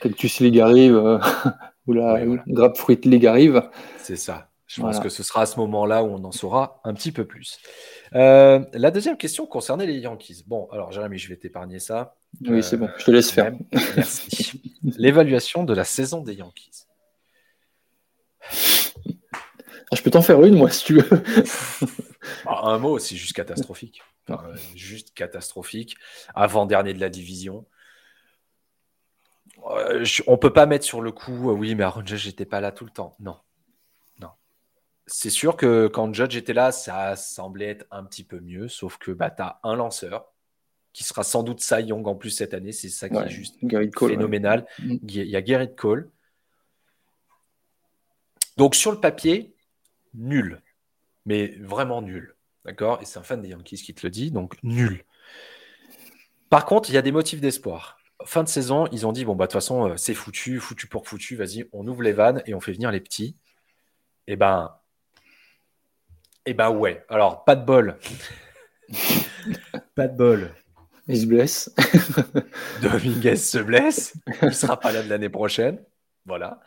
Cactus 0.00 0.40
League 0.40 0.60
arrive, 0.60 0.94
euh, 0.94 1.18
ou 1.86 1.92
la 1.92 2.14
ouais, 2.14 2.38
Grapefruit 2.46 3.00
League 3.04 3.26
arrive. 3.26 3.62
C'est 3.98 4.16
ça. 4.16 4.47
Je 4.68 4.80
pense 4.80 5.00
que 5.00 5.08
ce 5.08 5.22
sera 5.22 5.42
à 5.42 5.46
ce 5.46 5.58
moment-là 5.60 6.04
où 6.04 6.08
on 6.08 6.22
en 6.24 6.30
saura 6.30 6.80
un 6.84 6.94
petit 6.94 7.10
peu 7.10 7.26
plus. 7.26 7.58
la 8.12 8.90
deuxième 8.90 9.16
question 9.16 9.46
concernait 9.46 9.86
les 9.86 9.98
Yankees. 9.98 10.44
Bon, 10.46 10.68
alors 10.70 10.92
Jérémy, 10.92 11.18
je 11.18 11.28
vais 11.28 11.36
t'épargner 11.36 11.80
ça. 11.80 12.14
Oui, 12.46 12.62
c'est 12.62 12.76
bon, 12.76 12.88
je 12.98 13.04
te 13.04 13.10
laisse 13.10 13.30
faire. 13.30 13.52
Merci. 13.96 14.62
L'évaluation 14.98 15.64
de 15.64 15.74
la 15.74 15.84
saison 15.84 16.22
des 16.22 16.34
Yankees. 16.34 16.86
Ah, 19.90 19.96
je 19.96 20.02
peux 20.02 20.10
t'en 20.10 20.22
faire 20.22 20.44
une, 20.44 20.54
moi, 20.54 20.70
si 20.70 20.84
tu 20.84 21.00
veux. 21.00 21.08
Ah, 22.44 22.66
un 22.66 22.78
mot, 22.78 22.98
c'est 22.98 23.16
juste 23.16 23.32
catastrophique. 23.32 24.02
juste 24.74 25.14
catastrophique. 25.14 25.96
Avant-dernier 26.34 26.92
de 26.92 27.00
la 27.00 27.08
division. 27.08 27.64
Euh, 29.70 30.04
on 30.26 30.36
peut 30.36 30.52
pas 30.52 30.66
mettre 30.66 30.84
sur 30.84 31.00
le 31.00 31.10
coup, 31.10 31.50
euh, 31.50 31.54
oui, 31.54 31.74
mais 31.74 31.84
Aaron 31.84 32.04
Judge 32.04 32.26
n'était 32.26 32.44
pas 32.44 32.60
là 32.60 32.70
tout 32.70 32.84
le 32.84 32.90
temps. 32.90 33.16
Non. 33.18 33.36
C'est 35.10 35.30
sûr 35.30 35.56
que 35.56 35.86
quand 35.88 36.12
Judge 36.12 36.36
était 36.36 36.52
là, 36.52 36.70
ça 36.70 37.16
semblait 37.16 37.68
être 37.68 37.86
un 37.90 38.04
petit 38.04 38.24
peu 38.24 38.40
mieux, 38.40 38.68
sauf 38.68 38.98
que 38.98 39.10
bah, 39.10 39.30
tu 39.30 39.42
as 39.42 39.58
un 39.62 39.74
lanceur 39.74 40.32
qui 40.92 41.04
sera 41.04 41.24
sans 41.24 41.42
doute 41.42 41.60
Cy 41.60 41.82
Young 41.82 42.06
en 42.06 42.14
plus 42.14 42.30
cette 42.30 42.54
année. 42.54 42.72
C'est 42.72 42.88
ça 42.88 43.08
qui 43.08 43.16
est 43.16 43.28
juste 43.28 43.56
phénoménal. 43.96 44.66
Mm. 44.78 44.96
Il 45.02 45.28
y 45.28 45.36
a 45.36 45.42
Garrett 45.42 45.74
Cole. 45.76 46.10
Donc 48.56 48.74
sur 48.74 48.90
le 48.90 49.00
papier, 49.00 49.54
nul. 50.14 50.60
Mais 51.24 51.56
vraiment 51.60 52.02
nul. 52.02 52.34
D'accord? 52.64 53.00
Et 53.00 53.04
c'est 53.04 53.18
un 53.18 53.22
fan 53.22 53.40
des 53.40 53.48
Yankees 53.48 53.76
qui 53.76 53.94
te 53.94 54.04
le 54.06 54.10
dit, 54.10 54.30
donc 54.30 54.56
nul. 54.62 55.04
Par 56.50 56.66
contre, 56.66 56.90
il 56.90 56.94
y 56.94 56.98
a 56.98 57.02
des 57.02 57.12
motifs 57.12 57.40
d'espoir. 57.40 57.98
Fin 58.24 58.42
de 58.42 58.48
saison, 58.48 58.88
ils 58.90 59.06
ont 59.06 59.12
dit 59.12 59.24
bon, 59.24 59.36
bah 59.36 59.46
de 59.46 59.48
toute 59.48 59.52
façon, 59.54 59.90
euh, 59.90 59.96
c'est 59.96 60.14
foutu, 60.14 60.58
foutu 60.58 60.88
pour 60.88 61.06
foutu, 61.06 61.36
vas-y, 61.36 61.68
on 61.72 61.86
ouvre 61.86 62.02
les 62.02 62.12
vannes 62.12 62.42
et 62.46 62.54
on 62.54 62.60
fait 62.60 62.72
venir 62.72 62.90
les 62.90 63.00
petits. 63.00 63.36
Et 64.26 64.32
eh 64.32 64.36
ben. 64.36 64.74
Et 66.48 66.52
eh 66.52 66.54
ben 66.54 66.70
ouais. 66.70 67.04
Alors, 67.10 67.44
pas 67.44 67.54
de 67.56 67.62
bol. 67.62 67.98
pas 69.94 70.08
de 70.08 70.16
bol. 70.16 70.50
Il 71.06 71.20
se 71.20 71.26
blesse. 71.26 71.74
Dominguez 72.80 73.36
se 73.36 73.58
blesse. 73.58 74.14
Il 74.40 74.46
ne 74.46 74.50
sera 74.52 74.80
pas 74.80 74.90
là 74.90 75.02
de 75.02 75.10
l'année 75.10 75.28
prochaine. 75.28 75.78
Voilà. 76.24 76.60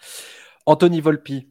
Anthony 0.68 1.02
Volpi. 1.02 1.50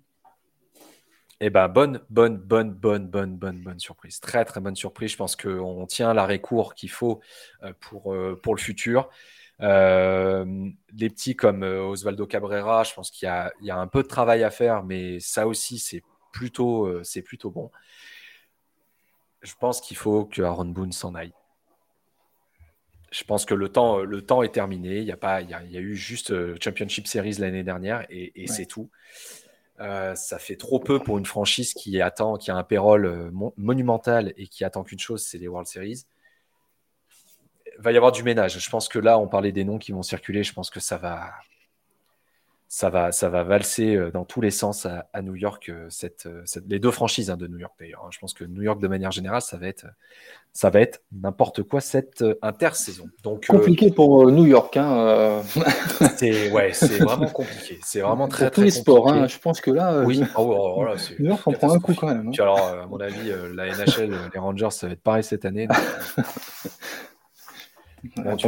Eh 1.41 1.51
ben, 1.51 1.67
bonne, 1.67 2.03
bonne, 2.09 2.37
bonne, 2.37 2.71
bonne, 2.71 3.09
bonne, 3.09 3.37
bonne, 3.37 3.63
bonne 3.65 3.81
surprise. 3.81 4.21
Très, 4.21 4.45
très 4.45 4.61
bonne 4.61 4.77
surprise. 4.77 5.11
Je 5.11 5.17
pense 5.17 5.35
qu'on 5.35 5.87
tient 5.87 6.15
l'arrêt 6.15 6.41
court 6.41 6.75
qu'il 6.75 6.91
faut 6.91 7.21
euh, 7.65 7.73
pour, 7.81 8.15
euh, 8.15 8.39
pour 8.41 8.55
le 8.55 8.61
futur. 8.61 9.11
Euh, 9.61 10.71
les 10.97 11.11
petits 11.11 11.35
comme 11.35 11.65
Osvaldo 11.65 12.29
Cabrera, 12.29 12.85
je 12.85 12.95
pense 12.95 13.11
qu'il 13.11 13.29
y, 13.29 13.67
y 13.67 13.71
a, 13.73 13.77
un 13.77 13.89
peu 13.89 14.05
de 14.05 14.09
travail 14.09 14.45
à 14.45 14.53
faire, 14.53 14.85
mais 14.85 15.19
ça 15.19 15.49
aussi, 15.49 15.81
c'est 15.81 16.05
plutôt, 16.31 17.03
c'est 17.03 17.23
plutôt 17.23 17.51
bon. 17.51 17.73
Je 19.43 19.55
pense 19.59 19.81
qu'il 19.81 19.97
faut 19.97 20.25
que 20.25 20.43
Aaron 20.43 20.67
Boone 20.67 20.93
s'en 20.93 21.15
aille 21.15 21.33
je 23.11 23.25
pense 23.25 23.45
que 23.45 23.55
le 23.55 23.69
temps, 23.69 23.99
le 23.99 24.23
temps 24.23 24.43
est 24.43 24.53
terminé. 24.53 24.99
Il 24.99 25.05
y 25.05 25.13
a, 25.13 25.17
pas, 25.17 25.41
il 25.41 25.51
y 25.51 25.55
a, 25.55 25.81
eu 25.81 25.97
juste 25.97 26.31
euh, 26.31 26.57
Championship 26.63 27.07
Series 27.07 27.35
l'année 27.35 27.65
dernière 27.65 28.07
et, 28.09 28.47
c'est 28.47 28.67
tout. 28.67 28.89
Euh, 29.81 30.15
ça 30.15 30.39
fait 30.39 30.57
trop 30.57 30.79
peu 30.79 31.01
pour 31.01 31.19
une 31.19 31.25
franchise 31.25 31.73
qui 31.73 32.01
attend, 32.01 32.37
qui 32.37 32.51
a 32.51 32.57
un 32.57 32.63
payroll 32.63 33.07
euh, 33.07 33.31
monumental 33.57 34.35
et 34.37 34.47
qui 34.47 34.65
attend 34.65 34.85
qu'une 34.85 34.99
chose, 34.99 35.25
c'est 35.25 35.39
les 35.39 35.49
World 35.49 35.67
Series. 35.67 36.05
Il 37.79 37.83
va 37.83 37.93
y 37.93 37.97
avoir 37.97 38.13
du 38.13 38.23
ménage. 38.23 38.59
Je 38.59 38.71
pense 38.71 38.89
que 38.89 38.99
là, 38.99 39.19
on 39.19 39.27
parlait 39.27 39.53
des 39.53 39.65
noms 39.65 39.79
qui 39.79 39.93
vont 39.93 40.03
circuler. 40.03 40.45
Je 40.45 40.53
pense 40.53 40.71
que 40.71 40.81
ça 40.81 40.99
va, 40.99 41.33
ça 42.73 42.89
va, 42.89 43.11
ça 43.11 43.29
va 43.29 43.43
valser 43.43 43.97
euh, 43.97 44.13
dans 44.13 44.25
tous 44.25 44.41
les 44.41 44.53
sens 44.53 44.87
à, 44.87 45.23
New 45.23 45.35
York, 45.35 45.69
euh, 45.69 45.89
euh, 46.27 46.43
cette, 46.45 46.65
les 46.69 46.79
deux 46.79 46.93
franchises 46.93 47.29
hein, 47.29 47.37
de 47.37 47.49
New 47.49 47.59
York 47.59 47.75
d'ailleurs. 47.81 48.05
Hein. 48.05 48.11
Je 48.13 48.21
pense 48.21 48.33
que 48.33 48.45
New 48.45 48.63
York, 48.63 48.81
de 48.81 48.87
manière 48.87 49.11
générale, 49.11 49.43
ça 49.43 49.57
va 49.57 49.67
être, 49.67 49.87
ça 50.53 50.71
va 50.71 50.81
être 50.81 51.03
n'importe 51.11 51.65
quoi 51.65 51.81
cette 51.81 52.25
intersaison. 52.43 53.07
Donc 53.25 53.49
compliqué 53.49 53.91
pour 53.91 54.31
New 54.31 54.47
York. 54.47 54.77
Hein, 54.77 55.43
c'est 56.17 56.53
ouais, 56.53 56.73
c'est 56.73 56.99
vraiment 56.99 57.27
compliqué. 57.27 57.81
C'est 57.83 58.03
vraiment 58.03 58.29
très 58.29 58.45
pour 58.45 58.53
très 58.53 58.61
tous 58.61 58.65
les 58.65 58.71
sports. 58.71 59.13
Hein, 59.13 59.27
je 59.27 59.39
pense 59.39 59.61
que 59.61 59.73
là, 59.73 60.05
oui. 60.05 60.23
Oh, 60.37 60.55
oh, 60.57 60.87
oh, 60.87 60.95
New 61.19 61.27
York 61.27 61.43
on 61.47 61.53
prend 61.53 61.75
un 61.75 61.81
coup 61.81 61.95
quand 61.95 62.07
même. 62.07 62.31
Puis 62.31 62.41
alors, 62.41 62.65
à 62.65 62.87
mon 62.87 63.01
avis, 63.01 63.33
la 63.53 63.67
NHL, 63.67 64.17
les 64.33 64.39
Rangers, 64.39 64.71
ça 64.71 64.87
va 64.87 64.93
être 64.93 65.03
pareil 65.03 65.25
cette 65.25 65.45
année. 65.45 65.67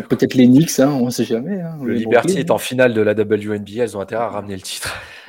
Peut-être 0.09 0.35
les 0.35 0.47
Knicks, 0.47 0.79
hein, 0.81 0.91
on 0.91 1.07
ne 1.07 1.11
sait 1.11 1.25
jamais. 1.25 1.61
Hein, 1.61 1.79
le 1.83 1.95
Liberty 1.95 2.39
est 2.39 2.51
en 2.51 2.59
finale 2.59 2.95
de 2.95 3.01
la 3.01 3.13
WNBA, 3.13 3.83
elles 3.83 3.97
ont 3.97 4.01
intérêt 4.01 4.25
à 4.25 4.29
ramener 4.29 4.57
le 4.57 4.63
titre. 4.63 4.95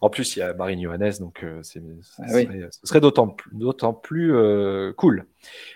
en 0.00 0.10
plus, 0.10 0.36
il 0.36 0.40
y 0.40 0.42
a 0.42 0.54
Marine 0.54 0.82
Johannes, 0.82 1.14
donc 1.20 1.44
euh, 1.44 1.60
ah 1.60 1.62
ce 1.62 2.80
serait 2.82 3.00
d'autant 3.00 3.92
plus, 3.94 4.34
euh, 4.34 4.92
cool. 4.96 5.26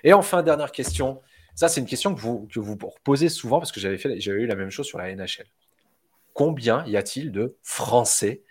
Et 0.05 0.13
enfin, 0.13 0.43
dernière 0.43 0.73
question, 0.73 1.21
Ça, 1.55 1.69
c'est 1.69 1.81
une 1.81 1.87
question 1.87 2.15
que 2.15 2.21
vous, 2.21 2.49
que 2.53 2.61
vous 2.61 2.77
posez 3.05 3.29
souvent 3.29 3.59
parce 3.59 3.73
que 3.73 3.81
j'avais 3.81 4.43
eu 4.43 4.47
la 4.47 4.57
même 4.57 4.71
chose 4.71 4.87
sur 4.87 4.99
la 4.99 5.15
NHL. 5.15 5.47
Combien 6.35 6.85
y 6.87 6.97
a-t-il 6.97 7.33
de 7.33 7.57
Français 7.63 8.43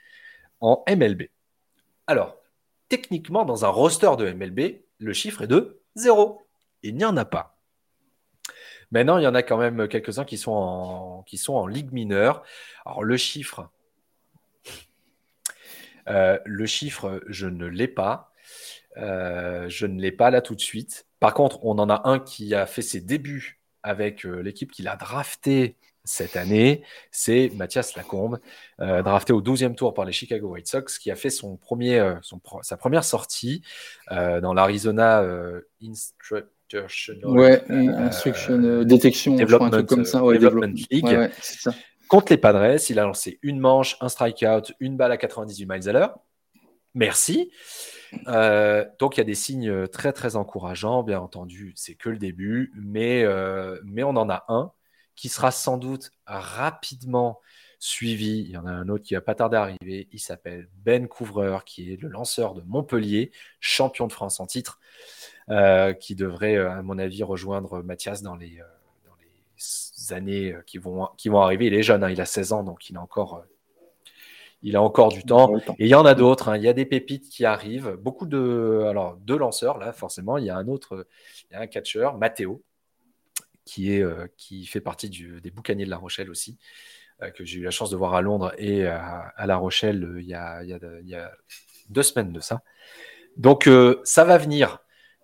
en 0.59 0.83
MLB 0.89 1.23
Alors, 2.05 2.37
techniquement, 2.89 3.45
dans 3.45 3.65
un 3.65 3.69
roster 3.69 4.11
de 4.17 4.31
MLB, 4.31 4.81
le 4.99 5.13
chiffre 5.13 5.43
est 5.43 5.47
de 5.47 5.81
zéro. 5.95 6.41
Il 6.83 6.95
n'y 6.95 7.05
en 7.05 7.17
a 7.17 7.25
pas. 7.25 7.56
Maintenant, 8.91 9.17
il 9.17 9.23
y 9.23 9.27
en 9.27 9.35
a 9.35 9.43
quand 9.43 9.57
même 9.57 9.87
quelques-uns 9.87 10.25
qui, 10.25 10.37
sont 10.37 10.51
en, 10.51 11.23
qui 11.23 11.37
sont 11.37 11.67
ligue 11.67 11.91
mineure. 11.91 12.43
Alors, 12.85 13.03
le 13.03 13.17
chiffre, 13.17 13.69
euh, 16.09 16.39
le 16.45 16.65
chiffre, 16.65 17.21
je 17.27 17.47
ne 17.47 17.65
l'ai 17.65 17.87
pas. 17.87 18.31
Euh, 18.97 19.67
je 19.69 19.85
ne 19.85 20.01
l'ai 20.01 20.11
pas 20.11 20.31
là 20.31 20.41
tout 20.41 20.55
de 20.55 20.61
suite. 20.61 21.05
Par 21.19 21.33
contre, 21.33 21.63
on 21.63 21.77
en 21.79 21.89
a 21.89 22.07
un 22.07 22.19
qui 22.19 22.55
a 22.55 22.65
fait 22.65 22.81
ses 22.81 23.01
débuts 23.01 23.59
avec 23.83 24.25
euh, 24.25 24.41
l'équipe 24.41 24.71
qu'il 24.71 24.87
a 24.87 24.95
drafté 24.95 25.75
cette 26.03 26.37
année, 26.37 26.83
c'est 27.11 27.51
Mathias 27.55 27.97
Lacombe, 27.97 28.39
drafté 28.79 29.33
au 29.33 29.41
12e 29.41 29.75
tour 29.75 29.93
par 29.93 30.05
les 30.05 30.13
Chicago 30.13 30.47
White 30.47 30.65
Sox, 30.69 30.99
qui 30.99 31.11
a 31.11 31.17
fait 31.17 31.29
sa 31.29 32.77
première 32.77 33.03
sortie 33.03 33.61
dans 34.09 34.53
l'Arizona 34.53 35.21
Instructional 36.73 37.37
ouais, 37.37 37.63
Instruction 37.69 38.83
Detection, 38.83 39.35
Development, 39.35 39.85
comme 39.85 40.05
ça, 40.05 40.21
League. 40.21 41.31
ça. 41.41 41.73
Contre 42.07 42.31
les 42.31 42.37
Padres, 42.37 42.77
il 42.89 42.99
a 42.99 43.03
lancé 43.03 43.39
une 43.41 43.59
manche, 43.59 43.97
un 43.99 44.09
strikeout, 44.09 44.73
une 44.79 44.95
balle 44.95 45.11
à 45.11 45.17
98 45.17 45.65
miles 45.65 45.89
à 45.89 45.91
l'heure. 45.91 46.19
Merci. 46.93 47.51
Euh, 48.27 48.85
donc 48.99 49.17
il 49.17 49.19
y 49.19 49.21
a 49.21 49.25
des 49.25 49.35
signes 49.35 49.87
très 49.87 50.13
très 50.13 50.35
encourageants, 50.37 51.03
bien 51.03 51.19
entendu, 51.19 51.73
c'est 51.75 51.95
que 51.95 52.09
le 52.09 52.17
début, 52.17 52.71
mais, 52.75 53.23
euh, 53.23 53.79
mais 53.83 54.03
on 54.03 54.15
en 54.15 54.29
a 54.29 54.45
un 54.47 54.71
qui 55.15 55.29
sera 55.29 55.51
sans 55.51 55.77
doute 55.77 56.11
rapidement 56.25 57.41
suivi. 57.79 58.39
Il 58.39 58.49
y 58.49 58.57
en 58.57 58.65
a 58.65 58.71
un 58.71 58.87
autre 58.89 59.03
qui 59.03 59.13
va 59.13 59.21
pas 59.21 59.35
tarder 59.35 59.57
à 59.57 59.61
arriver. 59.61 60.07
Il 60.11 60.19
s'appelle 60.19 60.69
Ben 60.75 61.07
Couvreur, 61.07 61.65
qui 61.65 61.91
est 61.91 62.01
le 62.01 62.07
lanceur 62.07 62.53
de 62.53 62.61
Montpellier, 62.61 63.31
champion 63.59 64.07
de 64.07 64.13
France 64.13 64.39
en 64.39 64.45
titre, 64.45 64.79
euh, 64.79 65.16
qui 65.99 66.15
devrait, 66.15 66.57
à 66.57 66.81
mon 66.81 66.97
avis, 66.97 67.23
rejoindre 67.23 67.81
Mathias 67.81 68.21
dans 68.21 68.35
les, 68.35 68.59
années 70.11 70.53
euh, 70.53 70.61
qui 70.65 70.77
vont, 70.77 71.07
qui 71.17 71.29
vont 71.29 71.41
arriver. 71.41 71.67
Il 71.67 71.73
est 71.73 71.83
jeune, 71.83 72.03
hein, 72.03 72.09
il 72.09 72.21
a 72.21 72.25
16 72.25 72.53
ans, 72.53 72.63
donc 72.63 72.89
il 72.89 72.97
a 72.97 73.01
encore, 73.01 73.35
euh, 73.35 73.41
il 74.63 74.75
a 74.75 74.81
encore 74.81 75.09
du 75.09 75.23
temps. 75.23 75.57
Et 75.57 75.85
il 75.85 75.87
y 75.87 75.95
en 75.95 76.05
a 76.05 76.15
d'autres. 76.15 76.49
Hein. 76.49 76.57
Il 76.57 76.63
y 76.63 76.67
a 76.67 76.73
des 76.73 76.85
pépites 76.85 77.29
qui 77.29 77.45
arrivent. 77.45 77.97
Beaucoup 78.01 78.25
de, 78.25 78.85
alors 78.89 79.17
deux 79.17 79.37
lanceurs 79.37 79.77
là, 79.77 79.91
forcément. 79.91 80.37
Il 80.37 80.45
y 80.45 80.49
a 80.49 80.57
un 80.57 80.67
autre, 80.67 81.07
il 81.49 81.53
y 81.53 81.55
a 81.57 81.61
un 81.61 81.67
catcheur, 81.67 82.17
Matteo, 82.17 82.63
qui 83.65 83.93
est, 83.93 84.01
euh, 84.01 84.27
qui 84.37 84.65
fait 84.65 84.81
partie 84.81 85.09
du, 85.09 85.41
des 85.41 85.51
boucaniers 85.51 85.85
de 85.85 85.89
La 85.89 85.97
Rochelle 85.97 86.29
aussi, 86.29 86.57
que 87.33 87.43
j'ai 87.43 87.59
eu 87.59 87.63
la 87.63 87.71
chance 87.71 87.89
de 87.89 87.97
voir 87.97 88.13
à 88.13 88.21
Londres 88.21 88.53
et 88.59 88.85
à, 88.85 89.33
La 89.47 89.57
Rochelle 89.57 90.17
il 90.19 90.27
y, 90.27 90.35
a, 90.35 90.61
il, 90.61 90.69
y 90.69 90.73
a, 90.73 90.79
il, 91.01 91.09
y 91.09 91.15
a, 91.15 91.31
deux 91.89 92.03
semaines 92.03 92.31
de 92.31 92.39
ça. 92.39 92.61
Donc 93.37 93.67
ça 94.03 94.23
va 94.23 94.37
venir. 94.37 94.79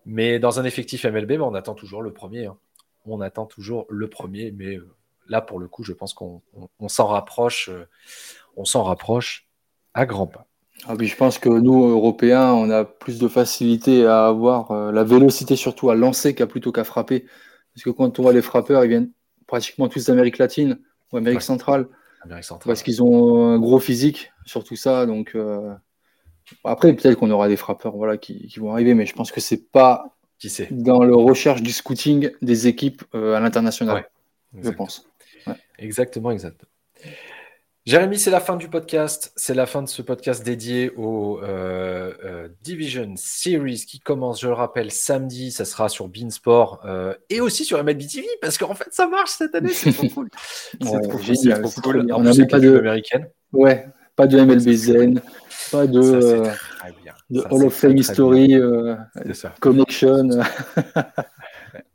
Mais 0.05 0.39
dans 0.39 0.59
un 0.59 0.65
effectif 0.65 1.05
MLB, 1.05 1.41
on 1.41 1.53
attend 1.53 1.75
toujours 1.75 2.01
le 2.01 2.11
premier. 2.11 2.45
Hein 2.45 2.57
on 3.05 3.21
attend 3.21 3.45
toujours 3.45 3.85
le 3.89 4.07
premier, 4.07 4.51
mais 4.51 4.75
euh, 4.75 4.87
là, 5.27 5.41
pour 5.41 5.59
le 5.59 5.67
coup, 5.67 5.83
je 5.83 5.93
pense 5.93 6.13
qu'on 6.13 6.41
s'en 6.87 7.07
rapproche, 7.07 7.69
euh, 7.69 7.85
on 8.55 8.65
s'en 8.65 8.83
rapproche 8.83 9.47
à 9.93 10.05
grands 10.05 10.27
pas. 10.27 10.47
Ah 10.85 10.95
oui, 10.97 11.07
je 11.07 11.15
pense 11.15 11.37
que 11.37 11.49
nous, 11.49 11.85
Européens, 11.85 12.51
on 12.53 12.69
a 12.69 12.83
plus 12.83 13.19
de 13.19 13.27
facilité 13.27 14.05
à 14.05 14.25
avoir 14.25 14.71
euh, 14.71 14.91
la 14.91 15.03
vélocité, 15.03 15.55
surtout 15.55 15.89
à 15.89 15.95
lancer, 15.95 16.33
qu'à 16.35 16.47
plutôt 16.47 16.71
qu'à 16.71 16.83
frapper. 16.83 17.25
Parce 17.73 17.83
que 17.83 17.89
quand 17.89 18.19
on 18.19 18.23
voit 18.23 18.33
les 18.33 18.41
frappeurs, 18.41 18.83
ils 18.83 18.89
viennent 18.89 19.11
pratiquement 19.47 19.87
tous 19.87 20.05
d'Amérique 20.05 20.37
latine 20.37 20.79
ou 21.11 21.17
Amérique 21.17 21.41
centrale. 21.41 21.87
Parce 22.65 22.83
qu'ils 22.83 23.03
ont 23.03 23.47
un 23.47 23.59
gros 23.59 23.79
physique, 23.79 24.31
surtout 24.45 24.75
ça. 24.75 25.05
Donc, 25.05 25.35
après, 26.63 26.93
peut-être 26.93 27.17
qu'on 27.17 27.31
aura 27.31 27.47
des 27.47 27.55
frappeurs 27.55 27.95
voilà, 27.95 28.17
qui, 28.17 28.47
qui, 28.47 28.59
vont 28.59 28.71
arriver, 28.71 28.93
mais 28.93 29.05
je 29.05 29.13
pense 29.13 29.31
que 29.31 29.41
c'est 29.41 29.71
pas 29.71 30.13
dans 30.71 31.03
le 31.03 31.15
recherche 31.15 31.61
du 31.61 31.71
scouting 31.71 32.31
des 32.41 32.67
équipes 32.67 33.03
euh, 33.15 33.35
à 33.35 33.39
l'international, 33.39 34.09
je 34.61 34.69
pense. 34.69 35.09
Exactement, 35.79 36.31
exactement. 36.31 36.69
Jérémy, 37.85 38.17
c'est 38.17 38.31
la 38.31 38.39
fin 38.39 38.55
du 38.55 38.69
podcast. 38.69 39.33
C'est 39.35 39.53
la 39.53 39.65
fin 39.65 39.81
de 39.81 39.89
ce 39.89 40.01
podcast 40.01 40.41
dédié 40.41 40.91
au 40.95 41.41
euh, 41.41 42.13
euh, 42.23 42.47
Division 42.61 43.13
Series 43.17 43.83
qui 43.85 43.99
commence, 43.99 44.39
je 44.39 44.47
le 44.47 44.53
rappelle, 44.53 44.89
samedi. 44.89 45.51
Ça 45.51 45.65
sera 45.65 45.89
sur 45.89 46.07
Beansport 46.07 46.85
et 47.29 47.41
aussi 47.41 47.65
sur 47.65 47.83
MLB 47.83 48.07
TV 48.07 48.25
parce 48.41 48.57
qu'en 48.57 48.73
fait, 48.73 48.87
ça 48.91 49.07
marche 49.07 49.31
cette 49.31 49.53
année. 49.55 49.73
C'est 49.73 49.91
trop 49.91 50.07
cool. 50.13 50.29
c'est 50.79 51.61
trop, 51.61 51.81
cool. 51.81 52.07
On 52.13 52.21
n'a 52.21 52.45
pas 52.45 52.59
de 52.59 52.77
américaine. 52.77 53.29
Ouais, 53.51 53.85
pas 54.15 54.27
de 54.27 54.39
MLB 54.39 54.69
Zen, 54.69 55.21
pas 55.73 55.87
de 55.87 56.53
de 57.33 57.41
Hall 57.49 57.65
of 57.65 57.73
Fame 57.73 57.97
History, 57.97 58.53
euh, 58.53 58.95
Connection. 59.59 60.29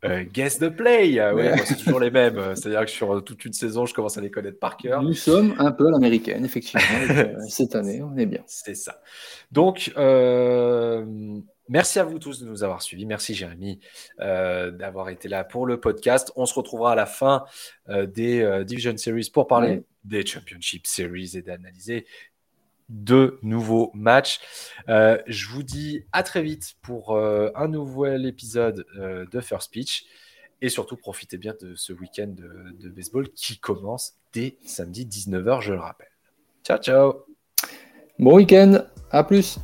Euh, 0.04 0.24
guess 0.24 0.58
the 0.58 0.70
play, 0.70 1.20
ah 1.20 1.34
ouais, 1.34 1.54
c'est 1.64 1.76
toujours 1.76 2.00
les 2.00 2.10
mêmes. 2.10 2.36
C'est-à-dire 2.56 2.84
que 2.84 2.90
sur 2.90 3.22
toute 3.22 3.44
une 3.44 3.52
saison, 3.52 3.86
je 3.86 3.94
commence 3.94 4.16
à 4.16 4.20
les 4.20 4.30
connaître 4.30 4.58
par 4.58 4.76
cœur. 4.76 5.02
Nous 5.02 5.14
sommes 5.14 5.54
un 5.58 5.70
peu 5.70 5.88
l'américaine, 5.90 6.44
effectivement. 6.44 6.82
Euh, 7.10 7.34
cette 7.48 7.76
année, 7.76 8.02
on 8.02 8.16
est 8.16 8.26
bien. 8.26 8.42
C'est 8.46 8.74
ça. 8.74 9.00
Donc, 9.52 9.92
merci 11.68 11.98
à 11.98 12.04
vous 12.04 12.18
tous 12.18 12.40
de 12.40 12.46
nous 12.46 12.64
avoir 12.64 12.82
suivis. 12.82 13.06
Merci 13.06 13.34
Jérémy 13.34 13.78
d'avoir 14.18 15.10
été 15.10 15.28
là 15.28 15.44
pour 15.44 15.64
le 15.66 15.78
podcast. 15.78 16.32
On 16.34 16.46
se 16.46 16.54
retrouvera 16.54 16.92
à 16.92 16.96
la 16.96 17.06
fin 17.06 17.44
des 17.88 18.64
Division 18.64 18.96
Series 18.96 19.30
pour 19.32 19.46
parler 19.46 19.84
des 20.04 20.26
Championship 20.26 20.86
Series 20.86 21.32
et 21.34 21.42
d'analyser 21.42 22.06
de 22.88 23.38
nouveaux 23.42 23.90
matchs. 23.94 24.40
Euh, 24.88 25.18
je 25.26 25.48
vous 25.48 25.62
dis 25.62 26.04
à 26.12 26.22
très 26.22 26.42
vite 26.42 26.74
pour 26.82 27.12
euh, 27.12 27.50
un 27.54 27.68
nouvel 27.68 28.26
épisode 28.26 28.86
euh, 28.98 29.26
de 29.30 29.40
First 29.40 29.70
Pitch. 29.72 30.06
Et 30.60 30.68
surtout, 30.68 30.96
profitez 30.96 31.38
bien 31.38 31.54
de 31.60 31.74
ce 31.76 31.92
week-end 31.92 32.28
de, 32.28 32.76
de 32.80 32.88
baseball 32.88 33.28
qui 33.30 33.58
commence 33.58 34.14
dès 34.32 34.56
samedi 34.64 35.06
19h, 35.06 35.60
je 35.60 35.72
le 35.72 35.80
rappelle. 35.80 36.08
Ciao, 36.64 36.78
ciao. 36.78 37.26
Bon 38.18 38.34
week-end. 38.34 38.84
À 39.10 39.22
plus. 39.22 39.58